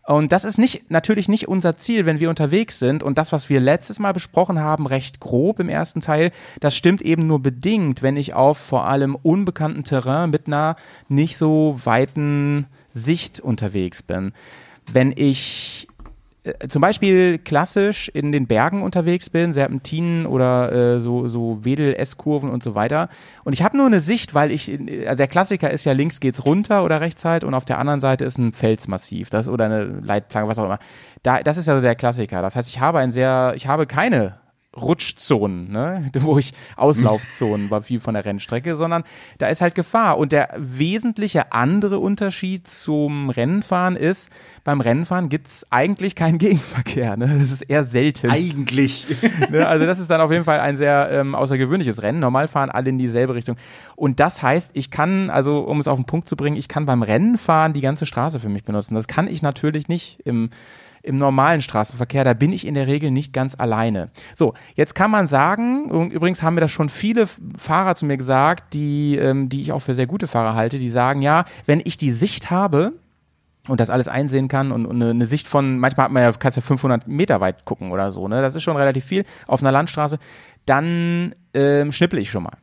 Und 0.08 0.32
das 0.32 0.46
ist 0.46 0.58
nicht 0.58 0.90
natürlich 0.90 1.30
nicht 1.30 1.48
unser 1.48 1.78
Ziel, 1.78 2.08
wenn 2.08 2.20
wir 2.20 2.32
unterwegs 2.32 2.80
sind. 2.80 3.04
Und 3.04 3.20
das, 3.20 3.32
was 3.32 3.50
wir 3.50 3.60
letztes 3.60 4.00
Mal 4.00 4.14
besprochen 4.14 4.60
haben, 4.60 4.88
recht 4.88 5.20
grob 5.20 5.60
im 5.60 5.70
ersten 5.70 6.02
Teil, 6.02 6.32
das 6.60 6.76
stimmt 6.76 7.04
eben 7.04 7.28
nur 7.28 7.40
bedingt, 7.40 8.02
wenn 8.02 8.18
ich 8.18 8.34
auf 8.34 8.58
vor 8.58 8.88
allem 8.88 9.16
unbekannten 9.16 9.84
Terrain 9.84 10.32
mit 10.32 10.48
einer 10.48 10.76
nicht 11.08 11.38
so 11.38 11.80
weiten 11.84 12.66
Sicht 12.90 13.40
unterwegs 13.40 14.02
bin. 14.02 14.34
Wenn 14.92 15.14
ich 15.16 15.88
äh, 16.44 16.68
zum 16.68 16.82
Beispiel 16.82 17.38
klassisch 17.38 18.10
in 18.10 18.32
den 18.32 18.48
Bergen 18.48 18.82
unterwegs 18.82 19.30
bin, 19.30 19.54
Serpentinen 19.54 20.26
oder 20.26 20.72
äh, 20.72 21.02
so, 21.02 21.28
so 21.28 21.64
Wedel-S-Kurven 21.66 22.50
und 22.50 22.64
so 22.64 22.76
weiter. 22.76 23.10
Und 23.44 23.54
ich 23.54 23.64
habe 23.64 23.76
nur 23.76 23.88
eine 23.88 24.00
Sicht, 24.00 24.34
weil 24.34 24.52
ich, 24.52 24.72
also 25.06 25.18
der 25.18 25.28
Klassiker 25.28 25.70
ist 25.70 25.86
ja 25.86 25.92
links 25.92 26.20
geht's 26.20 26.46
runter 26.46 26.84
oder 26.86 27.02
rechts 27.02 27.26
halt 27.26 27.44
und 27.44 27.54
auf 27.54 27.66
der 27.66 27.78
anderen 27.78 28.00
Seite 28.00 28.26
ist 28.26 28.38
ein 28.38 28.54
Felsmassiv, 28.54 29.30
das 29.30 29.50
oder 29.50 29.66
eine 29.66 29.84
Leitplanke, 29.84 30.50
was 30.50 30.60
auch 30.60 30.66
immer. 30.66 30.80
Da, 31.24 31.44
das 31.44 31.58
ist 31.58 31.68
ja 31.68 31.76
so 31.76 31.82
der 31.82 31.96
Klassiker. 31.96 32.42
Das 32.42 32.56
heißt, 32.56 32.70
ich 32.70 32.80
habe 32.80 33.00
ein 33.00 33.12
sehr, 33.12 33.54
ich 33.56 33.68
habe 33.68 33.86
keine 33.86 34.38
Rutschzonen, 34.78 35.72
ne? 35.72 36.10
wo 36.20 36.38
ich 36.38 36.54
Auslaufzonen 36.76 37.72
war 37.72 37.82
viel 37.82 38.00
von 38.00 38.14
der 38.14 38.24
Rennstrecke, 38.24 38.76
sondern 38.76 39.04
da 39.40 39.48
ist 39.48 39.62
halt 39.62 39.74
Gefahr. 39.74 40.18
Und 40.18 40.32
der 40.32 40.54
wesentliche 40.58 41.52
andere 41.52 42.00
Unterschied 42.00 42.68
zum 42.68 43.30
Rennenfahren 43.30 43.96
ist, 43.96 44.30
beim 44.64 44.80
Rennenfahren 44.80 45.30
gibt's 45.30 45.66
eigentlich 45.72 46.16
keinen 46.16 46.38
Gegenverkehr. 46.40 47.18
Ne? 47.18 47.28
Das 47.40 47.52
ist 47.52 47.64
eher 47.64 47.86
selten. 47.86 48.30
Eigentlich. 48.30 49.06
ne? 49.50 49.68
Also 49.68 49.86
das 49.86 50.00
ist 50.00 50.10
dann 50.10 50.22
auf 50.22 50.32
jeden 50.32 50.46
Fall 50.46 50.60
ein 50.60 50.78
sehr 50.78 51.10
ähm, 51.12 51.34
außergewöhnliches 51.34 52.04
Rennen. 52.04 52.20
Normal 52.20 52.48
fahren 52.48 52.70
alle 52.70 52.90
in 52.90 53.00
dieselbe 53.00 53.34
Richtung. 53.34 53.58
Und 53.96 54.20
das 54.20 54.44
heißt, 54.44 54.72
ich 54.76 54.92
kann, 54.92 55.30
also 55.32 55.60
um 55.62 55.80
es 55.80 55.88
auf 55.88 55.98
den 55.98 56.06
Punkt 56.06 56.30
zu 56.30 56.36
bringen, 56.36 56.56
ich 56.56 56.68
kann 56.68 56.86
beim 56.86 57.02
Rennenfahren 57.02 57.74
die 57.74 57.82
ganze 57.82 58.06
Straße 58.06 58.40
für 58.40 58.50
mich 58.50 58.64
benutzen. 58.64 58.94
Das 58.94 59.08
kann 59.08 59.28
ich 59.28 59.42
natürlich 59.42 59.88
nicht 59.88 60.20
im 60.26 60.50
im 61.04 61.18
normalen 61.18 61.62
Straßenverkehr, 61.62 62.24
da 62.24 62.34
bin 62.34 62.54
ich 62.54 62.66
in 62.66 62.74
der 62.74 62.88
Regel 62.88 63.12
nicht 63.12 63.34
ganz 63.34 63.56
alleine. 63.58 64.10
So, 64.36 64.54
jetzt 64.76 64.96
kann 64.96 65.12
man 65.12 65.28
sagen, 65.28 65.90
und 65.92 66.12
übrigens 66.12 66.44
haben 66.44 66.56
mir 66.56 66.62
das 66.62 66.72
schon 66.72 66.90
viele 66.90 67.26
Fahrer 67.58 67.96
zu 67.96 68.06
mir 68.06 68.18
gesagt, 68.18 68.74
die, 68.74 69.18
ähm, 69.18 69.50
die 69.50 69.62
ich 69.62 69.72
auch 69.72 69.82
für 69.82 69.94
sehr 69.94 70.08
gute 70.08 70.28
Fahrer 70.28 70.56
halte, 70.56 70.80
die 70.80 70.90
sagen, 70.90 71.22
ja, 71.22 71.46
wenn 71.66 71.82
ich 71.84 71.98
die 71.98 72.12
Sicht 72.12 72.50
habe, 72.50 72.94
und 73.68 73.80
das 73.80 73.90
alles 73.90 74.08
einsehen 74.08 74.48
kann 74.48 74.72
und, 74.72 74.86
und 74.86 75.02
eine, 75.02 75.12
eine, 75.12 75.26
Sicht 75.26 75.48
von, 75.48 75.78
manchmal 75.80 76.06
hat 76.06 76.12
man 76.12 76.24
ja, 76.24 76.32
kannst 76.32 76.56
ja 76.56 76.62
500 76.62 77.08
Meter 77.08 77.40
weit 77.40 77.66
gucken 77.66 77.92
oder 77.92 78.12
so, 78.12 78.28
ne? 78.28 78.42
Das 78.42 78.56
ist 78.56 78.64
schon 78.64 78.78
relativ 78.78 79.06
viel 79.06 79.26
auf 79.48 79.62
einer 79.62 79.72
Landstraße. 79.72 80.18
Dann 80.66 81.34
ähm, 81.54 81.92
schnippel 81.92 82.20
ich 82.20 82.32
schon 82.32 82.44
mal. 82.44 82.58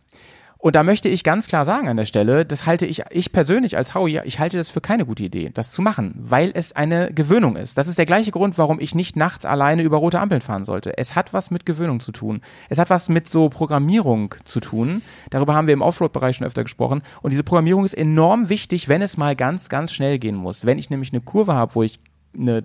Und 0.67 0.75
da 0.75 0.83
möchte 0.83 1.09
ich 1.09 1.23
ganz 1.23 1.47
klar 1.47 1.65
sagen 1.65 1.89
an 1.89 1.97
der 1.97 2.07
Stelle, 2.07 2.45
das 2.45 2.67
halte 2.67 2.87
ich, 2.87 3.05
ich 3.11 3.31
persönlich 3.31 3.77
als 3.77 3.95
Howie, 3.95 4.21
ich 4.25 4.41
halte 4.41 4.57
das 4.57 4.69
für 4.69 4.81
keine 4.81 5.07
gute 5.07 5.23
Idee, 5.23 5.53
das 5.55 5.71
zu 5.71 5.81
machen, 5.81 6.17
weil 6.19 6.51
es 6.55 6.75
eine 6.75 7.13
Gewöhnung 7.13 7.55
ist. 7.55 7.79
Das 7.79 7.87
ist 7.87 7.99
der 7.99 8.05
gleiche 8.05 8.33
Grund, 8.33 8.59
warum 8.59 8.81
ich 8.81 8.93
nicht 8.93 9.15
nachts 9.15 9.45
alleine 9.45 9.85
über 9.85 9.99
rote 9.99 10.19
Ampeln 10.19 10.41
fahren 10.41 10.65
sollte. 10.65 10.99
Es 10.99 11.15
hat 11.15 11.33
was 11.33 11.53
mit 11.53 11.67
Gewöhnung 11.67 12.01
zu 12.01 12.11
tun. 12.11 12.41
Es 12.69 12.81
hat 12.81 12.91
was 12.91 13.09
mit 13.09 13.29
so 13.29 13.49
Programmierung 13.49 14.35
zu 14.45 14.59
tun. 14.59 15.03
Darüber 15.31 15.55
haben 15.55 15.69
wir 15.69 15.75
im 15.75 15.83
Offroad-Bereich 15.83 16.35
schon 16.35 16.49
öfter 16.49 16.65
gesprochen. 16.65 17.03
Und 17.23 17.31
diese 17.31 17.45
Programmierung 17.45 17.85
ist 17.85 17.95
enorm 17.95 18.49
wichtig, 18.49 18.89
wenn 18.89 19.03
es 19.03 19.17
mal 19.17 19.37
ganz, 19.37 19.69
ganz 19.69 19.93
schnell 19.93 20.19
gehen 20.19 20.35
muss. 20.35 20.67
Wenn 20.67 20.79
ich 20.79 20.91
nämlich 20.91 21.13
eine 21.13 21.23
Kurve 21.23 21.55
habe, 21.55 21.77
wo 21.77 21.85
ich 21.85 22.01
eine 22.37 22.65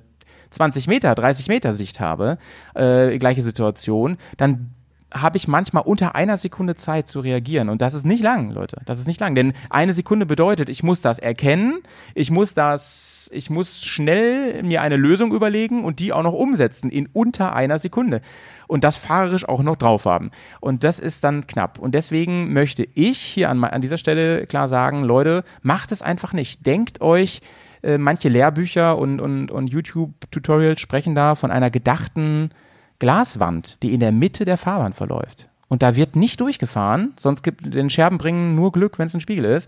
20 0.49 0.87
Meter, 0.87 1.13
30 1.13 1.49
Meter 1.49 1.73
Sicht 1.73 1.99
habe, 1.99 2.39
äh, 2.73 3.19
gleiche 3.19 3.43
Situation, 3.43 4.17
dann 4.37 4.71
habe 5.13 5.37
ich 5.37 5.47
manchmal 5.47 5.83
unter 5.83 6.15
einer 6.15 6.37
Sekunde 6.37 6.75
Zeit 6.75 7.07
zu 7.07 7.19
reagieren. 7.19 7.69
Und 7.69 7.81
das 7.81 7.93
ist 7.93 8.05
nicht 8.05 8.23
lang, 8.23 8.51
Leute. 8.51 8.77
Das 8.85 8.99
ist 8.99 9.07
nicht 9.07 9.19
lang. 9.19 9.35
Denn 9.35 9.53
eine 9.69 9.93
Sekunde 9.93 10.25
bedeutet, 10.25 10.69
ich 10.69 10.83
muss 10.83 11.01
das 11.01 11.19
erkennen, 11.19 11.79
ich 12.15 12.31
muss 12.31 12.53
das, 12.53 13.29
ich 13.33 13.49
muss 13.49 13.83
schnell 13.83 14.63
mir 14.63 14.81
eine 14.81 14.95
Lösung 14.95 15.33
überlegen 15.33 15.83
und 15.83 15.99
die 15.99 16.13
auch 16.13 16.23
noch 16.23 16.33
umsetzen 16.33 16.89
in 16.89 17.07
unter 17.11 17.53
einer 17.53 17.79
Sekunde. 17.79 18.21
Und 18.67 18.83
das 18.83 18.97
fahrerisch 18.97 19.47
auch 19.47 19.63
noch 19.63 19.75
drauf 19.75 20.05
haben. 20.05 20.31
Und 20.61 20.83
das 20.83 20.99
ist 20.99 21.23
dann 21.23 21.45
knapp. 21.45 21.77
Und 21.79 21.93
deswegen 21.93 22.53
möchte 22.53 22.87
ich 22.93 23.19
hier 23.19 23.49
an, 23.49 23.63
an 23.63 23.81
dieser 23.81 23.97
Stelle 23.97 24.45
klar 24.45 24.67
sagen, 24.67 25.03
Leute, 25.03 25.43
macht 25.61 25.91
es 25.91 26.01
einfach 26.01 26.31
nicht. 26.31 26.65
Denkt 26.65 27.01
euch, 27.01 27.41
äh, 27.83 27.97
manche 27.97 28.29
Lehrbücher 28.29 28.97
und, 28.97 29.19
und, 29.19 29.51
und 29.51 29.67
YouTube-Tutorials 29.67 30.79
sprechen 30.79 31.15
da 31.15 31.35
von 31.35 31.51
einer 31.51 31.69
gedachten 31.69 32.51
Glaswand, 33.01 33.81
die 33.81 33.95
in 33.95 33.99
der 33.99 34.11
Mitte 34.11 34.45
der 34.45 34.57
Fahrbahn 34.57 34.93
verläuft. 34.93 35.49
Und 35.67 35.81
da 35.81 35.95
wird 35.95 36.15
nicht 36.15 36.39
durchgefahren, 36.39 37.13
sonst 37.17 37.41
gibt 37.41 37.73
den 37.73 37.89
Scherben 37.89 38.19
bringen 38.19 38.55
nur 38.55 38.71
Glück, 38.71 38.99
wenn 38.99 39.07
es 39.07 39.15
ein 39.15 39.21
Spiegel 39.21 39.45
ist. 39.45 39.67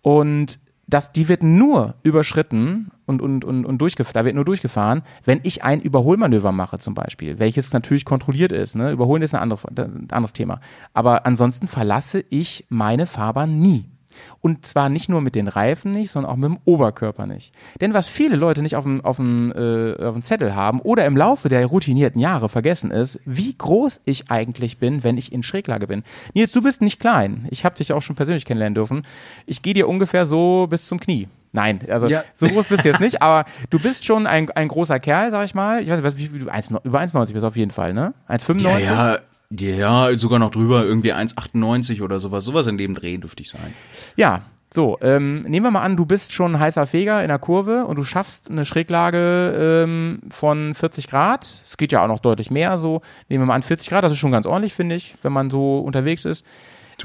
Und 0.00 0.58
das, 0.86 1.12
die 1.12 1.28
wird 1.28 1.42
nur 1.42 1.96
überschritten 2.02 2.90
und, 3.04 3.20
und, 3.20 3.44
und, 3.44 3.66
und 3.66 3.78
durchgefahren, 3.78 4.14
da 4.14 4.24
wird 4.24 4.36
nur 4.36 4.46
durchgefahren, 4.46 5.02
wenn 5.26 5.40
ich 5.42 5.62
ein 5.62 5.82
Überholmanöver 5.82 6.50
mache 6.50 6.78
zum 6.78 6.94
Beispiel, 6.94 7.38
welches 7.38 7.74
natürlich 7.74 8.06
kontrolliert 8.06 8.52
ist. 8.52 8.74
Ne? 8.74 8.90
Überholen 8.90 9.22
ist 9.22 9.34
ein, 9.34 9.42
andere, 9.42 9.68
ein 9.68 10.08
anderes 10.10 10.32
Thema. 10.32 10.60
Aber 10.94 11.26
ansonsten 11.26 11.68
verlasse 11.68 12.24
ich 12.30 12.64
meine 12.70 13.04
Fahrbahn 13.04 13.60
nie. 13.60 13.91
Und 14.40 14.66
zwar 14.66 14.88
nicht 14.88 15.08
nur 15.08 15.20
mit 15.20 15.34
den 15.34 15.48
Reifen 15.48 15.92
nicht, 15.92 16.10
sondern 16.10 16.32
auch 16.32 16.36
mit 16.36 16.50
dem 16.50 16.58
Oberkörper 16.64 17.26
nicht. 17.26 17.54
Denn 17.80 17.94
was 17.94 18.06
viele 18.06 18.36
Leute 18.36 18.62
nicht 18.62 18.76
auf 18.76 18.84
dem, 18.84 19.04
auf 19.04 19.16
dem, 19.16 19.52
äh, 19.52 19.94
auf 20.04 20.14
dem 20.14 20.22
Zettel 20.22 20.54
haben 20.54 20.80
oder 20.80 21.06
im 21.06 21.16
Laufe 21.16 21.48
der 21.48 21.64
routinierten 21.66 22.20
Jahre 22.20 22.48
vergessen 22.48 22.90
ist, 22.90 23.20
wie 23.24 23.54
groß 23.56 24.00
ich 24.04 24.30
eigentlich 24.30 24.78
bin, 24.78 25.04
wenn 25.04 25.18
ich 25.18 25.32
in 25.32 25.42
Schräglage 25.42 25.86
bin. 25.86 26.02
Nils, 26.34 26.52
du 26.52 26.62
bist 26.62 26.82
nicht 26.82 27.00
klein. 27.00 27.46
Ich 27.50 27.64
habe 27.64 27.76
dich 27.76 27.92
auch 27.92 28.02
schon 28.02 28.16
persönlich 28.16 28.44
kennenlernen 28.44 28.74
dürfen. 28.74 29.06
Ich 29.46 29.62
gehe 29.62 29.74
dir 29.74 29.88
ungefähr 29.88 30.26
so 30.26 30.66
bis 30.68 30.86
zum 30.86 31.00
Knie. 31.00 31.28
Nein, 31.52 31.80
also 31.88 32.08
ja. 32.08 32.24
so 32.34 32.46
groß 32.46 32.68
bist 32.68 32.84
du 32.84 32.88
jetzt 32.88 33.00
nicht, 33.00 33.20
aber 33.22 33.44
du 33.68 33.78
bist 33.78 34.06
schon 34.06 34.26
ein, 34.26 34.50
ein 34.50 34.68
großer 34.68 34.98
Kerl, 35.00 35.30
sag 35.30 35.44
ich 35.44 35.54
mal. 35.54 35.82
Ich 35.82 35.90
weiß 35.90 36.02
nicht, 36.02 36.18
wie, 36.18 36.34
wie 36.34 36.38
du 36.40 36.48
1, 36.48 36.70
über 36.82 37.00
1,90 37.00 37.34
bist 37.34 37.44
auf 37.44 37.56
jeden 37.56 37.70
Fall, 37.70 37.92
ne? 37.92 38.14
1,95? 38.28 38.62
Ja, 38.62 38.78
ja. 38.78 39.18
Ja, 39.58 40.16
sogar 40.16 40.38
noch 40.38 40.50
drüber, 40.50 40.84
irgendwie 40.84 41.12
1,98 41.12 42.02
oder 42.02 42.20
sowas. 42.20 42.44
Sowas 42.44 42.66
in 42.66 42.78
dem 42.78 42.94
Dreh 42.94 43.18
dürfte 43.18 43.42
ich 43.42 43.50
sein. 43.50 43.74
Ja, 44.16 44.42
so, 44.72 44.96
ähm, 45.02 45.42
nehmen 45.42 45.66
wir 45.66 45.70
mal 45.70 45.82
an, 45.82 45.98
du 45.98 46.06
bist 46.06 46.32
schon 46.32 46.58
heißer 46.58 46.86
Feger 46.86 47.22
in 47.22 47.28
der 47.28 47.38
Kurve 47.38 47.84
und 47.84 47.96
du 47.96 48.04
schaffst 48.04 48.50
eine 48.50 48.64
Schräglage 48.64 49.84
ähm, 49.84 50.20
von 50.30 50.74
40 50.74 51.08
Grad. 51.08 51.44
Es 51.44 51.76
geht 51.76 51.92
ja 51.92 52.02
auch 52.02 52.08
noch 52.08 52.20
deutlich 52.20 52.50
mehr 52.50 52.78
so. 52.78 53.02
Nehmen 53.28 53.42
wir 53.42 53.46
mal 53.48 53.54
an, 53.54 53.62
40 53.62 53.90
Grad, 53.90 54.02
das 54.02 54.14
ist 54.14 54.18
schon 54.18 54.32
ganz 54.32 54.46
ordentlich, 54.46 54.72
finde 54.72 54.94
ich, 54.94 55.16
wenn 55.20 55.32
man 55.32 55.50
so 55.50 55.78
unterwegs 55.80 56.24
ist. 56.24 56.46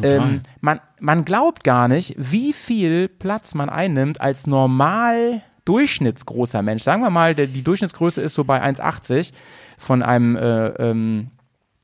Ähm, 0.02 0.42
man, 0.62 0.80
man 1.00 1.26
glaubt 1.26 1.64
gar 1.64 1.88
nicht, 1.88 2.16
wie 2.18 2.54
viel 2.54 3.10
Platz 3.10 3.56
man 3.56 3.70
einnimmt 3.70 4.22
als 4.22 4.48
normal 4.48 5.42
durchschnittsgroßer 5.66 6.62
Mensch. 6.62 6.84
Sagen 6.84 7.02
wir 7.02 7.10
mal, 7.10 7.36
der, 7.36 7.48
die 7.48 7.64
Durchschnittsgröße 7.64 8.22
ist 8.22 8.36
so 8.36 8.46
bei 8.46 8.64
1,80 8.64 9.34
von 9.78 10.04
einem 10.04 10.38
äh, 10.38 10.68
ähm, 10.68 11.32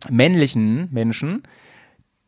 männlichen 0.09 0.89
Menschen, 0.91 1.43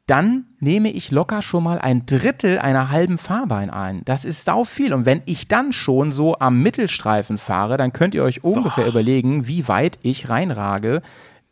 dann 0.07 0.45
nehme 0.59 0.91
ich 0.91 1.09
locker 1.09 1.41
schon 1.41 1.63
mal 1.63 1.79
ein 1.79 2.05
Drittel 2.05 2.59
einer 2.59 2.91
halben 2.91 3.17
Fahrbahn 3.17 3.71
ein. 3.71 4.03
Das 4.05 4.23
ist 4.23 4.45
sau 4.45 4.63
viel. 4.63 4.93
Und 4.93 5.05
wenn 5.07 5.23
ich 5.25 5.47
dann 5.47 5.73
schon 5.73 6.11
so 6.11 6.37
am 6.37 6.61
Mittelstreifen 6.61 7.39
fahre, 7.39 7.77
dann 7.77 7.91
könnt 7.91 8.13
ihr 8.13 8.23
euch 8.23 8.43
ungefähr 8.43 8.83
Boah. 8.83 8.91
überlegen, 8.91 9.47
wie 9.47 9.67
weit 9.67 9.97
ich 10.03 10.29
reinrage 10.29 11.01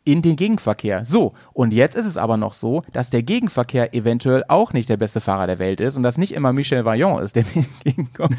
in 0.04 0.22
den 0.22 0.36
Gegenverkehr. 0.36 1.04
So, 1.04 1.32
und 1.52 1.72
jetzt 1.72 1.96
ist 1.96 2.04
es 2.04 2.16
aber 2.16 2.36
noch 2.36 2.52
so, 2.52 2.82
dass 2.92 3.10
der 3.10 3.22
Gegenverkehr 3.22 3.94
eventuell 3.94 4.44
auch 4.48 4.72
nicht 4.72 4.88
der 4.88 4.98
beste 4.98 5.20
Fahrer 5.20 5.46
der 5.46 5.58
Welt 5.58 5.80
ist 5.80 5.96
und 5.96 6.02
dass 6.02 6.18
nicht 6.18 6.32
immer 6.32 6.52
Michel 6.52 6.84
Vaillant 6.84 7.22
ist, 7.22 7.36
der 7.36 7.44
mir 7.54 7.64
entgegenkommt. 7.84 8.36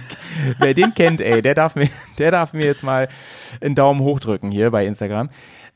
Wer 0.60 0.74
den 0.76 0.93
kennt, 0.93 1.21
ey, 1.21 1.41
der 1.41 1.56
darf 1.56 1.76
mir, 1.76 1.89
der 2.19 2.32
darf 2.32 2.54
mir 2.54 2.65
jetzt 2.65 2.84
mal 2.84 3.10
einen 3.62 3.76
Daumen 3.76 4.00
hoch 4.02 4.19
drücken 4.19 4.52
hier 4.52 4.71
bei 4.71 4.86
Instagram. 4.86 5.30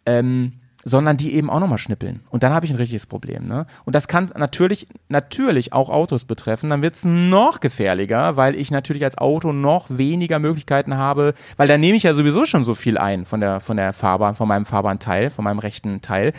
Ähm, 0.06 0.54
sondern 0.90 1.18
die 1.18 1.34
eben 1.34 1.50
auch 1.50 1.60
nochmal 1.60 1.78
schnippeln. 1.78 2.22
Und 2.30 2.44
dann 2.44 2.54
habe 2.54 2.66
ich 2.66 2.72
ein 2.72 2.78
richtiges 2.78 3.06
Problem. 3.06 3.48
Ne? 3.48 3.66
Und 3.86 3.96
das 3.96 4.08
kann 4.08 4.32
natürlich, 4.36 4.88
natürlich 5.08 5.74
auch 5.74 5.90
Autos 5.90 6.26
betreffen. 6.26 6.70
Dann 6.70 6.82
wird 6.82 6.96
es 6.96 7.06
noch 7.06 7.60
gefährlicher, 7.60 8.36
weil 8.36 8.56
ich 8.56 8.72
natürlich 8.72 9.04
als 9.04 9.18
Auto 9.18 9.54
noch 9.54 9.88
weniger 9.90 10.40
Möglichkeiten 10.40 10.98
habe, 10.98 11.34
weil 11.58 11.68
da 11.68 11.78
nehme 11.78 11.98
ich 11.98 12.04
ja 12.04 12.14
sowieso 12.14 12.46
schon 12.46 12.64
so 12.64 12.76
viel 12.76 12.98
ein 12.98 13.26
von 13.26 13.40
der, 13.40 13.60
von 13.60 13.78
der 13.78 13.94
Fahrbahn, 13.94 14.36
von 14.36 14.48
meinem 14.48 14.66
Fahrbahnteil, 14.66 15.30
von 15.30 15.44
meinem 15.44 15.60
rechten 15.60 16.02
Teil. 16.02 16.34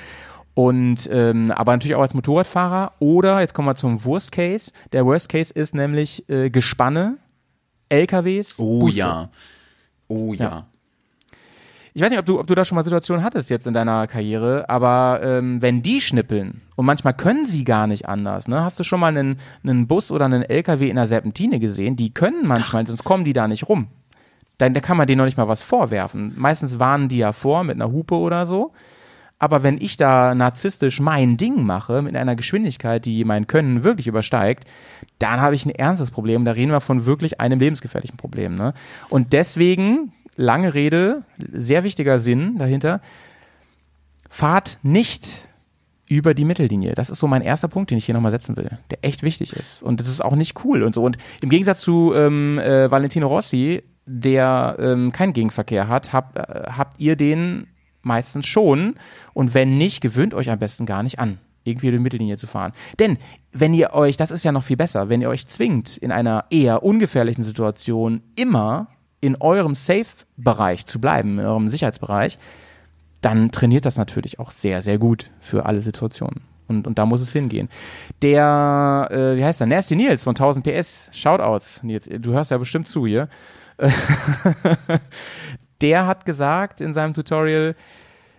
Und 0.55 1.09
ähm, 1.13 1.53
aber 1.53 1.73
natürlich 1.73 1.95
auch 1.95 2.03
als 2.03 2.15
Motorradfahrer 2.15 2.93
oder 2.99 3.41
jetzt 3.41 3.55
kommen 3.55 3.69
wir 3.69 3.77
zum 3.77 4.05
Worst 4.05 4.33
Case. 4.33 4.73
Der 4.93 5.07
Worst 5.07 5.29
Case 5.29 5.55
ist 5.55 5.75
nämlich 5.75 6.29
äh, 6.29 6.51
Gespanne, 6.51 7.17
LKWs, 7.89 8.59
oh, 8.59 8.81
Busse. 8.81 8.99
ja. 8.99 9.31
Oh 10.09 10.35
ja. 10.35 10.45
Ja. 10.45 10.67
Ich 11.93 12.03
weiß 12.03 12.11
nicht, 12.11 12.19
ob 12.21 12.27
du, 12.27 12.39
ob 12.39 12.47
du 12.47 12.55
da 12.55 12.65
schon 12.65 12.77
mal 12.77 12.85
Situationen 12.85 13.25
hattest 13.25 13.51
jetzt 13.51 13.67
in 13.67 13.75
deiner 13.75 14.07
Karriere, 14.07 14.69
aber 14.69 15.21
ähm, 15.23 15.61
wenn 15.61 15.83
die 15.83 16.01
schnippeln 16.01 16.61
und 16.77 16.87
manchmal 16.87 17.15
können 17.15 17.47
sie 17.47 17.65
gar 17.65 17.87
nicht 17.87 18.09
anders, 18.09 18.47
ne? 18.47 18.63
Hast 18.63 18.79
du 18.79 18.85
schon 18.85 19.01
mal 19.01 19.09
einen, 19.09 19.39
einen 19.65 19.89
Bus 19.89 20.13
oder 20.13 20.27
einen 20.27 20.43
LKW 20.43 20.89
in 20.89 20.97
der 20.97 21.09
Serpentine 21.09 21.59
gesehen? 21.59 21.97
Die 21.97 22.15
können 22.15 22.47
manchmal, 22.47 22.87
sonst 22.87 23.03
kommen 23.03 23.25
die 23.25 23.33
da 23.33 23.49
nicht 23.49 23.69
rum. 23.69 23.89
Dann 24.59 24.75
da 24.75 24.81
kann 24.81 24.97
man 24.97 25.07
denen 25.07 25.19
noch 25.19 25.25
nicht 25.25 25.39
mal 25.39 25.49
was 25.49 25.63
vorwerfen. 25.63 26.33
Meistens 26.37 26.79
warnen 26.79 27.09
die 27.09 27.19
ja 27.19 27.33
vor 27.33 27.65
mit 27.65 27.77
einer 27.77 27.91
Hupe 27.91 28.15
oder 28.15 28.45
so. 28.47 28.73
Aber 29.39 29.63
wenn 29.63 29.81
ich 29.81 29.97
da 29.97 30.35
narzisstisch 30.35 31.01
mein 31.01 31.39
Ding 31.39 31.65
mache, 31.65 32.03
mit 32.03 32.15
einer 32.15 32.37
Geschwindigkeit, 32.37 33.07
die 33.07 33.25
mein 33.25 33.47
Können 33.47 33.83
wirklich 33.83 34.07
übersteigt, 34.07 34.65
dann 35.19 35.41
habe 35.41 35.55
ich 35.55 35.65
ein 35.65 35.71
ernstes 35.71 36.11
Problem. 36.11 36.45
Da 36.45 36.53
reden 36.53 36.73
wir 36.73 36.83
von 36.83 37.07
wirklich 37.07 37.41
einem 37.41 37.59
lebensgefährlichen 37.59 38.19
Problem. 38.19 38.55
Ne? 38.55 38.75
Und 39.09 39.33
deswegen, 39.33 40.13
lange 40.41 40.75
Rede, 40.75 41.23
sehr 41.53 41.85
wichtiger 41.85 42.19
Sinn 42.19 42.57
dahinter, 42.59 43.01
fahrt 44.29 44.79
nicht 44.83 45.49
über 46.07 46.35
die 46.35 46.45
Mittellinie. 46.45 46.95
Das 46.95 47.11
ist 47.11 47.21
so 47.21 47.29
mein 47.29 47.43
erster 47.43 47.69
Punkt, 47.69 47.91
den 47.91 47.99
ich 47.99 48.07
hier 48.07 48.15
nochmal 48.15 48.33
setzen 48.33 48.57
will, 48.57 48.79
der 48.91 48.99
echt 49.03 49.23
wichtig 49.23 49.53
ist. 49.53 49.83
Und 49.83 50.01
das 50.01 50.09
ist 50.09 50.25
auch 50.25 50.35
nicht 50.35 50.65
cool 50.65 50.83
und 50.83 50.95
so. 50.95 51.05
Und 51.05 51.19
im 51.41 51.51
Gegensatz 51.51 51.83
zu 51.83 52.13
ähm, 52.15 52.59
äh, 52.59 52.91
Valentino 52.91 53.29
Rossi, 53.29 53.85
der 54.07 54.77
ähm, 54.81 55.13
keinen 55.13 55.35
Gegenverkehr 55.35 55.87
hat, 55.87 56.13
hab, 56.13 56.37
äh, 56.37 56.71
habt 56.73 57.01
ihr 57.01 57.15
den 57.15 57.69
meistens 58.03 58.47
schon. 58.47 58.95
Und 59.35 59.55
wenn 59.55 59.79
nicht, 59.79 60.01
gewöhnt 60.01 60.35
euch 60.35 60.51
am 60.51 60.59
besten 60.59 60.87
gar 60.87 61.03
nicht 61.03 61.21
an, 61.21 61.39
irgendwie 61.63 61.89
über 61.89 61.99
die 61.99 62.03
Mittellinie 62.03 62.39
zu 62.39 62.49
fahren. 62.49 62.73
Denn 62.99 63.19
wenn 63.53 63.75
ihr 63.75 63.93
euch, 63.93 64.17
das 64.17 64.33
ist 64.33 64.43
ja 64.43 64.51
noch 64.51 64.65
viel 64.65 64.79
besser, 64.79 65.11
wenn 65.11 65.21
ihr 65.21 65.29
euch 65.29 65.47
zwingt, 65.47 65.97
in 65.97 66.11
einer 66.11 66.47
eher 66.51 66.83
ungefährlichen 66.83 67.45
Situation 67.45 68.23
immer 68.37 68.89
in 69.21 69.37
eurem 69.37 69.75
Safe-Bereich 69.75 70.87
zu 70.87 71.01
bleiben, 71.01 71.39
in 71.39 71.47
eurem 71.47 71.69
Sicherheitsbereich, 71.69 72.39
dann 73.21 73.51
trainiert 73.51 73.85
das 73.85 73.97
natürlich 73.97 74.39
auch 74.39 74.51
sehr, 74.51 74.83
sehr 74.83 74.99
gut 74.99 75.31
für 75.41 75.67
alle 75.67 75.81
Situationen. 75.81 76.43
Und, 76.69 76.87
und 76.87 76.99
da 76.99 77.05
muss 77.05 77.21
es 77.21 77.33
hingehen. 77.33 77.69
Der, 78.23 79.09
äh, 79.11 79.37
wie 79.37 79.45
heißt 79.45 79.61
der? 79.61 79.67
Nasty 79.67 79.97
Nils 79.97 80.23
von 80.23 80.37
1000 80.37 80.65
PS. 80.65 81.11
Shoutouts, 81.13 81.83
Nils. 81.83 82.09
Du 82.21 82.33
hörst 82.33 82.51
ja 82.53 82.59
bestimmt 82.59 82.87
zu 82.87 83.07
hier. 83.07 83.29
der 85.81 86.07
hat 86.07 86.25
gesagt 86.25 86.81
in 86.81 86.95
seinem 86.95 87.13
Tutorial, 87.13 87.75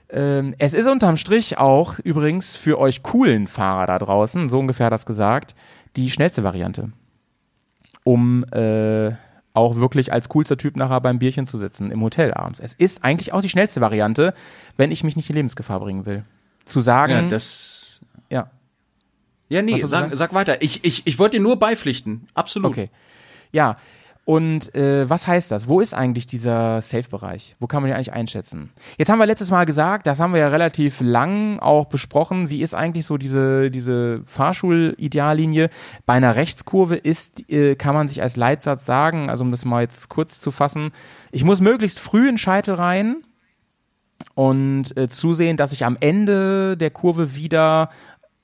ähm, 0.09 0.55
es 0.57 0.73
ist 0.73 0.87
unterm 0.87 1.17
Strich 1.17 1.57
auch 1.57 1.99
übrigens 1.99 2.55
für 2.55 2.79
euch 2.79 3.01
coolen 3.03 3.47
Fahrer 3.47 3.87
da 3.87 3.99
draußen, 3.99 4.49
so 4.49 4.59
ungefähr 4.59 4.89
das 4.89 5.05
gesagt, 5.05 5.55
die 5.95 6.09
schnellste 6.11 6.43
Variante. 6.43 6.91
Um 8.03 8.43
äh, 8.51 9.11
auch 9.53 9.75
wirklich 9.75 10.13
als 10.13 10.29
coolster 10.29 10.57
Typ 10.57 10.75
nachher 10.77 11.01
beim 11.01 11.19
Bierchen 11.19 11.45
zu 11.45 11.57
sitzen 11.57 11.91
im 11.91 12.01
Hotel 12.01 12.33
abends. 12.33 12.59
Es 12.59 12.73
ist 12.73 13.03
eigentlich 13.03 13.33
auch 13.33 13.41
die 13.41 13.49
schnellste 13.49 13.81
Variante, 13.81 14.33
wenn 14.77 14.91
ich 14.91 15.03
mich 15.03 15.15
nicht 15.15 15.29
in 15.29 15.35
Lebensgefahr 15.35 15.79
bringen 15.79 16.05
will. 16.05 16.23
Zu 16.65 16.79
sagen, 16.79 17.11
Ja, 17.13 17.21
das. 17.23 17.99
ja, 18.29 18.49
Ja, 19.49 19.61
nee, 19.61 19.83
sag, 19.85 20.13
sag 20.13 20.33
weiter. 20.33 20.61
Ich, 20.61 20.85
ich, 20.85 21.05
ich 21.05 21.19
wollte 21.19 21.37
dir 21.37 21.43
nur 21.43 21.59
beipflichten. 21.59 22.27
Absolut. 22.33 22.71
Okay. 22.71 22.89
Ja. 23.51 23.75
Und 24.23 24.73
äh, 24.75 25.09
was 25.09 25.25
heißt 25.25 25.51
das? 25.51 25.67
Wo 25.67 25.79
ist 25.79 25.95
eigentlich 25.95 26.27
dieser 26.27 26.81
Safe-Bereich? 26.81 27.55
Wo 27.59 27.65
kann 27.65 27.81
man 27.81 27.89
den 27.89 27.95
eigentlich 27.95 28.13
einschätzen? 28.13 28.69
Jetzt 28.97 29.09
haben 29.09 29.17
wir 29.17 29.25
letztes 29.25 29.49
Mal 29.49 29.65
gesagt, 29.65 30.05
das 30.05 30.19
haben 30.19 30.33
wir 30.33 30.41
ja 30.41 30.47
relativ 30.49 31.01
lang 31.01 31.59
auch 31.59 31.85
besprochen. 31.85 32.49
Wie 32.49 32.61
ist 32.61 32.75
eigentlich 32.75 33.07
so 33.07 33.17
diese, 33.17 33.71
diese 33.71 34.21
Fahrschul-Ideallinie? 34.27 35.69
Bei 36.05 36.13
einer 36.13 36.35
Rechtskurve 36.35 36.97
ist, 36.97 37.49
äh, 37.51 37.75
kann 37.75 37.95
man 37.95 38.07
sich 38.07 38.21
als 38.21 38.35
Leitsatz 38.37 38.85
sagen, 38.85 39.29
also 39.29 39.43
um 39.43 39.49
das 39.49 39.65
mal 39.65 39.81
jetzt 39.81 40.07
kurz 40.09 40.39
zu 40.39 40.51
fassen, 40.51 40.91
ich 41.31 41.43
muss 41.43 41.59
möglichst 41.59 41.99
früh 41.99 42.29
in 42.29 42.37
Scheitel 42.37 42.75
rein, 42.75 43.23
und 44.35 44.95
äh, 44.97 45.09
zusehen, 45.09 45.57
dass 45.57 45.71
ich 45.71 45.85
am 45.85 45.97
Ende 45.99 46.77
der 46.77 46.91
Kurve 46.91 47.35
wieder 47.35 47.89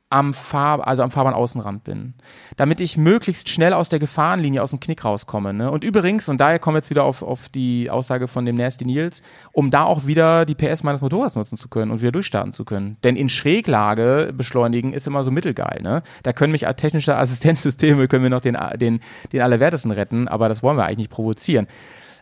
am 0.10 0.34
Fahr 0.34 0.88
also 0.88 1.04
am 1.04 1.12
Fahrbahnaußenrand 1.12 1.84
bin, 1.84 2.14
damit 2.56 2.80
ich 2.80 2.98
möglichst 2.98 3.50
schnell 3.50 3.74
aus 3.74 3.90
der 3.90 4.00
Gefahrenlinie 4.00 4.64
aus 4.64 4.70
dem 4.70 4.80
Knick 4.80 5.04
rauskomme. 5.04 5.54
Ne? 5.54 5.70
Und 5.70 5.84
übrigens, 5.84 6.30
und 6.30 6.40
daher 6.40 6.60
kommen 6.60 6.76
wir 6.76 6.80
jetzt 6.80 6.90
wieder 6.90 7.04
auf, 7.04 7.22
auf 7.24 7.50
die 7.50 7.90
Aussage 7.90 8.28
von 8.30 8.46
dem 8.46 8.56
Nasty 8.56 8.86
Nils, 8.86 9.22
um 9.52 9.70
da 9.70 9.84
auch 9.84 10.06
wieder 10.06 10.46
die 10.46 10.56
PS 10.56 10.84
meines 10.84 11.02
Motorrads 11.02 11.36
nutzen 11.36 11.58
zu 11.58 11.68
können 11.68 11.92
und 11.92 12.02
wieder 12.02 12.14
durchstarten 12.14 12.54
zu 12.54 12.64
können. 12.64 12.98
Denn 13.04 13.18
in 13.18 13.28
Schräglage 13.28 14.34
beschleunigen 14.34 14.94
ist 14.94 15.08
immer 15.08 15.24
so 15.24 15.32
mittelgeil. 15.32 15.82
Ne? 15.82 16.04
Da 16.24 16.32
können 16.32 16.52
mich 16.52 16.66
technische 16.78 17.18
Assistenzsysteme 17.18 18.08
können 18.08 18.24
wir 18.24 18.30
noch 18.30 18.42
den 18.42 18.58
den 18.76 19.00
den 19.32 19.42
allerwertesten 19.42 19.92
retten, 19.92 20.28
aber 20.28 20.48
das 20.48 20.64
wollen 20.64 20.78
wir 20.78 20.86
eigentlich 20.86 20.98
nicht 20.98 21.12
provozieren. 21.12 21.68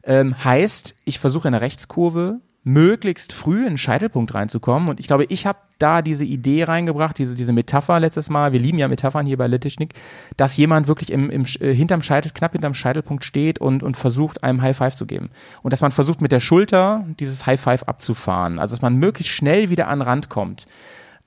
Ähm, 0.03 0.43
heißt, 0.43 0.95
ich 1.05 1.19
versuche 1.19 1.47
in 1.47 1.53
der 1.53 1.61
Rechtskurve 1.61 2.39
möglichst 2.65 3.31
früh 3.31 3.59
in 3.59 3.73
den 3.73 3.77
Scheitelpunkt 3.77 4.33
reinzukommen. 4.33 4.89
Und 4.89 4.99
ich 4.99 5.07
glaube, 5.07 5.25
ich 5.29 5.45
habe 5.45 5.59
da 5.77 6.01
diese 6.01 6.25
Idee 6.25 6.63
reingebracht, 6.63 7.17
diese, 7.17 7.35
diese 7.35 7.53
Metapher 7.53 7.99
letztes 7.99 8.29
Mal, 8.31 8.53
wir 8.53 8.59
lieben 8.59 8.79
ja 8.79 8.87
Metaphern 8.87 9.27
hier 9.27 9.37
bei 9.37 9.45
Letischnik, 9.45 9.93
dass 10.35 10.57
jemand 10.57 10.87
wirklich 10.87 11.11
im, 11.11 11.29
im, 11.29 11.45
äh, 11.59 11.73
hinterm 11.73 12.01
Scheitel, 12.01 12.31
knapp 12.33 12.53
hinterm 12.53 12.73
Scheitelpunkt 12.73 13.23
steht 13.23 13.59
und, 13.59 13.83
und 13.83 13.95
versucht, 13.95 14.43
einem 14.43 14.63
High 14.63 14.75
Five 14.75 14.95
zu 14.95 15.05
geben. 15.05 15.29
Und 15.61 15.73
dass 15.73 15.81
man 15.81 15.91
versucht, 15.91 16.21
mit 16.21 16.31
der 16.31 16.39
Schulter 16.39 17.05
dieses 17.19 17.45
High 17.45 17.61
Five 17.61 17.83
abzufahren. 17.83 18.57
Also, 18.57 18.75
dass 18.75 18.81
man 18.81 18.95
möglichst 18.95 19.33
schnell 19.33 19.69
wieder 19.69 19.87
an 19.87 19.99
den 19.99 20.07
Rand 20.07 20.29
kommt. 20.29 20.65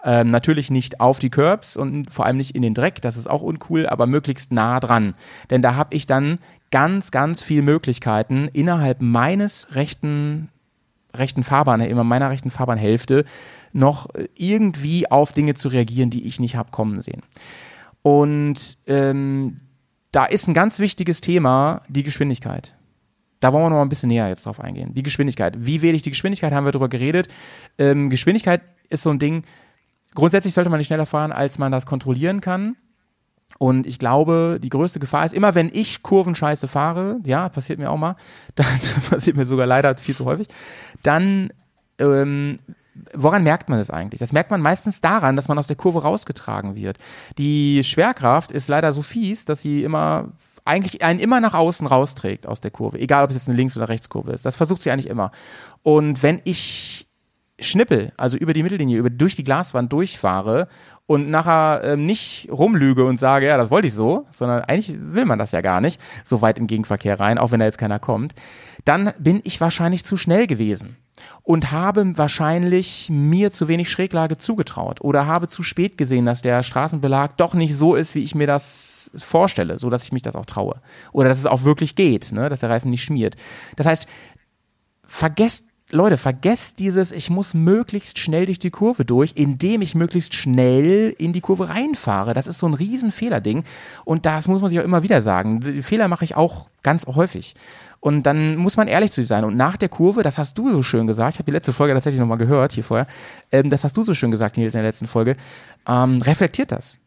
Ähm, 0.03 0.31
natürlich 0.31 0.71
nicht 0.71 1.01
auf 1.01 1.21
die 1.21 1.31
Curbs 1.31 1.77
und 1.77 2.11
vor 2.11 2.27
allem 2.27 2.37
nicht 2.37 2.57
in 2.57 2.63
den 2.63 2.75
Dreck, 2.75 3.01
das 3.03 3.17
ist 3.17 3.29
auch 3.29 3.43
uncool, 3.43 3.87
aber 3.87 4.07
möglichst 4.07 4.53
nah 4.53 4.79
dran. 4.81 5.15
Denn 5.51 5.63
da 5.63 5.75
habe 5.77 5.95
ich 5.95 6.07
dann 6.07 6.39
ganz, 6.71 7.11
ganz 7.11 7.43
viel 7.43 7.63
Möglichkeiten 7.63 8.49
innerhalb 8.53 9.01
meines 9.01 9.75
rechten 9.75 10.51
rechten 11.15 11.45
Fahrbahn, 11.45 11.81
immer 11.81 12.05
meiner 12.05 12.31
rechten 12.31 12.51
Fahrbahnhälfte, 12.51 13.25
noch 13.73 14.09
irgendwie 14.37 15.11
auf 15.11 15.33
Dinge 15.33 15.55
zu 15.55 15.69
reagieren, 15.69 16.11
die 16.11 16.27
ich 16.27 16.41
nicht 16.41 16.57
habe 16.57 16.71
kommen 16.71 17.01
sehen. 17.01 17.23
Und 18.03 18.79
ähm, 18.87 19.59
da 20.13 20.25
ist 20.25 20.49
ein 20.49 20.55
ganz 20.55 20.79
wichtiges 20.79 21.21
Thema 21.21 21.83
die 21.89 22.03
Geschwindigkeit. 22.03 22.77
Da 23.41 23.53
wollen 23.53 23.65
wir 23.65 23.71
noch 23.71 23.77
mal 23.77 23.83
ein 23.83 23.89
bisschen 23.89 24.09
näher 24.09 24.29
jetzt 24.29 24.47
drauf 24.47 24.61
eingehen. 24.61 24.95
Die 24.95 25.03
Geschwindigkeit. 25.03 25.55
Wie 25.59 25.83
wähle 25.83 25.95
ich 25.95 26.03
die 26.03 26.11
Geschwindigkeit? 26.11 26.53
Haben 26.53 26.65
wir 26.65 26.73
darüber 26.73 26.89
geredet. 26.89 27.29
Ähm, 27.79 28.11
Geschwindigkeit 28.11 28.63
ist 28.89 29.03
so 29.03 29.11
ein 29.11 29.19
Ding. 29.19 29.45
Grundsätzlich 30.15 30.55
sollte 30.55 30.71
man 30.71 30.79
nicht 30.79 30.89
schneller 30.89 31.07
fahren, 31.07 31.31
als 31.31 31.59
man 31.59 31.71
das 31.71 31.87
kontrollieren 31.87 32.41
kann. 32.41 32.77
Und 33.57 33.87
ich 33.87 33.99
glaube, 33.99 34.59
die 34.63 34.69
größte 34.69 35.01
Gefahr 35.01 35.25
ist 35.25 35.35
immer, 35.35 35.55
wenn 35.55 35.71
ich 35.73 36.03
Kurvenscheiße 36.03 36.69
fahre, 36.69 37.19
ja, 37.25 37.49
passiert 37.49 37.79
mir 37.79 37.91
auch 37.91 37.97
mal, 37.97 38.17
dann 38.55 38.67
passiert 39.11 39.37
mir 39.37 39.45
sogar 39.45 39.67
leider 39.67 39.97
viel 39.97 40.15
zu 40.15 40.27
häufig, 40.27 40.49
dann, 41.03 41.51
ähm, 41.99 42.59
woran 43.15 43.43
merkt 43.43 43.69
man 43.69 43.79
das 43.79 43.91
eigentlich? 43.91 44.21
Das 44.21 44.33
merkt 44.33 44.51
man 44.51 44.61
meistens 44.61 45.01
daran, 45.01 45.35
dass 45.35 45.49
man 45.49 45.59
aus 45.59 45.67
der 45.67 45.77
Kurve 45.77 46.03
rausgetragen 46.03 46.77
wird. 46.77 46.99
Die 47.39 47.83
Schwerkraft 47.85 48.53
ist 48.53 48.69
leider 48.69 48.93
so 48.93 49.03
fies, 49.03 49.45
dass 49.45 49.63
sie 49.63 49.83
immer 49.83 50.29
eigentlich 50.65 51.03
einen 51.03 51.19
immer 51.19 51.41
nach 51.41 51.55
außen 51.55 51.87
rausträgt 51.87 52.47
aus 52.47 52.61
der 52.61 52.71
Kurve, 52.71 52.99
egal 52.99 53.25
ob 53.25 53.31
es 53.31 53.37
jetzt 53.37 53.49
eine 53.49 53.57
Links- 53.57 53.77
oder 53.77 53.89
Rechtskurve 53.89 54.33
ist. 54.33 54.45
Das 54.45 54.55
versucht 54.55 54.83
sie 54.83 54.91
eigentlich 54.91 55.09
immer. 55.09 55.31
Und 55.83 56.23
wenn 56.23 56.41
ich 56.45 57.08
schnippel, 57.61 58.13
also 58.17 58.37
über 58.37 58.53
die 58.53 58.63
Mittellinie, 58.63 58.99
über, 58.99 59.11
durch 59.11 59.37
die 59.37 59.45
Glaswand 59.45 59.93
durchfahre 59.93 60.69
und 61.07 61.31
nachher 61.31 61.83
ähm, 61.85 62.07
nicht 62.07 62.49
rumlüge 62.51 63.05
und 63.05 63.19
sage, 63.19 63.47
ja, 63.47 63.57
das 63.57 63.71
wollte 63.71 63.89
ich 63.89 63.95
so, 63.95 64.27
sondern 64.31 64.63
eigentlich 64.63 64.97
will 65.01 65.25
man 65.25 65.39
das 65.39 65.53
ja 65.53 65.61
gar 65.61 65.81
nicht, 65.81 66.01
so 66.25 66.43
weit 66.43 66.59
im 66.59 66.67
Gegenverkehr 66.67 67.19
rein, 67.19 67.39
auch 67.39 67.51
wenn 67.51 67.61
da 67.61 67.67
jetzt 67.67 67.79
keiner 67.79 67.99
kommt, 67.99 68.35
dann 68.85 69.13
bin 69.19 69.41
ich 69.45 69.61
wahrscheinlich 69.61 70.05
zu 70.05 70.17
schnell 70.17 70.47
gewesen 70.47 70.97
und 71.43 71.73
habe 71.73 72.17
wahrscheinlich 72.17 73.09
mir 73.11 73.51
zu 73.51 73.69
wenig 73.69 73.91
Schräglage 73.91 74.37
zugetraut 74.37 75.01
oder 75.01 75.27
habe 75.27 75.49
zu 75.49 75.63
spät 75.63 75.99
gesehen, 75.99 76.27
dass 76.27 76.43
der 76.43 76.63
Straßenbelag 76.63 77.37
doch 77.37 77.55
nicht 77.55 77.77
so 77.77 77.95
ist, 77.95 78.15
wie 78.15 78.23
ich 78.23 78.35
mir 78.35 78.47
das 78.47 79.11
vorstelle, 79.17 79.79
so 79.79 79.91
dass 79.91 80.05
ich 80.05 80.13
mich 80.13 80.23
das 80.23 80.37
auch 80.37 80.47
traue 80.47 80.81
oder 81.13 81.29
dass 81.29 81.39
es 81.39 81.47
auch 81.47 81.65
wirklich 81.65 81.97
geht, 81.97 82.33
ne, 82.33 82.49
dass 82.49 82.61
der 82.61 82.71
Reifen 82.71 82.91
nicht 82.91 83.03
schmiert. 83.03 83.37
Das 83.77 83.87
heißt, 83.87 84.07
vergesst 85.05 85.68
Leute, 85.91 86.19
vergesst 86.19 86.81
dieses, 86.81 87.13
ich 87.13 87.31
muss 87.31 87.55
möglichst 87.55 88.19
schnell 88.19 88.45
durch 88.45 88.59
die 88.59 88.71
Kurve 88.71 89.07
durch, 89.07 89.33
indem 89.37 89.81
ich 89.81 89.95
möglichst 89.95 90.35
schnell 90.35 91.15
in 91.17 91.33
die 91.33 91.41
Kurve 91.41 91.71
reinfahre. 91.71 92.35
Das 92.35 92.47
ist 92.47 92.59
so 92.59 92.67
ein 92.67 92.75
Riesenfehlerding. 92.75 93.65
Und 94.05 94.27
das 94.27 94.49
muss 94.49 94.61
man 94.61 94.69
sich 94.69 94.79
auch 94.81 94.85
immer 94.85 95.03
wieder 95.03 95.23
sagen. 95.23 95.61
Die 95.61 95.83
Fehler 95.83 96.09
mache 96.09 96.25
ich 96.25 96.37
auch 96.37 96.67
ganz 96.83 97.07
häufig. 97.07 97.55
Und 98.01 98.25
dann 98.25 98.57
muss 98.57 98.77
man 98.77 98.87
ehrlich 98.87 99.13
zu 99.13 99.23
sich 99.23 99.29
sein. 99.29 99.45
Und 99.45 99.57
nach 99.57 99.79
der 99.79 99.89
Kurve, 99.89 100.23
das 100.23 100.37
hast 100.37 100.59
du 100.59 100.71
so 100.71 100.83
schön 100.83 101.07
gesagt, 101.07 101.35
ich 101.35 101.39
habe 101.39 101.47
die 101.47 101.53
letzte 101.53 101.73
Folge 101.73 101.95
tatsächlich 101.95 102.21
nochmal 102.21 102.39
gehört 102.39 102.73
hier 102.73 102.85
vorher, 102.85 103.07
ähm, 103.51 103.71
das 103.71 103.83
hast 103.83 103.97
du 103.97 104.03
so 104.03 104.13
schön 104.13 104.31
gesagt, 104.31 104.59
in 104.59 104.71
der 104.71 104.83
letzten 104.83 105.07
Folge, 105.07 105.37
ähm, 105.87 106.21
reflektiert 106.21 106.71
das. 106.71 106.99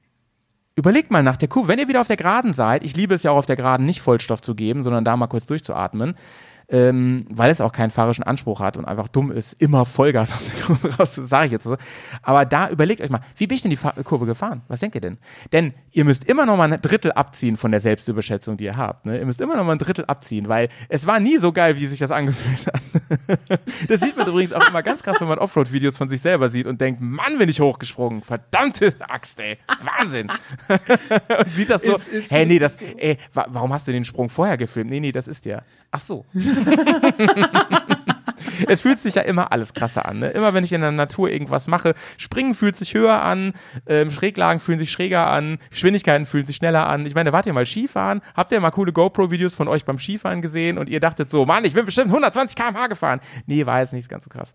Überlegt 0.75 1.11
mal 1.11 1.21
nach 1.21 1.37
der 1.37 1.49
Kurve, 1.49 1.67
wenn 1.67 1.79
ihr 1.79 1.87
wieder 1.87 2.01
auf 2.01 2.07
der 2.07 2.17
Geraden 2.17 2.51
seid, 2.51 2.83
ich 2.83 2.95
liebe 2.95 3.13
es 3.13 3.23
ja 3.23 3.31
auch 3.31 3.37
auf 3.37 3.45
der 3.45 3.57
Geraden 3.57 3.85
nicht 3.85 4.01
Vollstoff 4.01 4.41
zu 4.41 4.55
geben, 4.55 4.83
sondern 4.83 5.05
da 5.05 5.15
mal 5.15 5.27
kurz 5.27 5.45
durchzuatmen, 5.45 6.15
ähm, 6.71 7.25
weil 7.29 7.51
es 7.51 7.59
auch 7.59 7.73
keinen 7.73 7.91
fahrischen 7.91 8.23
Anspruch 8.23 8.61
hat 8.61 8.77
und 8.77 8.85
einfach 8.85 9.09
dumm 9.09 9.29
ist, 9.31 9.61
immer 9.61 9.83
Vollgas 9.85 10.31
aus 10.31 10.45
der 10.45 10.63
Kurve 10.63 10.95
raus, 10.99 11.15
sage 11.15 11.47
ich 11.47 11.51
jetzt 11.51 11.65
so. 11.65 11.75
Aber 12.23 12.45
da 12.45 12.69
überlegt 12.69 13.01
euch 13.01 13.09
mal, 13.09 13.19
wie 13.35 13.45
bin 13.45 13.55
ich 13.55 13.61
denn 13.61 13.71
die 13.71 13.77
Fahr 13.77 13.93
Kurve 14.03 14.25
gefahren? 14.25 14.61
Was 14.69 14.79
denkt 14.79 14.95
ihr 14.95 15.01
denn? 15.01 15.17
Denn 15.51 15.73
ihr 15.91 16.05
müsst 16.05 16.23
immer 16.23 16.45
noch 16.45 16.55
mal 16.55 16.71
ein 16.71 16.81
Drittel 16.81 17.11
abziehen 17.11 17.57
von 17.57 17.71
der 17.71 17.81
Selbstüberschätzung, 17.81 18.55
die 18.55 18.63
ihr 18.63 18.77
habt. 18.77 19.05
Ne? 19.05 19.19
Ihr 19.19 19.25
müsst 19.25 19.41
immer 19.41 19.57
noch 19.57 19.65
mal 19.65 19.73
ein 19.73 19.79
Drittel 19.79 20.05
abziehen, 20.05 20.47
weil 20.47 20.69
es 20.87 21.05
war 21.05 21.19
nie 21.19 21.37
so 21.37 21.51
geil, 21.51 21.77
wie 21.77 21.87
sich 21.87 21.99
das 21.99 22.11
angefühlt 22.11 22.67
hat. 22.67 22.81
das 23.89 23.99
sieht 23.99 24.15
man 24.15 24.27
übrigens 24.27 24.53
auch 24.53 24.67
immer 24.69 24.81
ganz 24.81 25.03
krass, 25.03 25.19
wenn 25.19 25.27
man 25.27 25.39
Offroad-Videos 25.39 25.97
von 25.97 26.07
sich 26.07 26.21
selber 26.21 26.49
sieht 26.49 26.67
und 26.67 26.79
denkt, 26.79 27.01
Mann, 27.01 27.37
bin 27.37 27.49
ich 27.49 27.59
hochgesprungen. 27.59 28.21
Verdammte 28.21 28.93
Axt, 29.09 29.41
ey. 29.41 29.57
Wahnsinn. 29.97 30.29
und 30.69 31.53
sieht 31.53 31.69
das 31.69 31.83
so, 31.83 31.97
ist 31.97 32.31
hey, 32.31 32.45
nee, 32.45 32.59
das, 32.59 32.77
ey, 32.81 33.17
wa 33.33 33.47
warum 33.49 33.73
hast 33.73 33.89
du 33.89 33.91
den 33.91 34.05
Sprung 34.05 34.29
vorher 34.29 34.55
gefilmt? 34.55 34.89
Nee, 34.89 35.01
nee, 35.01 35.11
das 35.11 35.27
ist 35.27 35.43
der. 35.43 35.65
Ach 35.91 35.99
so. 35.99 36.25
es 38.67 38.81
fühlt 38.81 38.99
sich 38.99 39.15
ja 39.15 39.21
immer 39.23 39.51
alles 39.51 39.73
krasser 39.73 40.05
an. 40.05 40.19
Ne? 40.19 40.27
Immer 40.29 40.53
wenn 40.53 40.63
ich 40.63 40.73
in 40.73 40.81
der 40.81 40.91
Natur 40.91 41.29
irgendwas 41.29 41.67
mache, 41.67 41.93
Springen 42.17 42.55
fühlt 42.55 42.75
sich 42.75 42.93
höher 42.93 43.21
an, 43.21 43.53
ähm, 43.87 44.11
Schräglagen 44.11 44.59
fühlen 44.59 44.79
sich 44.79 44.91
schräger 44.91 45.27
an, 45.27 45.57
Geschwindigkeiten 45.69 46.25
fühlen 46.25 46.45
sich 46.45 46.55
schneller 46.57 46.87
an. 46.87 47.05
Ich 47.05 47.15
meine, 47.15 47.33
wart 47.33 47.45
ihr 47.45 47.53
mal 47.53 47.65
Skifahren? 47.65 48.21
Habt 48.35 48.51
ihr 48.51 48.59
mal 48.59 48.71
coole 48.71 48.93
GoPro-Videos 48.93 49.55
von 49.55 49.67
euch 49.67 49.85
beim 49.85 49.99
Skifahren 49.99 50.41
gesehen 50.41 50.77
und 50.77 50.89
ihr 50.89 50.99
dachtet 50.99 51.29
so, 51.29 51.45
Mann, 51.45 51.65
ich 51.65 51.73
bin 51.73 51.85
bestimmt 51.85 52.07
120 52.07 52.55
km/h 52.55 52.87
gefahren. 52.87 53.19
Nee, 53.45 53.65
war 53.65 53.81
jetzt 53.81 53.93
nicht 53.93 54.09
ganz 54.09 54.23
so 54.23 54.29
krass. 54.29 54.53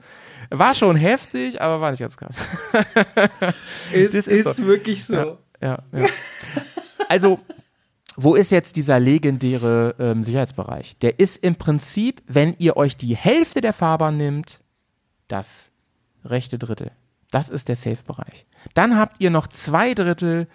War 0.50 0.74
schon 0.74 0.96
heftig, 0.96 1.60
aber 1.60 1.80
war 1.80 1.90
nicht 1.90 2.00
ganz 2.00 2.14
so 2.14 2.18
krass. 2.18 2.36
Es 3.92 4.14
ist, 4.14 4.28
ist 4.28 4.56
so. 4.56 4.66
wirklich 4.66 5.04
so. 5.04 5.14
Ja, 5.14 5.38
ja, 5.60 5.78
ja. 5.92 6.06
Also, 7.08 7.38
wo 8.16 8.34
ist 8.34 8.50
jetzt 8.50 8.76
dieser 8.76 8.98
legendäre 8.98 9.94
ähm, 9.98 10.22
Sicherheitsbereich? 10.22 10.98
Der 10.98 11.18
ist 11.20 11.42
im 11.44 11.56
Prinzip, 11.56 12.22
wenn 12.26 12.54
ihr 12.58 12.76
euch 12.76 12.96
die 12.96 13.14
Hälfte 13.14 13.60
der 13.60 13.72
Fahrbahn 13.72 14.16
nimmt, 14.16 14.60
das 15.28 15.70
rechte 16.24 16.58
Drittel. 16.58 16.90
Das 17.30 17.48
ist 17.48 17.68
der 17.68 17.76
Safe-Bereich. 17.76 18.46
Dann 18.74 18.96
habt 18.96 19.20
ihr 19.20 19.30
noch 19.30 19.46
zwei 19.46 19.94
Drittel 19.94 20.48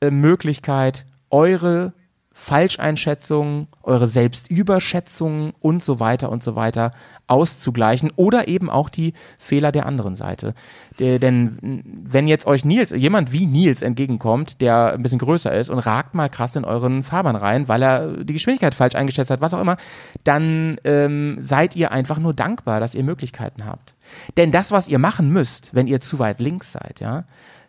äh, 0.00 0.10
Möglichkeit, 0.10 1.04
eure 1.30 1.92
Falscheinschätzungen, 2.34 3.68
eure 3.82 4.06
Selbstüberschätzungen 4.06 5.52
und 5.60 5.82
so 5.82 6.00
weiter 6.00 6.30
und 6.30 6.42
so 6.42 6.56
weiter 6.56 6.92
auszugleichen 7.26 8.10
oder 8.16 8.48
eben 8.48 8.70
auch 8.70 8.88
die 8.88 9.12
Fehler 9.38 9.72
der 9.72 9.86
anderen 9.86 10.14
Seite. 10.16 10.54
Denn 10.98 11.82
wenn 11.84 12.28
jetzt 12.28 12.46
euch 12.46 12.64
Nils, 12.64 12.90
jemand 12.90 13.32
wie 13.32 13.46
Nils 13.46 13.82
entgegenkommt, 13.82 14.60
der 14.60 14.92
ein 14.92 15.02
bisschen 15.02 15.18
größer 15.18 15.54
ist 15.54 15.70
und 15.70 15.78
ragt 15.78 16.14
mal 16.14 16.28
krass 16.28 16.56
in 16.56 16.64
euren 16.64 17.02
Fahrbahn 17.02 17.36
rein, 17.36 17.68
weil 17.68 17.82
er 17.82 18.24
die 18.24 18.34
Geschwindigkeit 18.34 18.74
falsch 18.74 18.94
eingeschätzt 18.94 19.30
hat, 19.30 19.40
was 19.40 19.54
auch 19.54 19.60
immer, 19.60 19.76
dann 20.24 20.78
ähm, 20.84 21.36
seid 21.40 21.76
ihr 21.76 21.92
einfach 21.92 22.18
nur 22.18 22.34
dankbar, 22.34 22.80
dass 22.80 22.94
ihr 22.94 23.04
Möglichkeiten 23.04 23.64
habt. 23.64 23.94
Denn 24.36 24.50
das, 24.50 24.72
was 24.72 24.88
ihr 24.88 24.98
machen 24.98 25.30
müsst, 25.30 25.74
wenn 25.74 25.86
ihr 25.86 26.00
zu 26.00 26.18
weit 26.18 26.40
links 26.40 26.72
seid, 26.72 27.00
ja, 27.00 27.24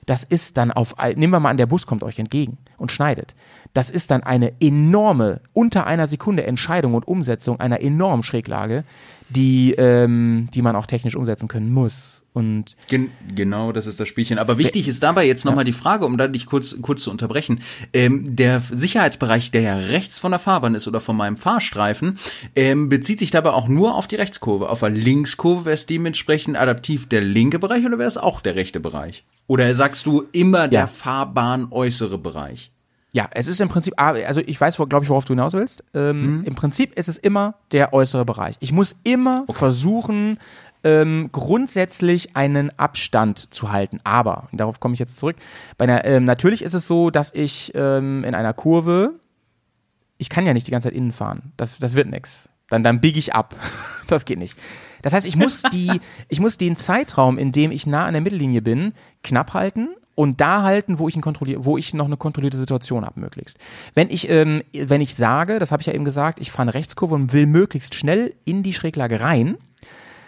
das 0.05 0.23
ist 0.23 0.57
dann 0.57 0.71
auf, 0.71 0.95
nehmen 1.15 1.33
wir 1.33 1.39
mal 1.39 1.49
an, 1.49 1.57
der 1.57 1.65
Bus 1.65 1.85
kommt 1.85 2.03
euch 2.03 2.19
entgegen 2.19 2.57
und 2.77 2.91
schneidet. 2.91 3.35
Das 3.73 3.89
ist 3.89 4.11
dann 4.11 4.23
eine 4.23 4.53
enorme, 4.61 5.41
unter 5.53 5.87
einer 5.87 6.07
Sekunde 6.07 6.45
Entscheidung 6.45 6.93
und 6.93 7.07
Umsetzung 7.07 7.59
einer 7.59 7.81
enormen 7.81 8.23
Schräglage, 8.23 8.83
die, 9.29 9.73
ähm, 9.73 10.49
die 10.53 10.61
man 10.61 10.75
auch 10.75 10.85
technisch 10.85 11.15
umsetzen 11.15 11.47
können 11.47 11.71
muss. 11.71 12.22
Und 12.33 12.75
Gen 12.87 13.11
genau, 13.35 13.71
das 13.71 13.85
ist 13.85 13.99
das 13.99 14.07
Spielchen. 14.07 14.39
Aber 14.39 14.57
wichtig 14.57 14.87
ist 14.87 15.03
dabei 15.03 15.25
jetzt 15.25 15.45
nochmal 15.45 15.65
die 15.65 15.71
Frage, 15.71 16.05
um 16.05 16.17
da 16.17 16.27
dich 16.27 16.47
kurz, 16.47 16.75
kurz 16.81 17.03
zu 17.03 17.11
unterbrechen. 17.11 17.61
Ähm, 17.93 18.35
der 18.35 18.59
Sicherheitsbereich, 18.59 19.51
der 19.51 19.61
ja 19.61 19.75
rechts 19.75 20.17
von 20.19 20.31
der 20.31 20.39
Fahrbahn 20.39 20.73
ist 20.73 20.87
oder 20.87 20.99
von 20.99 21.15
meinem 21.15 21.37
Fahrstreifen, 21.37 22.17
ähm, 22.55 22.89
bezieht 22.89 23.19
sich 23.19 23.29
dabei 23.29 23.51
auch 23.51 23.67
nur 23.67 23.95
auf 23.95 24.07
die 24.07 24.15
Rechtskurve. 24.15 24.69
Auf 24.69 24.79
der 24.79 24.89
Linkskurve 24.89 25.65
wäre 25.65 25.75
es 25.75 25.85
dementsprechend 25.85 26.57
adaptiv 26.57 27.07
der 27.07 27.21
linke 27.21 27.59
Bereich 27.59 27.85
oder 27.85 27.99
wäre 27.99 28.07
es 28.07 28.17
auch 28.17 28.41
der 28.41 28.55
rechte 28.55 28.79
Bereich? 28.79 29.23
Oder 29.47 29.73
sagst 29.75 30.05
du 30.07 30.23
immer 30.31 30.67
der 30.67 30.81
Ja. 30.81 30.87
Fahrbahn 30.87 31.67
äußere 31.69 32.17
Bereich? 32.17 32.71
Ja, 33.15 33.29
es 33.31 33.45
ist 33.45 33.61
im 33.61 33.69
Prinzip, 33.69 33.93
ah, 33.97 34.13
also 34.13 34.41
ich 34.43 34.59
weiß, 34.59 34.77
glaube 34.77 35.03
ich, 35.03 35.09
worauf 35.09 35.25
du 35.25 35.33
hinaus 35.33 35.53
willst. 35.53 35.83
Ähm, 35.93 36.41
Im 36.45 36.55
Prinzip 36.55 36.97
ist 36.97 37.07
es 37.07 37.19
immer 37.19 37.53
der 37.71 37.93
äußere 37.93 38.25
Bereich. 38.25 38.55
Ich 38.59 38.71
muss 38.71 38.95
immer 39.03 39.45
versuchen, 39.51 40.39
ähm, 40.83 41.29
grundsätzlich 41.31 42.35
einen 42.35 42.77
Abstand 42.77 43.53
zu 43.53 43.71
halten. 43.71 43.99
Aber, 44.03 44.47
darauf 44.51 44.79
komme 44.79 44.93
ich 44.93 44.99
jetzt 44.99 45.17
zurück, 45.17 45.37
bei 45.77 45.85
einer, 45.85 46.05
ähm, 46.05 46.25
natürlich 46.25 46.61
ist 46.61 46.73
es 46.73 46.87
so, 46.87 47.09
dass 47.09 47.33
ich 47.33 47.71
ähm, 47.75 48.23
in 48.23 48.35
einer 48.35 48.53
Kurve, 48.53 49.15
ich 50.17 50.29
kann 50.29 50.45
ja 50.45 50.53
nicht 50.53 50.67
die 50.67 50.71
ganze 50.71 50.89
Zeit 50.89 50.95
innen 50.95 51.11
fahren. 51.11 51.53
Das, 51.57 51.77
das 51.77 51.95
wird 51.95 52.09
nix. 52.09 52.49
Dann, 52.69 52.83
dann 52.83 53.01
biege 53.01 53.19
ich 53.19 53.33
ab. 53.33 53.55
Das 54.07 54.25
geht 54.25 54.37
nicht. 54.37 54.59
Das 55.01 55.13
heißt, 55.13 55.25
ich 55.25 55.37
muss 55.37 55.61
die, 55.71 55.89
ich 56.27 56.41
muss 56.41 56.57
den 56.57 56.75
Zeitraum, 56.75 57.37
in 57.37 57.53
dem 57.53 57.71
ich 57.71 57.87
nah 57.87 58.05
an 58.05 58.13
der 58.13 58.21
Mittellinie 58.21 58.61
bin, 58.61 58.93
knapp 59.23 59.53
halten 59.53 59.87
und 60.13 60.41
da 60.41 60.61
halten, 60.61 60.99
wo 60.99 61.07
ich, 61.07 61.15
ihn 61.15 61.21
kontrollier 61.21 61.63
wo 61.63 61.77
ich 61.77 61.93
noch 61.93 62.05
eine 62.05 62.17
kontrollierte 62.17 62.57
Situation 62.57 63.05
habe, 63.05 63.19
möglichst. 63.19 63.57
Wenn 63.95 64.09
ich, 64.09 64.29
ähm, 64.29 64.61
wenn 64.73 65.01
ich 65.01 65.15
sage, 65.15 65.57
das 65.57 65.71
habe 65.71 65.81
ich 65.81 65.87
ja 65.87 65.93
eben 65.93 66.05
gesagt, 66.05 66.39
ich 66.41 66.51
fahre 66.51 66.63
eine 66.63 66.73
Rechtskurve 66.73 67.15
und 67.15 67.33
will 67.33 67.45
möglichst 67.45 67.95
schnell 67.95 68.33
in 68.43 68.61
die 68.61 68.73
Schräglage 68.73 69.21
rein, 69.21 69.57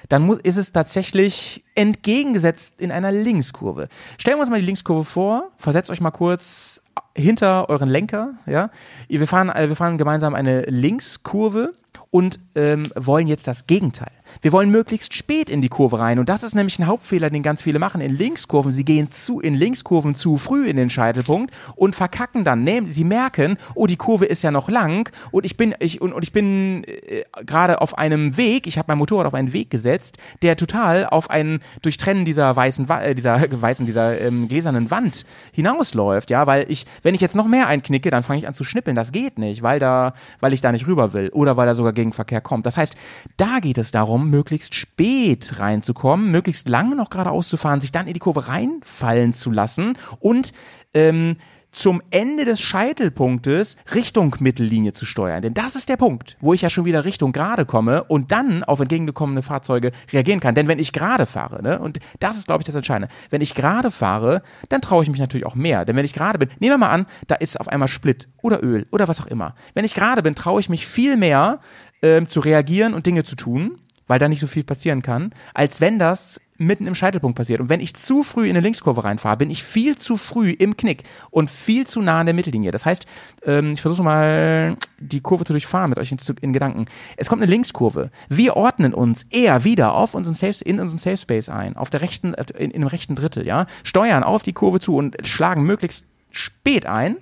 dann 0.10 0.24
muss, 0.24 0.40
ist 0.40 0.58
es 0.58 0.72
tatsächlich 0.72 1.64
entgegengesetzt 1.76 2.76
in 2.80 2.92
einer 2.92 3.12
Linkskurve. 3.12 3.88
Stellen 4.18 4.38
wir 4.38 4.42
uns 4.42 4.50
mal 4.50 4.60
die 4.60 4.66
Linkskurve 4.66 5.04
vor, 5.04 5.52
versetzt 5.58 5.90
euch 5.90 6.02
mal 6.02 6.12
kurz 6.12 6.82
hinter 7.16 7.70
euren 7.70 7.90
Lenker, 7.90 8.36
ja. 8.46 8.70
Wir 9.08 9.28
fahren, 9.28 9.50
äh, 9.50 9.68
wir 9.70 9.76
fahren 9.76 9.98
gemeinsam 9.98 10.36
eine 10.36 10.62
Linkskurve 10.64 11.74
und 12.12 12.40
ähm, 12.56 12.92
wollen 12.96 13.28
jetzt 13.28 13.48
das 13.48 13.68
Gegenteil. 13.68 14.12
Wir 14.42 14.52
wollen 14.52 14.70
möglichst 14.70 15.14
spät 15.14 15.50
in 15.50 15.62
die 15.62 15.70
Kurve 15.70 16.00
rein 16.00 16.20
und 16.20 16.30
das 16.30 16.44
ist 16.44 16.56
nämlich 16.56 16.80
ein 16.80 16.88
Hauptfehler, 16.88 17.30
den 17.30 17.44
ganz 17.44 17.62
viele 17.62 17.80
machen 17.80 18.02
in 18.02 18.16
Linkskurven. 18.16 18.74
Sie 18.74 18.86
gehen 18.86 19.12
zu 19.12 19.40
in 19.40 19.54
Linkskurven 19.54 20.16
zu 20.16 20.38
früh 20.38 20.68
in 20.68 20.78
den 20.78 20.90
Scheitelpunkt 20.90 21.54
und 21.76 21.96
verkacken 21.96 22.44
dann. 22.44 22.66
Sie 22.88 23.04
merken, 23.04 23.58
oh 23.76 23.86
die 23.86 23.96
Kurve 23.96 24.26
ist 24.26 24.42
ja 24.42 24.52
noch 24.52 24.70
lang 24.70 25.10
und 25.32 25.46
ich 25.46 25.58
bin 25.58 25.76
ich 25.80 26.02
und, 26.02 26.14
und 26.14 26.24
ich 26.24 26.32
bin 26.32 26.84
äh, 26.84 27.24
gerade 27.46 27.82
auf 27.82 27.98
einem 27.98 28.38
Weg. 28.38 28.68
Ich 28.68 28.78
habe 28.78 28.86
mein 28.90 28.98
Motorrad 28.98 29.26
auf 29.26 29.34
einen 29.34 29.54
Weg 29.54 29.70
gesetzt, 29.70 30.18
der 30.42 30.58
total 30.58 31.06
auf 31.06 31.30
ein 31.30 31.60
Durchtrennen 31.82 32.26
dieser 32.26 32.56
weißen 32.56 32.90
äh, 32.90 33.16
dieser 33.16 33.40
weißen 33.62 33.86
dieser 33.86 34.20
ähm, 34.20 34.48
gläsernen 34.48 34.92
Wand 34.92 35.26
hinausläuft. 35.52 36.30
Ja, 36.30 36.48
weil 36.48 36.66
ich 36.70 36.86
wenn 37.04 37.16
ich 37.16 37.22
jetzt 37.22 37.36
noch 37.36 37.48
mehr 37.48 37.68
einknicke, 37.68 38.10
dann 38.10 38.24
fange 38.24 38.40
ich 38.40 38.48
an 38.48 38.54
zu 38.54 38.64
schnippeln. 38.64 38.96
Das 38.96 39.12
geht 39.12 39.38
nicht, 39.40 39.62
weil 39.62 39.80
da 39.80 40.14
weil 40.40 40.54
ich 40.54 40.62
da 40.62 40.72
nicht 40.72 40.88
rüber 40.88 41.14
will 41.14 41.30
oder 41.30 41.58
weil 41.58 41.68
da 41.68 41.76
sogar 41.76 41.94
Gegenverkehr 41.94 42.42
kommt. 42.42 42.66
Das 42.66 42.78
heißt, 42.78 42.96
da 43.38 43.60
geht 43.60 43.78
es 43.78 43.92
darum, 43.92 44.25
möglichst 44.30 44.76
spät 44.76 45.60
reinzukommen, 45.60 46.32
möglichst 46.32 46.68
lange 46.68 46.96
noch 46.96 47.10
geradeaus 47.10 47.48
zu 47.48 47.58
fahren, 47.58 47.82
sich 47.82 47.92
dann 47.92 48.08
in 48.08 48.14
die 48.14 48.20
Kurve 48.20 48.48
reinfallen 48.48 49.34
zu 49.34 49.52
lassen 49.52 49.98
und 50.20 50.52
ähm, 50.94 51.38
zum 51.76 52.02
Ende 52.10 52.46
des 52.46 52.62
Scheitelpunktes 52.62 53.76
Richtung 53.94 54.36
Mittellinie 54.40 54.94
zu 54.94 55.06
steuern. 55.06 55.42
Denn 55.42 55.54
das 55.54 55.76
ist 55.76 55.90
der 55.90 55.98
Punkt, 55.98 56.38
wo 56.40 56.54
ich 56.54 56.62
ja 56.62 56.70
schon 56.70 56.86
wieder 56.86 57.04
Richtung 57.04 57.34
gerade 57.34 57.66
komme 57.66 58.06
und 58.06 58.32
dann 58.32 58.64
auf 58.64 58.80
entgegengekommene 58.80 59.42
Fahrzeuge 59.42 59.92
reagieren 60.12 60.40
kann. 60.40 60.56
Denn 60.56 60.70
wenn 60.70 60.80
ich 60.80 60.94
gerade 60.94 61.26
fahre, 61.26 61.62
ne, 61.62 61.80
und 61.80 62.00
das 62.20 62.38
ist, 62.38 62.48
glaube 62.48 62.62
ich, 62.62 62.66
das 62.66 62.76
Entscheidende, 62.76 63.14
wenn 63.30 63.42
ich 63.42 63.56
gerade 63.56 63.92
fahre, 63.92 64.42
dann 64.70 64.82
traue 64.82 65.04
ich 65.04 65.10
mich 65.10 65.20
natürlich 65.20 65.46
auch 65.46 65.56
mehr. 65.56 65.84
Denn 65.84 65.98
wenn 65.98 66.06
ich 66.06 66.14
gerade 66.14 66.40
bin, 66.40 66.50
nehmen 66.60 66.74
wir 66.74 66.78
mal 66.78 66.92
an, 66.92 67.06
da 67.28 67.36
ist 67.36 67.60
auf 67.60 67.68
einmal 67.68 67.90
Split 67.90 68.30
oder 68.42 68.64
Öl 68.64 68.88
oder 68.92 69.10
was 69.10 69.20
auch 69.20 69.28
immer. 69.28 69.54
Wenn 69.74 69.86
ich 69.86 69.94
gerade 69.94 70.24
bin, 70.24 70.34
traue 70.34 70.62
ich 70.62 70.70
mich 70.70 70.88
viel 70.88 71.18
mehr 71.18 71.60
ähm, 72.02 72.30
zu 72.30 72.40
reagieren 72.40 72.94
und 72.94 73.06
Dinge 73.06 73.26
zu 73.26 73.36
tun, 73.36 73.82
weil 74.08 74.20
da 74.20 74.28
nicht 74.28 74.40
so 74.40 74.48
viel 74.48 74.64
passieren 74.64 75.02
kann, 75.02 75.34
als 75.54 75.82
wenn 75.82 76.00
das 76.00 76.40
mitten 76.58 76.88
im 76.88 76.96
Scheitelpunkt 76.96 77.38
passiert. 77.38 77.60
Und 77.60 77.70
wenn 77.70 77.82
ich 77.82 77.96
zu 77.96 78.24
früh 78.24 78.46
in 78.46 78.52
eine 78.52 78.62
Linkskurve 78.62 79.04
reinfahre, 79.04 79.38
bin 79.38 79.50
ich 79.50 79.64
viel 79.64 79.98
zu 79.98 80.16
früh 80.16 80.52
im 80.52 80.78
Knick 80.78 81.04
und 81.30 81.50
viel 81.50 81.86
zu 81.86 82.02
nah 82.02 82.20
an 82.20 82.28
der 82.28 82.36
Mittellinie. 82.36 82.72
Das 82.72 82.86
heißt, 82.86 83.06
ähm, 83.46 83.72
ich 83.72 83.82
versuche 83.82 84.04
mal 84.04 84.78
die 84.98 85.20
Kurve 85.20 85.44
zu 85.44 85.54
durchfahren 85.54 85.90
mit 85.90 86.00
euch 86.00 86.12
in, 86.12 86.18
in 86.42 86.54
Gedanken. 86.54 86.86
Es 87.18 87.28
kommt 87.28 87.42
eine 87.42 87.52
Linkskurve. 87.52 88.10
Wir 88.30 88.56
ordnen 88.56 88.94
uns 88.94 89.24
eher 89.32 89.64
wieder 89.64 89.96
auf 89.96 90.14
unserem 90.14 90.36
Safe, 90.36 90.64
in 90.64 90.80
unserem 90.80 91.00
Safe 91.00 91.18
Space 91.18 91.50
ein, 91.50 91.76
auf 91.76 91.90
der 91.90 92.02
rechten, 92.02 92.34
in, 92.34 92.72
in 92.72 92.82
dem 92.82 92.88
rechten 92.88 93.16
Drittel, 93.16 93.46
ja, 93.46 93.66
steuern 93.84 94.24
auf 94.24 94.44
die 94.44 94.54
Kurve 94.54 94.80
zu 94.80 94.96
und 94.96 95.18
schlagen 95.28 95.64
möglichst 95.64 96.06
spät 96.32 96.86
ein. 96.86 97.18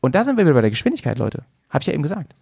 Und 0.00 0.14
da 0.14 0.24
sind 0.24 0.36
wir 0.36 0.44
wieder 0.44 0.54
bei 0.54 0.62
der 0.62 0.70
Geschwindigkeit, 0.70 1.18
Leute. 1.18 1.44
Habe 1.68 1.82
ich 1.82 1.86
ja 1.86 1.92
eben 1.92 2.02
gesagt. 2.02 2.34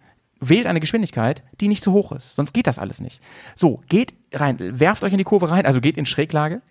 Wählt 0.43 0.65
eine 0.65 0.79
Geschwindigkeit, 0.79 1.43
die 1.61 1.67
nicht 1.67 1.83
zu 1.83 1.93
hoch 1.93 2.11
ist. 2.11 2.35
Sonst 2.35 2.53
geht 2.53 2.67
das 2.67 2.79
alles 2.79 2.99
nicht. 2.99 3.21
So, 3.55 3.79
geht 3.87 4.15
rein, 4.33 4.57
werft 4.59 5.03
euch 5.03 5.11
in 5.11 5.19
die 5.19 5.23
Kurve 5.23 5.51
rein, 5.51 5.65
also 5.65 5.79
geht 5.79 5.97
in 5.97 6.05
Schräglage 6.05 6.61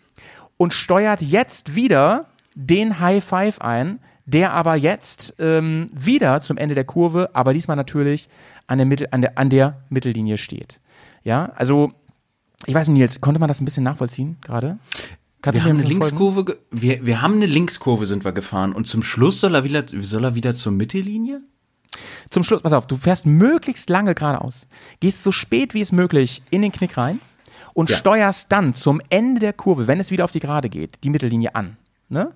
und 0.57 0.75
steuert 0.75 1.23
jetzt 1.23 1.77
wieder 1.77 2.27
den 2.55 2.99
High 2.99 3.25
Five 3.25 3.61
ein, 3.61 4.01
der 4.27 4.53
aber 4.53 4.75
jetzt 4.75 5.37
ähm, 5.39 5.87
wieder 5.93 6.41
zum 6.41 6.57
Ende 6.57 6.75
der 6.75 6.85
Kurve, 6.85 7.31
aber 7.33 7.53
diesmal 7.53 7.77
natürlich 7.77 8.29
an 8.67 8.79
der, 8.79 8.87
Mittel, 8.87 9.09
an 9.11 9.23
der, 9.23 9.39
an 9.39 9.51
der 9.51 9.79
Mittellinie 9.89 10.37
steht. 10.37 10.81
Ja, 11.23 11.53
also 11.55 11.93
ich 12.67 12.75
weiß 12.75 12.89
nicht, 12.89 12.99
Nils, 12.99 13.21
konnte 13.21 13.41
man 13.41 13.49
das 13.49 13.61
ein 13.61 13.65
bisschen 13.65 13.85
nachvollziehen 13.85 14.37
gerade? 14.43 14.79
Wir 15.43 15.65
haben 15.65 15.71
ein 15.71 15.79
eine? 15.79 15.89
Linkskurve, 15.89 16.59
wir, 16.71 17.07
wir 17.07 17.23
haben 17.23 17.35
eine 17.35 17.47
Linkskurve 17.47 18.05
sind 18.05 18.25
wir 18.25 18.33
gefahren 18.33 18.73
und 18.73 18.87
zum 18.87 19.03
Schluss 19.03 19.41
soll 19.41 19.55
er 19.55 19.65
wieder, 19.65 19.85
soll 20.03 20.25
er 20.25 20.35
wieder 20.35 20.55
zur 20.55 20.73
Mittellinie? 20.73 21.41
Zum 22.31 22.43
Schluss, 22.45 22.63
pass 22.63 22.73
auf, 22.73 22.87
du 22.87 22.97
fährst 22.97 23.27
möglichst 23.27 23.91
lange 23.91 24.15
geradeaus, 24.15 24.67
gehst 25.01 25.23
so 25.25 25.33
spät 25.33 25.75
wie 25.75 25.81
es 25.81 25.93
möglich 25.93 26.43
in 26.51 26.63
den 26.63 26.73
Knick 26.73 26.97
rein 26.97 27.21
und 27.75 27.91
Ja. 27.91 27.97
steuerst 27.97 28.51
dann 28.53 28.75
zum 28.75 29.01
Ende 29.11 29.41
der 29.41 29.53
Kurve, 29.53 29.87
wenn 29.87 30.01
es 30.01 30.11
wieder 30.11 30.25
auf 30.25 30.31
die 30.33 30.41
Gerade 30.41 30.69
geht, 30.69 30.99
die 31.03 31.11
Mittellinie 31.11 31.55
an. 31.55 31.77
Ne? 32.09 32.33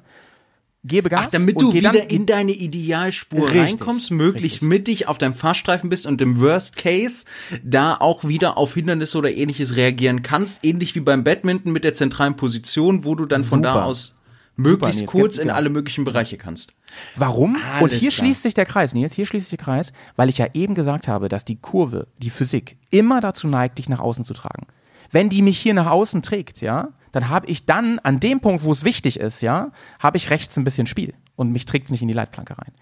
Gebe 0.86 1.08
Gas 1.08 1.24
Ach, 1.28 1.30
damit 1.30 1.60
du 1.62 1.72
wieder 1.72 1.92
dann, 1.92 2.08
in 2.08 2.26
deine 2.26 2.52
Idealspur 2.52 3.44
Richtig, 3.44 3.60
reinkommst, 3.62 4.10
möglichst 4.10 4.56
richtig. 4.56 4.68
mittig 4.68 5.08
auf 5.08 5.16
deinem 5.16 5.32
Fahrstreifen 5.32 5.88
bist 5.88 6.06
und 6.06 6.20
im 6.20 6.38
Worst 6.40 6.76
Case 6.76 7.24
da 7.62 7.96
auch 7.98 8.24
wieder 8.24 8.58
auf 8.58 8.74
Hindernisse 8.74 9.16
oder 9.16 9.32
ähnliches 9.32 9.76
reagieren 9.76 10.22
kannst, 10.22 10.62
ähnlich 10.62 10.94
wie 10.94 11.00
beim 11.00 11.24
Badminton 11.24 11.72
mit 11.72 11.84
der 11.84 11.94
zentralen 11.94 12.36
Position, 12.36 13.04
wo 13.04 13.14
du 13.14 13.24
dann 13.24 13.42
von 13.44 13.62
da 13.62 13.72
Super. 13.72 13.84
aus 13.86 14.14
möglichst 14.56 15.00
Nils. 15.00 15.10
kurz 15.10 15.32
Ge- 15.36 15.42
in 15.42 15.48
genau. 15.48 15.56
alle 15.56 15.70
möglichen 15.70 16.04
Bereiche 16.04 16.36
kannst. 16.36 16.72
Warum? 17.16 17.56
Alles 17.56 17.82
und 17.82 17.92
hier 17.92 18.10
klar. 18.10 18.12
schließt 18.12 18.42
sich 18.42 18.54
der 18.54 18.66
Kreis, 18.66 18.94
Nils, 18.94 19.14
hier 19.14 19.26
schließt 19.26 19.48
sich 19.50 19.58
der 19.58 19.64
Kreis, 19.64 19.92
weil 20.16 20.28
ich 20.28 20.38
ja 20.38 20.46
eben 20.54 20.74
gesagt 20.74 21.08
habe, 21.08 21.28
dass 21.28 21.44
die 21.44 21.56
Kurve, 21.56 22.06
die 22.18 22.30
Physik, 22.30 22.76
immer 22.90 23.20
dazu 23.20 23.48
neigt, 23.48 23.78
dich 23.78 23.88
nach 23.88 24.00
außen 24.00 24.24
zu 24.24 24.34
tragen. 24.34 24.66
Wenn 25.10 25.28
die 25.28 25.42
mich 25.42 25.58
hier 25.58 25.74
nach 25.74 25.86
außen 25.90 26.22
trägt, 26.22 26.60
ja, 26.60 26.88
dann 27.12 27.28
habe 27.28 27.46
ich 27.46 27.66
dann 27.66 27.98
an 28.00 28.18
dem 28.20 28.40
Punkt, 28.40 28.64
wo 28.64 28.72
es 28.72 28.84
wichtig 28.84 29.20
ist, 29.20 29.42
ja, 29.42 29.70
habe 30.00 30.16
ich 30.16 30.30
rechts 30.30 30.56
ein 30.56 30.64
bisschen 30.64 30.86
Spiel 30.86 31.14
und 31.36 31.52
mich 31.52 31.66
trägt 31.66 31.86
es 31.86 31.90
nicht 31.90 32.02
in 32.02 32.08
die 32.08 32.14
Leitplanke 32.14 32.56
rein. 32.58 32.72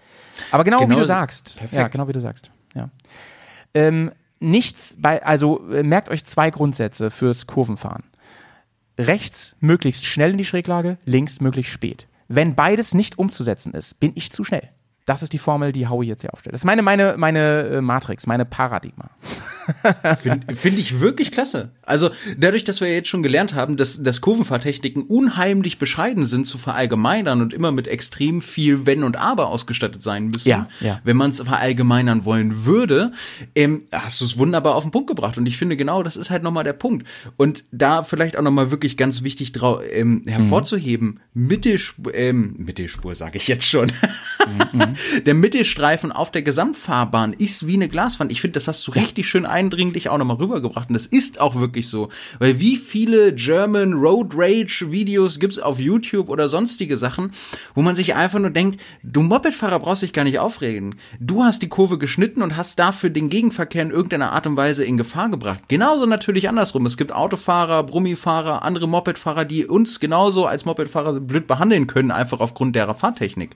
Aber 0.51 0.63
genau, 0.63 0.79
wie 0.79 0.85
Genau 0.85 0.95
du 0.95 1.01
so. 1.01 1.07
sagst, 1.07 1.57
Perfekt. 1.57 1.73
ja, 1.73 1.87
genau 1.89 2.07
wie 2.07 2.13
du 2.13 2.19
sagst, 2.21 2.51
ja. 2.75 2.89
Ähm, 3.75 4.11
nichts 4.39 4.95
bei, 4.99 5.23
also 5.23 5.67
äh, 5.71 5.83
merkt 5.83 6.09
euch 6.09 6.25
zwei 6.25 6.49
Grundsätze 6.49 7.11
fürs 7.11 7.45
Kurvenfahren. 7.47 8.03
Rechts 8.99 9.55
möglichst 9.59 10.05
schnell 10.05 10.31
in 10.31 10.37
die 10.37 10.45
Schräglage, 10.45 10.97
links 11.05 11.41
möglichst 11.41 11.71
spät. 11.73 12.07
Wenn 12.35 12.55
beides 12.55 12.95
nicht 12.95 13.19
umzusetzen 13.19 13.75
ist, 13.75 13.99
bin 13.99 14.11
ich 14.15 14.31
zu 14.31 14.43
schnell. 14.43 14.71
Das 15.05 15.21
ist 15.21 15.33
die 15.33 15.37
Formel, 15.37 15.71
die 15.71 15.87
Howie 15.87 16.07
jetzt 16.07 16.21
hier 16.21 16.33
aufstellt. 16.33 16.53
Das 16.53 16.61
ist 16.61 16.65
meine, 16.65 16.81
meine, 16.81 17.15
meine 17.17 17.67
äh, 17.67 17.81
Matrix, 17.81 18.25
meine 18.27 18.45
Paradigma. 18.45 19.09
Finde 20.19 20.55
find 20.55 20.77
ich 20.77 20.99
wirklich 20.99 21.31
klasse. 21.31 21.71
Also 21.83 22.09
dadurch, 22.37 22.63
dass 22.63 22.81
wir 22.81 22.93
jetzt 22.93 23.07
schon 23.07 23.23
gelernt 23.23 23.53
haben, 23.53 23.77
dass, 23.77 24.03
dass 24.03 24.21
Kurvenfahrtechniken 24.21 25.03
unheimlich 25.03 25.79
bescheiden 25.79 26.25
sind 26.25 26.47
zu 26.47 26.57
verallgemeinern 26.57 27.41
und 27.41 27.53
immer 27.53 27.71
mit 27.71 27.87
extrem 27.87 28.41
viel 28.41 28.85
Wenn 28.85 29.03
und 29.03 29.17
Aber 29.17 29.47
ausgestattet 29.47 30.01
sein 30.03 30.27
müssen, 30.27 30.49
Ja, 30.49 30.67
ja. 30.79 30.99
wenn 31.03 31.17
man 31.17 31.31
es 31.31 31.41
verallgemeinern 31.41 32.25
wollen 32.25 32.65
würde, 32.65 33.11
ähm, 33.55 33.83
hast 33.91 34.21
du 34.21 34.25
es 34.25 34.37
wunderbar 34.37 34.75
auf 34.75 34.83
den 34.83 34.91
Punkt 34.91 35.07
gebracht. 35.07 35.37
Und 35.37 35.45
ich 35.45 35.57
finde 35.57 35.77
genau, 35.77 36.03
das 36.03 36.17
ist 36.17 36.29
halt 36.29 36.43
nochmal 36.43 36.63
der 36.63 36.73
Punkt. 36.73 37.07
Und 37.37 37.63
da 37.71 38.03
vielleicht 38.03 38.37
auch 38.37 38.43
nochmal 38.43 38.71
wirklich 38.71 38.97
ganz 38.97 39.23
wichtig 39.23 39.51
drau 39.51 39.81
ähm, 39.81 40.23
hervorzuheben, 40.25 41.19
Mittelspur, 41.33 42.13
ähm, 42.13 42.55
Mittelspur 42.57 43.15
sage 43.15 43.37
ich 43.37 43.47
jetzt 43.47 43.67
schon. 43.67 43.91
Der 45.25 45.33
Mittelstreifen 45.33 46.11
auf 46.11 46.31
der 46.31 46.41
Gesamtfahrbahn 46.41 47.33
ist 47.33 47.67
wie 47.67 47.75
eine 47.75 47.89
Glaswand. 47.89 48.31
Ich 48.31 48.41
finde, 48.41 48.53
das 48.53 48.67
hast 48.67 48.87
du 48.87 48.91
richtig 48.91 49.27
schön 49.27 49.45
eindringlich 49.45 50.09
auch 50.09 50.17
nochmal 50.17 50.37
rübergebracht. 50.37 50.89
Und 50.89 50.93
das 50.93 51.05
ist 51.05 51.39
auch 51.39 51.55
wirklich 51.55 51.87
so. 51.87 52.09
Weil 52.39 52.59
wie 52.59 52.77
viele 52.77 53.33
German 53.33 53.93
Road 53.93 54.33
Rage 54.35 54.91
Videos 54.91 55.39
gibt's 55.39 55.59
auf 55.59 55.79
YouTube 55.79 56.29
oder 56.29 56.47
sonstige 56.47 56.97
Sachen, 56.97 57.31
wo 57.75 57.81
man 57.81 57.95
sich 57.95 58.15
einfach 58.15 58.39
nur 58.39 58.49
denkt, 58.49 58.79
du 59.03 59.21
Mopedfahrer 59.21 59.79
brauchst 59.79 60.03
dich 60.03 60.13
gar 60.13 60.23
nicht 60.23 60.39
aufregen. 60.39 60.95
Du 61.19 61.43
hast 61.43 61.61
die 61.61 61.69
Kurve 61.69 61.97
geschnitten 61.97 62.41
und 62.41 62.57
hast 62.57 62.79
dafür 62.79 63.09
den 63.09 63.29
Gegenverkehr 63.29 63.83
in 63.83 63.91
irgendeiner 63.91 64.31
Art 64.31 64.47
und 64.47 64.57
Weise 64.57 64.83
in 64.83 64.97
Gefahr 64.97 65.29
gebracht. 65.29 65.61
Genauso 65.67 66.05
natürlich 66.05 66.49
andersrum. 66.49 66.85
Es 66.85 66.97
gibt 66.97 67.11
Autofahrer, 67.11 67.83
Brummifahrer, 67.83 68.63
andere 68.63 68.87
Mopedfahrer, 68.87 69.45
die 69.45 69.65
uns 69.65 69.99
genauso 69.99 70.45
als 70.45 70.65
Mopedfahrer 70.65 71.19
blöd 71.19 71.47
behandeln 71.47 71.87
können, 71.87 72.11
einfach 72.11 72.39
aufgrund 72.39 72.75
derer 72.75 72.93
Fahrtechnik. 72.93 73.51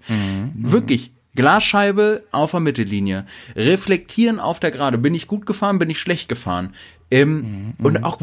Wirklich. 0.56 1.12
Glasscheibe 1.38 2.24
auf 2.32 2.52
der 2.52 2.60
Mittellinie. 2.60 3.26
Reflektieren 3.56 4.42
auf 4.42 4.60
der 4.60 4.72
Gerade. 4.72 4.98
Bin 4.98 5.16
ich 5.16 5.28
gut 5.28 5.46
gefahren, 5.46 5.80
bin 5.80 5.90
ich 5.90 6.02
schlecht 6.02 6.28
gefahren. 6.28 6.74
Ähm, 7.10 7.74
Und 7.78 8.04
auch 8.04 8.20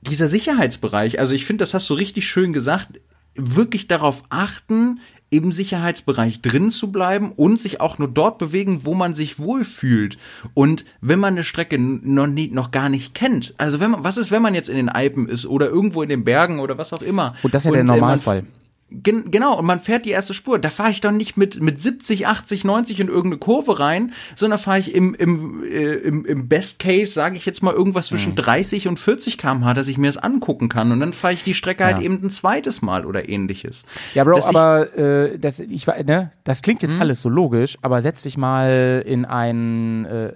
dieser 0.00 0.28
Sicherheitsbereich, 0.28 1.20
also 1.20 1.34
ich 1.34 1.44
finde, 1.44 1.62
das 1.62 1.74
hast 1.74 1.88
du 1.88 1.94
richtig 1.94 2.26
schön 2.26 2.52
gesagt, 2.52 3.00
wirklich 3.34 3.86
darauf 3.86 4.24
achten, 4.30 5.00
im 5.28 5.50
Sicherheitsbereich 5.50 6.40
drin 6.40 6.70
zu 6.70 6.92
bleiben 6.92 7.32
und 7.32 7.58
sich 7.58 7.80
auch 7.80 7.98
nur 7.98 8.08
dort 8.08 8.38
bewegen, 8.38 8.84
wo 8.84 8.94
man 8.94 9.14
sich 9.14 9.38
wohlfühlt. 9.38 10.18
Und 10.54 10.84
wenn 11.00 11.18
man 11.18 11.34
eine 11.34 11.44
Strecke 11.44 11.78
noch, 11.78 12.28
nie, 12.28 12.48
noch 12.48 12.70
gar 12.70 12.88
nicht 12.88 13.14
kennt, 13.14 13.54
also 13.58 13.80
wenn 13.80 13.90
man, 13.90 14.04
was 14.04 14.18
ist, 14.18 14.30
wenn 14.30 14.42
man 14.42 14.54
jetzt 14.54 14.68
in 14.68 14.76
den 14.76 14.88
Alpen 14.88 15.28
ist 15.28 15.46
oder 15.46 15.68
irgendwo 15.68 16.02
in 16.02 16.08
den 16.08 16.24
Bergen 16.24 16.60
oder 16.60 16.78
was 16.78 16.92
auch 16.92 17.02
immer? 17.02 17.34
Und 17.42 17.54
das 17.54 17.62
ist 17.62 17.66
ja 17.66 17.72
der 17.72 17.80
äh, 17.80 17.84
man 17.84 17.96
Normalfall. 17.98 18.44
Gen 18.88 19.32
genau, 19.32 19.58
und 19.58 19.66
man 19.66 19.80
fährt 19.80 20.04
die 20.04 20.10
erste 20.10 20.32
Spur. 20.32 20.60
Da 20.60 20.70
fahre 20.70 20.92
ich 20.92 21.00
doch 21.00 21.10
nicht 21.10 21.36
mit, 21.36 21.60
mit 21.60 21.82
70, 21.82 22.28
80, 22.28 22.64
90 22.64 23.00
in 23.00 23.08
irgendeine 23.08 23.38
Kurve 23.38 23.80
rein, 23.80 24.12
sondern 24.36 24.60
fahre 24.60 24.78
ich 24.78 24.94
im, 24.94 25.12
im, 25.16 25.64
äh, 25.64 25.94
im, 25.94 26.24
im 26.24 26.46
Best 26.46 26.78
Case, 26.78 27.12
sage 27.12 27.36
ich 27.36 27.44
jetzt 27.46 27.64
mal, 27.64 27.74
irgendwas 27.74 28.06
zwischen 28.06 28.30
Mhm. 28.32 28.36
30 28.36 28.86
und 28.86 29.00
40 29.00 29.38
km/h, 29.38 29.74
dass 29.74 29.88
ich 29.88 29.98
mir 29.98 30.06
das 30.06 30.18
angucken 30.18 30.68
kann. 30.68 30.92
Und 30.92 31.00
dann 31.00 31.12
fahre 31.12 31.34
ich 31.34 31.42
die 31.42 31.54
Strecke 31.54 31.84
halt 31.84 31.98
Ja. 31.98 32.04
eben 32.04 32.20
ein 32.22 32.30
zweites 32.30 32.80
Mal 32.80 33.04
oder 33.04 33.28
ähnliches. 33.28 33.84
Ja, 34.14 34.22
Bro, 34.22 34.36
Dass 34.36 34.50
ich- 34.50 34.56
aber 34.56 34.96
äh, 34.96 35.36
das, 35.40 35.58
ich, 35.58 35.84
ne, 35.88 36.30
das 36.44 36.62
klingt 36.62 36.82
jetzt 36.82 36.94
alles 37.00 37.20
so 37.22 37.28
logisch, 37.28 37.78
aber 37.82 38.00
setz 38.02 38.22
dich 38.22 38.36
mal 38.38 39.02
in 39.04 39.24
ein 39.24 40.04
äh, 40.04 40.26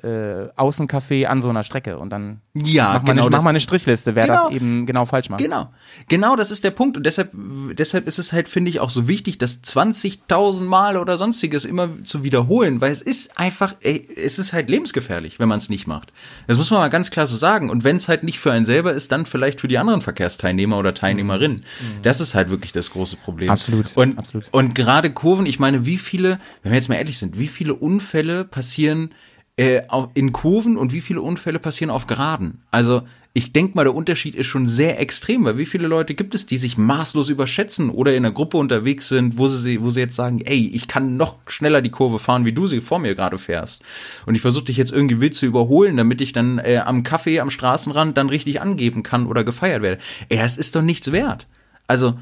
äh, 0.46 0.48
Außencafé 0.56 1.26
an 1.26 1.40
so 1.40 1.50
einer 1.50 1.62
Strecke 1.62 1.98
und 1.98 2.10
dann 2.10 2.40
Ja, 2.54 2.84
mach, 2.84 2.92
mal 2.94 2.98
genau, 2.98 3.10
eine, 3.12 3.30
mach 3.30 3.38
das- 3.38 3.44
mal 3.44 3.50
eine 3.50 3.60
Strichliste, 3.60 4.16
wer 4.16 4.26
Genau. 4.26 4.44
das 4.46 4.52
eben 4.52 4.86
genau 4.86 5.04
falsch 5.04 5.30
macht. 5.30 5.40
Genau, 5.40 5.68
genau, 6.08 6.34
das 6.34 6.50
ist 6.50 6.64
der 6.64 6.72
Punkt 6.72 6.96
und 6.96 7.06
deshalb, 7.06 7.30
deshalb 7.78 8.08
ist 8.08 8.18
es 8.18 8.32
halt, 8.32 8.39
finde 8.48 8.70
ich, 8.70 8.80
auch 8.80 8.90
so 8.90 9.06
wichtig, 9.08 9.38
das 9.38 9.62
20.000 9.62 10.62
Mal 10.62 10.96
oder 10.96 11.18
sonstiges 11.18 11.64
immer 11.64 11.88
zu 12.04 12.22
wiederholen, 12.24 12.80
weil 12.80 12.92
es 12.92 13.02
ist 13.02 13.38
einfach, 13.38 13.74
ey, 13.82 14.08
es 14.16 14.38
ist 14.38 14.52
halt 14.52 14.70
lebensgefährlich, 14.70 15.38
wenn 15.38 15.48
man 15.48 15.58
es 15.58 15.68
nicht 15.68 15.86
macht. 15.86 16.12
Das 16.46 16.56
muss 16.56 16.70
man 16.70 16.80
mal 16.80 16.88
ganz 16.88 17.10
klar 17.10 17.26
so 17.26 17.36
sagen 17.36 17.70
und 17.70 17.84
wenn 17.84 17.96
es 17.96 18.08
halt 18.08 18.22
nicht 18.22 18.38
für 18.38 18.52
einen 18.52 18.66
selber 18.66 18.92
ist, 18.92 19.12
dann 19.12 19.26
vielleicht 19.26 19.60
für 19.60 19.68
die 19.68 19.78
anderen 19.78 20.00
Verkehrsteilnehmer 20.00 20.78
oder 20.78 20.94
Teilnehmerinnen. 20.94 21.64
Das 22.02 22.20
ist 22.20 22.34
halt 22.34 22.48
wirklich 22.50 22.72
das 22.72 22.90
große 22.90 23.16
Problem. 23.16 23.50
Absolut, 23.50 23.96
Und, 23.96 24.18
absolut. 24.18 24.46
und 24.52 24.74
gerade 24.74 25.10
Kurven, 25.12 25.46
ich 25.46 25.58
meine, 25.58 25.84
wie 25.86 25.98
viele, 25.98 26.38
wenn 26.62 26.72
wir 26.72 26.76
jetzt 26.76 26.88
mal 26.88 26.96
ehrlich 26.96 27.18
sind, 27.18 27.38
wie 27.38 27.48
viele 27.48 27.74
Unfälle 27.74 28.44
passieren 28.44 29.10
äh, 29.56 29.82
auf- 29.88 30.10
in 30.14 30.32
Kurven 30.32 30.76
und 30.76 30.92
wie 30.92 31.00
viele 31.00 31.20
Unfälle 31.20 31.58
passieren 31.58 31.90
auf 31.90 32.06
Geraden? 32.06 32.62
Also 32.70 33.02
ich 33.32 33.52
denke 33.52 33.76
mal, 33.76 33.84
der 33.84 33.94
Unterschied 33.94 34.34
ist 34.34 34.48
schon 34.48 34.66
sehr 34.66 34.98
extrem, 34.98 35.44
weil 35.44 35.56
wie 35.56 35.64
viele 35.66 35.86
Leute 35.86 36.14
gibt 36.14 36.34
es, 36.34 36.46
die 36.46 36.56
sich 36.56 36.76
maßlos 36.76 37.28
überschätzen 37.28 37.88
oder 37.88 38.10
in 38.12 38.24
einer 38.24 38.34
Gruppe 38.34 38.56
unterwegs 38.56 39.06
sind, 39.08 39.38
wo 39.38 39.46
sie, 39.46 39.80
wo 39.80 39.90
sie 39.90 40.00
jetzt 40.00 40.16
sagen, 40.16 40.40
ey, 40.40 40.66
ich 40.74 40.88
kann 40.88 41.16
noch 41.16 41.36
schneller 41.46 41.80
die 41.80 41.90
Kurve 41.92 42.18
fahren, 42.18 42.44
wie 42.44 42.52
du 42.52 42.66
sie 42.66 42.80
vor 42.80 42.98
mir 42.98 43.14
gerade 43.14 43.38
fährst. 43.38 43.82
Und 44.26 44.34
ich 44.34 44.40
versuche 44.40 44.64
dich 44.64 44.76
jetzt 44.76 44.90
irgendwie 44.92 45.20
wild 45.20 45.36
zu 45.36 45.46
überholen, 45.46 45.96
damit 45.96 46.20
ich 46.20 46.32
dann 46.32 46.58
äh, 46.58 46.78
am 46.84 47.04
Kaffee 47.04 47.38
am 47.38 47.50
Straßenrand 47.50 48.16
dann 48.16 48.30
richtig 48.30 48.60
angeben 48.60 49.04
kann 49.04 49.26
oder 49.26 49.44
gefeiert 49.44 49.82
werde. 49.82 50.02
Ey, 50.28 50.38
das 50.38 50.56
ist 50.56 50.74
doch 50.74 50.82
nichts 50.82 51.12
wert. 51.12 51.46
Also, 51.86 52.18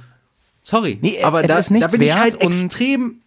sorry, 0.60 0.98
Nee, 1.00 1.22
aber 1.22 1.40
es 1.42 1.48
da, 1.48 1.56
ist 1.58 1.70
nichts 1.70 1.86
da 1.86 1.90
bin 1.92 2.02
ich 2.02 2.08
wert 2.08 2.18
halt 2.20 2.34
und- 2.34 2.42
extrem. 2.52 3.20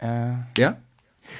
Äh, 0.00 0.32
Ja? 0.58 0.76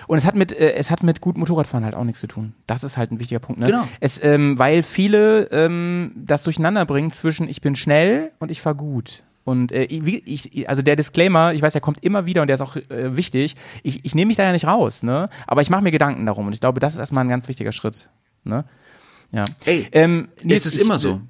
Und 0.07 0.19
es 0.19 0.27
hat 0.27 0.35
mit 0.35 0.53
äh, 0.53 0.75
es 0.75 0.91
hat 0.91 1.03
mit 1.03 1.21
gut 1.21 1.37
Motorradfahren 1.37 1.85
halt 1.85 1.95
auch 1.95 2.05
nichts 2.05 2.21
zu 2.21 2.27
tun. 2.27 2.55
Das 2.67 2.85
ist 2.85 2.97
halt 2.97 3.11
ein 3.11 3.21
wichtiger 3.21 3.41
Punkt. 3.41 3.61
Ne? 3.61 3.67
Genau. 3.67 3.85
Es, 4.01 4.23
ähm, 4.23 4.59
weil 4.59 4.83
viele 4.83 5.49
ähm, 5.51 6.13
das 6.17 6.45
durcheinander 6.45 6.85
bringen 6.85 7.11
zwischen 7.11 7.49
ich 7.49 7.61
bin 7.61 7.77
schnell 7.77 8.33
und 8.39 8.51
ich 8.51 8.61
fahr 8.61 8.75
gut. 8.75 9.23
Und 9.45 9.73
äh, 9.73 9.85
ich, 9.85 10.69
also 10.69 10.83
der 10.83 10.95
Disclaimer, 10.95 11.53
ich 11.53 11.63
weiß, 11.63 11.73
der 11.73 11.83
kommt 11.83 12.05
immer 12.05 12.27
wieder 12.27 12.43
und 12.43 12.49
der 12.49 12.55
ist 12.55 12.61
auch 12.61 12.77
äh, 12.77 13.17
wichtig. 13.17 13.57
Ich, 13.83 14.05
ich 14.05 14.15
nehme 14.15 14.29
mich 14.29 14.37
da 14.37 14.45
ja 14.45 14.53
nicht 14.53 14.69
raus, 14.69 15.03
ne? 15.03 15.29
Aber 15.49 15.63
ich 15.63 15.71
mache 15.71 15.83
mir 15.83 15.91
Gedanken 15.91 16.27
darum 16.27 16.47
und 16.47 16.53
ich 16.53 16.61
glaube, 16.61 16.79
das 16.79 16.95
ist 16.95 17.01
erstmal 17.01 17.25
ein 17.25 17.29
ganz 17.29 17.49
wichtiger 17.49 17.73
Schritt. 17.73 18.09
Ne? 18.45 18.65
Ja. 19.33 19.45
Ey, 19.65 19.89
ähm, 19.93 20.29
Nils, 20.43 20.61
es 20.61 20.67
ist 20.67 20.77
ich, 20.77 20.83
immer 20.83 20.99
so. 20.99 21.21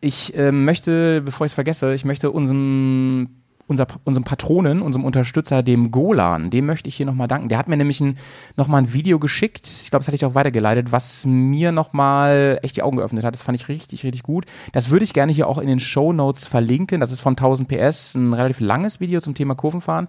Ich 0.00 0.36
ähm, 0.36 0.64
möchte, 0.64 1.22
bevor 1.22 1.46
ich 1.46 1.52
es 1.52 1.54
vergesse, 1.54 1.94
ich 1.94 2.04
möchte 2.04 2.30
unserem, 2.30 3.42
unser, 3.66 3.86
unserem 4.04 4.24
Patronen, 4.24 4.82
unserem 4.82 5.04
Unterstützer, 5.04 5.62
dem 5.62 5.90
Golan, 5.90 6.50
dem 6.50 6.66
möchte 6.66 6.88
ich 6.88 6.96
hier 6.96 7.06
nochmal 7.06 7.28
danken. 7.28 7.48
Der 7.48 7.58
hat 7.58 7.68
mir 7.68 7.76
nämlich 7.76 8.00
ein, 8.00 8.16
nochmal 8.56 8.82
ein 8.82 8.92
Video 8.92 9.18
geschickt, 9.18 9.66
ich 9.66 9.90
glaube, 9.90 10.00
das 10.00 10.08
hatte 10.08 10.16
ich 10.16 10.24
auch 10.24 10.34
weitergeleitet, 10.34 10.92
was 10.92 11.26
mir 11.26 11.72
nochmal 11.72 12.58
echt 12.62 12.76
die 12.76 12.82
Augen 12.82 12.96
geöffnet 12.96 13.24
hat. 13.24 13.34
Das 13.34 13.42
fand 13.42 13.58
ich 13.58 13.68
richtig, 13.68 14.04
richtig 14.04 14.22
gut. 14.22 14.46
Das 14.72 14.90
würde 14.90 15.04
ich 15.04 15.12
gerne 15.12 15.32
hier 15.32 15.48
auch 15.48 15.58
in 15.58 15.66
den 15.66 15.80
Show 15.80 16.12
Notes 16.12 16.46
verlinken. 16.46 17.00
Das 17.00 17.12
ist 17.12 17.20
von 17.20 17.32
1000 17.32 17.68
PS, 17.68 18.14
ein 18.14 18.32
relativ 18.32 18.60
langes 18.60 19.00
Video 19.00 19.20
zum 19.20 19.34
Thema 19.34 19.54
Kurvenfahren. 19.54 20.08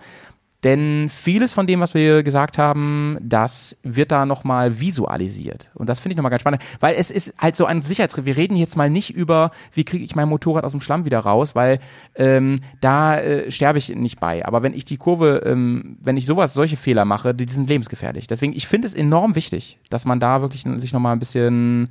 Denn 0.64 1.08
vieles 1.10 1.54
von 1.54 1.68
dem, 1.68 1.82
was 1.82 1.94
wir 1.94 2.24
gesagt 2.24 2.58
haben, 2.58 3.18
das 3.22 3.78
wird 3.84 4.12
da 4.12 4.26
nochmal 4.26 4.80
visualisiert. 4.80 5.70
Und 5.76 5.88
das 5.88 6.00
finde 6.00 6.14
ich 6.14 6.18
nochmal 6.18 6.32
ganz 6.32 6.42
spannend, 6.42 6.64
weil 6.80 6.96
es 6.96 7.12
ist 7.12 7.36
halt 7.38 7.56
so 7.56 7.66
ein 7.66 7.84
Sicherheitsriff. 7.84 8.26
Wir 8.26 8.38
reden 8.38 8.56
jetzt 8.56 8.76
mal 8.76 8.90
nicht 8.90 9.14
über, 9.14 9.52
wie 9.74 9.84
kriege 9.84 10.04
ich 10.04 10.16
mein 10.16 10.28
Motorrad 10.28 10.64
aus 10.64 10.72
dem 10.72 10.82
Schlamm 10.82 11.06
wieder 11.06 11.20
raus, 11.20 11.54
weil 11.54 11.78
ähm, 12.16 12.56
da 12.82 13.20
äh, 13.20 13.52
sterbe 13.52 13.78
ich 13.78 13.90
nicht 13.90 14.20
bei. 14.20 14.46
Aber 14.48 14.64
wenn 14.64 14.74
ich 14.74 14.84
die 14.84 14.98
Kurve, 14.98 15.44
ähm, 15.46 15.98
wenn 16.02 16.18
ich 16.18 16.26
sowas, 16.26 16.54
solche 16.54 16.76
Fehler 16.78 17.06
mache, 17.06 17.36
die, 17.36 17.46
die 17.46 17.54
sind 17.54 17.70
lebensgefährlich. 17.70 18.26
Deswegen, 18.26 18.54
ich 18.54 18.68
finde 18.68 18.88
es 18.88 18.96
enorm 18.96 19.36
wichtig, 19.36 19.80
dass 19.92 20.06
man 20.06 20.20
da 20.20 20.42
wirklich 20.42 20.64
sich 20.78 20.92
nochmal 20.92 21.14
ein 21.14 21.20
bisschen 21.20 21.90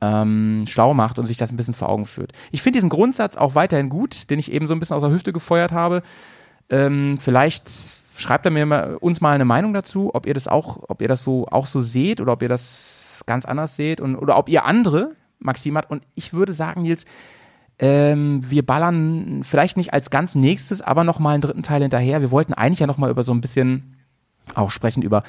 ähm, 0.00 0.64
schlau 0.66 0.94
macht 0.94 1.18
und 1.18 1.26
sich 1.26 1.36
das 1.36 1.52
ein 1.52 1.58
bisschen 1.58 1.74
vor 1.74 1.90
Augen 1.90 2.06
führt. 2.06 2.32
Ich 2.50 2.62
finde 2.62 2.78
diesen 2.78 2.88
Grundsatz 2.88 3.36
auch 3.36 3.54
weiterhin 3.54 3.90
gut, 3.90 4.30
den 4.30 4.38
ich 4.38 4.50
eben 4.50 4.68
so 4.68 4.74
ein 4.74 4.80
bisschen 4.80 4.96
aus 4.96 5.02
der 5.02 5.10
Hüfte 5.10 5.34
gefeuert 5.34 5.72
habe. 5.72 6.02
Ähm, 6.70 7.18
vielleicht 7.20 7.68
schreibt 8.16 8.46
da 8.46 8.50
mir 8.50 8.66
mal, 8.66 8.96
uns 8.96 9.20
mal 9.20 9.34
eine 9.34 9.44
Meinung 9.44 9.74
dazu, 9.74 10.10
ob 10.14 10.26
ihr 10.26 10.34
das 10.34 10.48
auch, 10.48 10.78
ob 10.88 11.02
ihr 11.02 11.08
das 11.08 11.24
so 11.24 11.46
auch 11.50 11.66
so 11.66 11.80
seht 11.80 12.20
oder 12.20 12.32
ob 12.32 12.42
ihr 12.42 12.48
das 12.48 13.22
ganz 13.26 13.44
anders 13.44 13.76
seht 13.76 14.00
und 14.00 14.16
oder 14.16 14.36
ob 14.36 14.48
ihr 14.48 14.64
andere 14.64 15.12
Maxim 15.38 15.76
hat. 15.76 15.90
Und 15.90 16.02
ich 16.14 16.32
würde 16.32 16.52
sagen, 16.52 16.82
Nils, 16.82 17.04
ähm, 17.78 18.42
wir 18.48 18.64
ballern 18.64 19.42
vielleicht 19.42 19.76
nicht 19.76 19.92
als 19.92 20.10
ganz 20.10 20.34
nächstes, 20.34 20.82
aber 20.82 21.02
noch 21.02 21.18
mal 21.18 21.32
einen 21.32 21.42
dritten 21.42 21.62
Teil 21.62 21.82
hinterher. 21.82 22.20
Wir 22.20 22.30
wollten 22.30 22.54
eigentlich 22.54 22.80
ja 22.80 22.86
noch 22.86 22.98
mal 22.98 23.10
über 23.10 23.22
so 23.22 23.32
ein 23.32 23.40
bisschen 23.40 23.96
auch 24.54 24.70
sprechen 24.70 25.02
über 25.02 25.22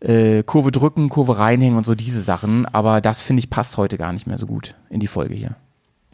äh, 0.00 0.42
Kurve 0.42 0.72
drücken, 0.72 1.08
Kurve 1.08 1.38
reinhängen 1.38 1.76
und 1.76 1.84
so 1.84 1.94
diese 1.94 2.22
Sachen. 2.22 2.66
Aber 2.66 3.00
das 3.00 3.20
finde 3.20 3.40
ich 3.40 3.50
passt 3.50 3.76
heute 3.76 3.98
gar 3.98 4.12
nicht 4.12 4.26
mehr 4.26 4.38
so 4.38 4.46
gut 4.46 4.74
in 4.88 5.00
die 5.00 5.06
Folge 5.06 5.34
hier 5.34 5.56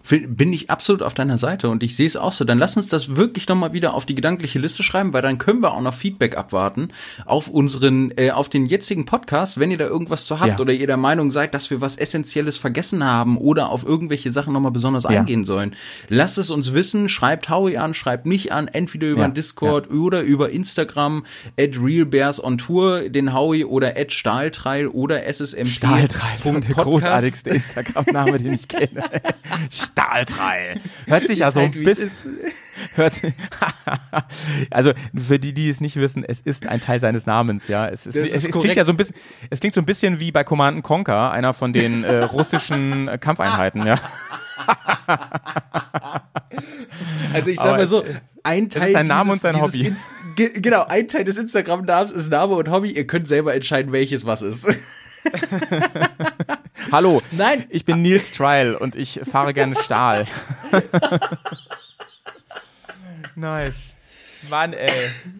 bin 0.09 0.53
ich 0.53 0.71
absolut 0.71 1.03
auf 1.03 1.15
deiner 1.15 1.39
Seite 1.39 1.69
und 1.69 1.83
ich 1.83 1.95
sehe 1.95 2.07
es 2.07 2.17
auch 2.17 2.33
so. 2.33 2.45
Dann 2.45 2.59
lass 2.59 2.77
uns 2.77 2.89
das 2.89 3.17
wirklich 3.17 3.49
nochmal 3.49 3.73
wieder 3.73 3.95
auf 3.95 4.07
die 4.07 4.15
gedankliche 4.15 4.59
Liste 4.59 4.83
schreiben, 4.83 5.13
weil 5.13 5.23
dann 5.23 5.39
können 5.39 5.61
wir 5.61 5.73
auch 5.73 5.81
noch 5.81 5.95
Feedback 5.95 6.37
abwarten 6.37 6.89
auf 7.27 7.49
unseren, 7.49 8.13
äh, 8.17 8.31
auf 8.31 8.49
den 8.49 8.67
jetzigen 8.67 9.05
Podcast, 9.05 9.61
wenn 9.61 9.71
ihr 9.71 9.79
da 9.79 9.87
irgendwas 9.87 10.25
zu 10.25 10.41
habt 10.41 10.49
ja. 10.49 10.59
oder 10.59 10.73
ihr 10.73 10.87
der 10.87 10.97
Meinung 10.97 11.31
seid, 11.31 11.53
dass 11.55 11.71
wir 11.71 11.81
was 11.81 11.97
Essentielles 11.97 12.57
vergessen 12.57 13.05
haben 13.05 13.37
oder 13.37 13.69
auf 13.69 13.85
irgendwelche 13.85 14.31
Sachen 14.31 14.53
nochmal 14.53 14.73
besonders 14.73 15.05
ja. 15.05 15.11
eingehen 15.11 15.45
sollen. 15.45 15.77
Lasst 16.09 16.39
es 16.39 16.51
uns 16.51 16.73
wissen, 16.73 17.09
schreibt 17.09 17.51
Howie 17.51 17.77
an, 17.77 17.93
schreibt 17.93 18.25
mich 18.25 18.53
an, 18.53 18.69
entweder 18.69 19.09
über 19.09 19.23
ja. 19.23 19.29
Discord 19.29 19.91
oder 19.91 20.23
über 20.23 20.51
Instagram 20.51 21.25
at 21.59 21.77
realbearsontour, 21.79 23.11
den 23.11 23.35
Howie 23.35 23.65
oder 23.65 23.97
at 23.97 24.13
Stahltreil 24.13 24.89
oder 24.89 25.25
SSMP. 25.25 25.69
Stahltreil, 25.69 26.61
der 26.61 26.75
großartigste 26.75 27.51
Instagram-Name, 27.51 28.39
den 28.39 28.55
ich 28.55 28.69
kenne. 28.69 29.03
Stahltreil. 29.99 30.81
Hört 31.07 31.27
sich 31.27 31.45
also 31.45 31.61
halt, 31.61 31.73
bis, 31.73 31.99
hört, 32.95 33.15
also 34.71 34.93
für 35.27 35.39
die, 35.39 35.53
die 35.53 35.69
es 35.69 35.81
nicht 35.81 35.97
wissen, 35.97 36.25
es 36.25 36.41
ist 36.41 36.67
ein 36.67 36.81
Teil 36.81 37.01
seines 37.01 37.27
Namens, 37.27 37.69
ja. 37.69 37.89
Es, 37.89 38.07
ist, 38.07 38.17
es, 38.17 38.35
es, 38.35 38.49
es 38.49 38.59
klingt 38.59 38.77
ja 38.77 38.85
so 38.85 38.93
ein 38.93 38.97
bisschen, 38.97 39.17
es 39.51 39.61
klingt 39.61 39.75
so 39.75 39.81
ein 39.81 39.87
bisschen 39.87 40.21
wie 40.21 40.31
bei 40.31 40.45
Command 40.45 40.83
Conquer, 40.85 41.33
einer 41.33 41.55
von 41.55 41.73
den 41.73 42.05
äh, 42.05 42.23
russischen 42.23 43.09
äh, 43.09 43.19
Kampfeinheiten, 43.19 43.87
ja. 43.87 43.99
Also 47.33 47.51
ich 47.51 47.59
sag 47.59 47.77
mal 47.77 47.87
so, 47.87 48.05
ein 48.43 48.69
Teil 48.69 48.93
sein 48.93 49.07
Name 49.07 49.33
und 49.33 49.41
sein 49.41 49.61
Hobby. 49.61 49.87
Inst 49.87 50.09
genau, 50.37 50.85
ein 50.85 51.09
Teil 51.09 51.25
des 51.25 51.39
Instagram-Namens 51.39 52.13
ist 52.13 52.31
Name 52.31 52.55
und 52.55 52.71
Hobby. 52.71 52.91
Ihr 52.93 53.07
könnt 53.07 53.27
selber 53.29 53.55
entscheiden, 53.55 53.93
welches 53.93 54.25
was 54.25 54.43
ist. 54.43 54.67
Hallo. 56.91 57.21
Nein. 57.33 57.65
Ich 57.69 57.85
bin 57.85 58.03
Nils 58.03 58.33
Trial 58.33 58.75
und 58.75 58.97
ich 58.97 59.21
fahre 59.31 59.53
gerne 59.53 59.77
Stahl. 59.77 60.27
nice. 63.37 63.95
Mann, 64.49 64.73
ey. 64.73 64.91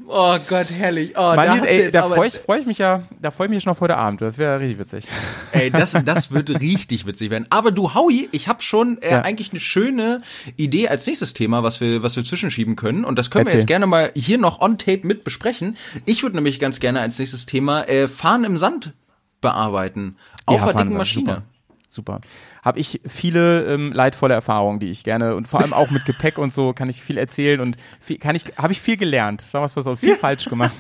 Oh 0.07 0.37
Gott, 0.49 0.71
herrlich. 0.71 1.13
Oh, 1.17 1.21
Mann, 1.21 1.47
da, 1.47 1.55
Nils, 1.55 1.69
ey, 1.69 1.91
da 1.91 2.09
freue 2.09 2.27
ich, 2.27 2.35
freu 2.35 2.59
ich 2.59 2.67
mich 2.67 2.79
ja, 2.79 3.05
da 3.23 3.31
freue 3.31 3.47
ich 3.47 3.53
mich 3.53 3.63
schon 3.63 3.71
auf 3.71 3.81
heute 3.81 3.97
Abend. 3.97 4.21
Das 4.21 4.37
wäre 4.37 4.61
richtig 4.61 4.79
witzig. 4.79 5.05
Ey, 5.53 5.71
das, 5.71 5.97
das 6.05 6.31
wird 6.31 6.51
richtig 6.61 7.07
witzig 7.07 7.31
werden. 7.31 7.47
Aber 7.49 7.71
du, 7.71 7.95
Howie, 7.95 8.29
ich 8.33 8.49
habe 8.49 8.61
schon 8.61 9.01
äh, 9.01 9.13
ja. 9.13 9.21
eigentlich 9.23 9.51
eine 9.51 9.61
schöne 9.61 10.21
Idee 10.57 10.89
als 10.89 11.07
nächstes 11.07 11.33
Thema, 11.33 11.63
was 11.63 11.81
wir, 11.81 12.03
was 12.03 12.17
wir 12.17 12.25
zwischenschieben 12.25 12.77
können. 12.77 13.05
Und 13.05 13.19
das 13.19 13.31
können 13.31 13.47
Erzähl. 13.47 13.55
wir 13.55 13.61
jetzt 13.61 13.69
gerne 13.69 13.87
mal 13.87 14.11
hier 14.15 14.39
noch 14.39 14.61
on 14.61 14.77
tape 14.77 15.07
mit 15.07 15.25
besprechen. 15.25 15.79
Ich 16.05 16.23
würde 16.23 16.37
nämlich 16.37 16.59
ganz 16.59 16.81
gerne 16.81 17.01
als 17.01 17.19
nächstes 17.19 17.47
Thema 17.47 17.85
äh, 17.85 18.09
Fahren 18.09 18.45
im 18.45 18.59
Sand 18.59 18.93
bearbeiten. 19.41 20.17
Auf 20.47 20.61
ja, 20.61 20.73
der 20.73 20.85
dicken 20.85 20.97
Maschine. 20.97 21.31
Super 21.31 21.43
super. 21.89 22.21
Habe 22.63 22.79
ich 22.79 23.01
viele 23.07 23.65
ähm, 23.65 23.93
leidvolle 23.93 24.35
Erfahrungen, 24.35 24.79
die 24.79 24.91
ich 24.91 25.05
gerne 25.05 25.35
und 25.35 25.49
vor 25.49 25.61
allem 25.61 25.73
auch 25.73 25.91
mit 25.91 26.05
Gepäck 26.05 26.39
und 26.39 26.53
so 26.53 26.73
kann 26.73 26.89
ich 26.89 27.03
viel 27.03 27.17
erzählen 27.17 27.61
und 27.61 27.77
viel, 28.01 28.19
kann 28.19 28.37
ich 28.37 28.45
habe 28.57 28.73
ich 28.73 28.81
viel 28.81 28.97
gelernt. 28.97 29.41
Sagen 29.41 29.65
wir 29.65 29.71
mal 29.75 29.83
so, 29.83 29.97
viel 29.97 30.15
falsch 30.17 30.47
gemacht. 30.47 30.73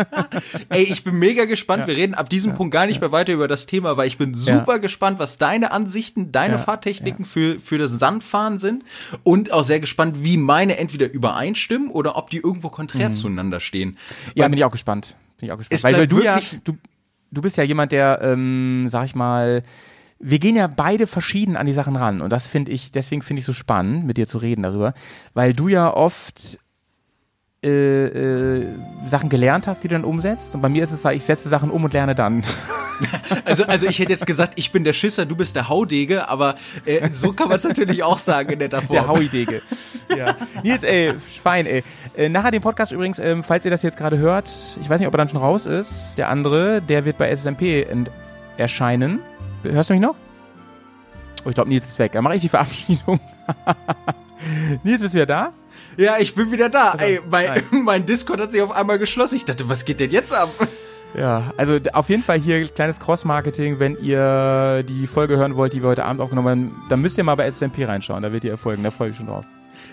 Ey, 0.70 0.82
ich 0.82 1.04
bin 1.04 1.18
mega 1.18 1.44
gespannt. 1.44 1.82
Ja. 1.82 1.86
Wir 1.88 1.96
reden 1.96 2.14
ab 2.14 2.30
diesem 2.30 2.52
ja. 2.52 2.56
Punkt 2.56 2.72
gar 2.72 2.86
nicht 2.86 2.96
ja. 2.96 3.00
mehr 3.02 3.12
weiter 3.12 3.32
über 3.32 3.48
das 3.48 3.66
Thema, 3.66 3.96
weil 3.96 4.08
ich 4.08 4.18
bin 4.18 4.34
super 4.34 4.78
gespannt, 4.78 5.18
was 5.18 5.38
deine 5.38 5.72
Ansichten, 5.72 6.32
deine 6.32 6.58
Fahrtechniken 6.58 7.24
für 7.24 7.60
für 7.60 7.78
das 7.78 7.92
Sandfahren 7.92 8.58
sind 8.58 8.84
und 9.22 9.52
auch 9.52 9.64
sehr 9.64 9.80
gespannt, 9.80 10.24
wie 10.24 10.36
meine 10.36 10.78
entweder 10.78 11.10
übereinstimmen 11.10 11.90
oder 11.90 12.16
ob 12.16 12.30
die 12.30 12.38
irgendwo 12.38 12.70
konträr 12.70 13.10
mhm. 13.10 13.14
zueinander 13.14 13.60
stehen. 13.60 13.98
Ja, 14.34 14.48
bin 14.48 14.56
ich 14.56 14.64
auch 14.64 14.72
gespannt. 14.72 15.16
Bin 15.38 15.48
ich 15.48 15.52
auch 15.52 15.58
gespannt. 15.58 15.82
Weil, 15.84 15.94
weil 15.94 16.06
du 16.06 16.22
ja 16.22 16.40
du, 16.64 16.76
du 17.30 17.42
bist 17.42 17.56
ja 17.56 17.64
jemand, 17.64 17.92
der, 17.92 18.20
ähm, 18.22 18.86
sag 18.88 19.06
ich 19.06 19.14
mal, 19.14 19.62
wir 20.18 20.38
gehen 20.38 20.56
ja 20.56 20.66
beide 20.66 21.06
verschieden 21.06 21.56
an 21.56 21.66
die 21.66 21.72
Sachen 21.72 21.96
ran. 21.96 22.20
Und 22.20 22.30
das 22.30 22.46
finde 22.46 22.70
ich, 22.72 22.92
deswegen 22.92 23.22
finde 23.22 23.40
ich 23.40 23.46
so 23.46 23.52
spannend, 23.52 24.06
mit 24.06 24.16
dir 24.16 24.26
zu 24.26 24.38
reden 24.38 24.62
darüber, 24.62 24.92
weil 25.32 25.54
du 25.54 25.68
ja 25.68 25.92
oft 25.92 26.58
äh, 27.62 28.06
äh, 28.06 28.66
Sachen 29.04 29.28
gelernt 29.28 29.66
hast, 29.66 29.84
die 29.84 29.88
du 29.88 29.94
dann 29.94 30.04
umsetzt. 30.04 30.54
Und 30.54 30.62
bei 30.62 30.70
mir 30.70 30.82
ist 30.82 30.92
es, 30.92 31.04
ich 31.04 31.24
setze 31.24 31.48
Sachen 31.50 31.70
um 31.70 31.84
und 31.84 31.92
lerne 31.92 32.14
dann. 32.14 32.42
Also, 33.46 33.64
also 33.64 33.86
ich 33.86 33.98
hätte 33.98 34.10
jetzt 34.10 34.26
gesagt, 34.26 34.52
ich 34.56 34.72
bin 34.72 34.84
der 34.84 34.92
Schisser, 34.92 35.24
du 35.24 35.34
bist 35.34 35.56
der 35.56 35.70
Haudege, 35.70 36.28
aber 36.28 36.56
äh, 36.84 37.08
so 37.10 37.32
kann 37.32 37.48
man 37.48 37.56
es 37.56 37.64
natürlich 37.64 38.02
auch 38.02 38.18
sagen 38.18 38.50
in 38.50 38.58
netter 38.58 38.82
Form. 38.82 38.92
Der 38.92 39.08
Hauidege. 39.08 39.62
ja. 40.14 40.36
Nils, 40.62 40.84
ey, 40.84 41.14
Schwein, 41.34 41.64
ey. 41.64 41.82
Äh, 42.14 42.28
nachher 42.28 42.50
den 42.50 42.60
Podcast 42.60 42.92
übrigens, 42.92 43.18
ähm, 43.18 43.42
falls 43.42 43.64
ihr 43.64 43.70
das 43.70 43.80
jetzt 43.80 43.96
gerade 43.96 44.18
hört, 44.18 44.50
ich 44.78 44.90
weiß 44.90 45.00
nicht, 45.00 45.08
ob 45.08 45.14
er 45.14 45.16
dann 45.16 45.30
schon 45.30 45.40
raus 45.40 45.64
ist, 45.64 46.16
der 46.18 46.28
andere, 46.28 46.82
der 46.82 47.06
wird 47.06 47.16
bei 47.16 47.34
SSMP 47.34 47.86
erscheinen. 48.58 49.20
Hörst 49.62 49.88
du 49.88 49.94
mich 49.94 50.02
noch? 50.02 50.14
Oh, 51.46 51.48
ich 51.48 51.54
glaube, 51.54 51.70
Nils 51.70 51.88
ist 51.88 51.98
weg. 51.98 52.12
Dann 52.12 52.22
mache 52.22 52.34
ich 52.34 52.42
die 52.42 52.50
Verabschiedung. 52.50 53.18
Nils, 54.84 55.00
bist 55.00 55.14
du 55.14 55.18
wieder 55.18 55.26
da? 55.26 55.52
Ja, 55.96 56.18
ich 56.18 56.34
bin 56.34 56.52
wieder 56.52 56.68
da. 56.68 56.90
Also, 56.90 57.04
Ey, 57.04 57.20
mein, 57.30 57.62
mein 57.84 58.06
Discord 58.06 58.40
hat 58.40 58.50
sich 58.50 58.62
auf 58.62 58.70
einmal 58.70 58.98
geschlossen. 58.98 59.36
Ich 59.36 59.44
dachte, 59.44 59.68
was 59.68 59.84
geht 59.84 60.00
denn 60.00 60.10
jetzt 60.10 60.34
ab? 60.34 60.48
Ja, 61.14 61.52
also 61.56 61.78
auf 61.92 62.08
jeden 62.08 62.22
Fall 62.22 62.38
hier 62.38 62.68
kleines 62.68 63.00
Cross-Marketing. 63.00 63.78
Wenn 63.78 63.96
ihr 64.00 64.84
die 64.88 65.06
Folge 65.06 65.36
hören 65.36 65.56
wollt, 65.56 65.72
die 65.72 65.82
wir 65.82 65.88
heute 65.88 66.04
Abend 66.04 66.20
aufgenommen 66.20 66.48
haben, 66.48 66.82
dann 66.88 67.00
müsst 67.00 67.18
ihr 67.18 67.24
mal 67.24 67.34
bei 67.34 67.50
SMP 67.50 67.86
reinschauen. 67.86 68.22
Da 68.22 68.32
wird 68.32 68.44
ihr 68.44 68.52
erfolgen. 68.52 68.82
Da 68.84 68.90
freue 68.90 69.08
ich 69.08 69.18
mich 69.18 69.26
schon 69.26 69.26
drauf. 69.26 69.44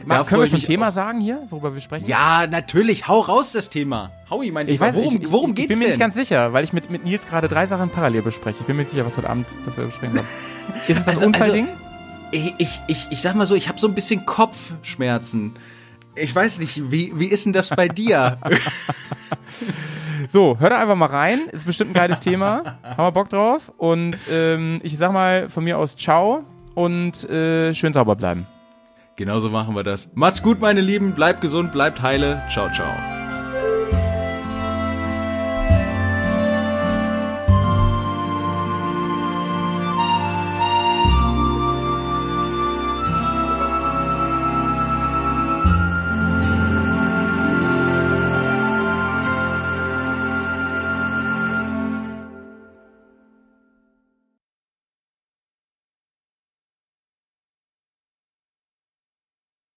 Mal, 0.06 0.24
können 0.26 0.42
wir 0.42 0.48
schon 0.48 0.60
ein 0.60 0.64
Thema 0.64 0.92
sagen 0.92 1.20
hier, 1.20 1.48
worüber 1.50 1.74
wir 1.74 1.82
sprechen? 1.82 2.08
Ja, 2.08 2.46
natürlich. 2.46 3.08
Hau 3.08 3.20
raus 3.20 3.52
das 3.52 3.70
Thema. 3.70 4.12
Howie, 4.30 4.52
mein 4.52 4.68
ich 4.68 4.80
weiß, 4.80 4.94
worum, 4.94 5.22
ich, 5.22 5.32
worum 5.32 5.56
geht's 5.56 5.64
Ich 5.64 5.70
bin 5.70 5.80
mir 5.80 5.86
denn? 5.86 5.92
nicht 5.94 6.00
ganz 6.00 6.16
sicher, 6.16 6.54
weil 6.54 6.64
ich 6.64 6.72
mit, 6.72 6.92
mit 6.92 7.04
Nils 7.04 7.26
gerade 7.26 7.48
drei 7.48 7.66
Sachen 7.66 7.90
parallel 7.90 8.22
bespreche. 8.22 8.60
Ich 8.60 8.68
bin 8.68 8.76
mir 8.76 8.84
nicht 8.84 8.92
sicher, 8.92 9.06
was 9.06 9.18
heute 9.18 9.30
Abend, 9.30 9.48
was 9.66 9.76
wir 9.76 9.86
besprechen 9.86 10.16
werden. 10.16 10.28
Ist 10.88 11.00
es 11.00 11.06
das 11.06 11.16
also, 11.16 11.28
Unfallding? 11.28 11.68
Also, 12.32 12.54
ich, 12.58 12.82
ich, 12.88 13.08
ich 13.10 13.22
sag 13.22 13.36
mal 13.36 13.48
so, 13.48 13.56
ich 13.56 13.70
habe 13.70 13.80
so 13.80 13.88
ein 13.88 13.96
bisschen 13.96 14.26
Kopfschmerzen. 14.26 15.56
Ich 16.20 16.34
weiß 16.34 16.60
nicht, 16.60 16.92
wie, 16.92 17.12
wie 17.16 17.28
ist 17.28 17.46
denn 17.46 17.54
das 17.54 17.70
bei 17.70 17.88
dir? 17.88 18.38
so, 20.30 20.58
hör 20.60 20.70
da 20.70 20.80
einfach 20.80 20.96
mal 20.96 21.08
rein. 21.08 21.48
Ist 21.52 21.66
bestimmt 21.66 21.92
ein 21.92 21.94
geiles 21.94 22.20
Thema. 22.20 22.78
Haben 22.84 23.04
wir 23.04 23.12
Bock 23.12 23.30
drauf. 23.30 23.72
Und 23.78 24.18
ähm, 24.32 24.80
ich 24.84 24.98
sag 24.98 25.12
mal 25.12 25.50
von 25.50 25.64
mir 25.64 25.78
aus 25.78 25.96
Ciao 25.96 26.44
und 26.76 27.30
äh, 27.30 27.74
schön 27.74 27.94
sauber 27.94 28.16
bleiben. 28.16 28.46
Genauso 29.16 29.50
machen 29.50 29.76
wir 29.76 29.84
das. 29.84 30.12
Macht's 30.14 30.44
gut, 30.44 30.62
meine 30.62 30.82
Lieben. 30.82 31.14
Bleibt 31.14 31.42
gesund, 31.42 31.72
bleibt 31.72 32.02
heile. 32.02 32.44
Ciao, 32.52 32.70
ciao. 32.72 33.17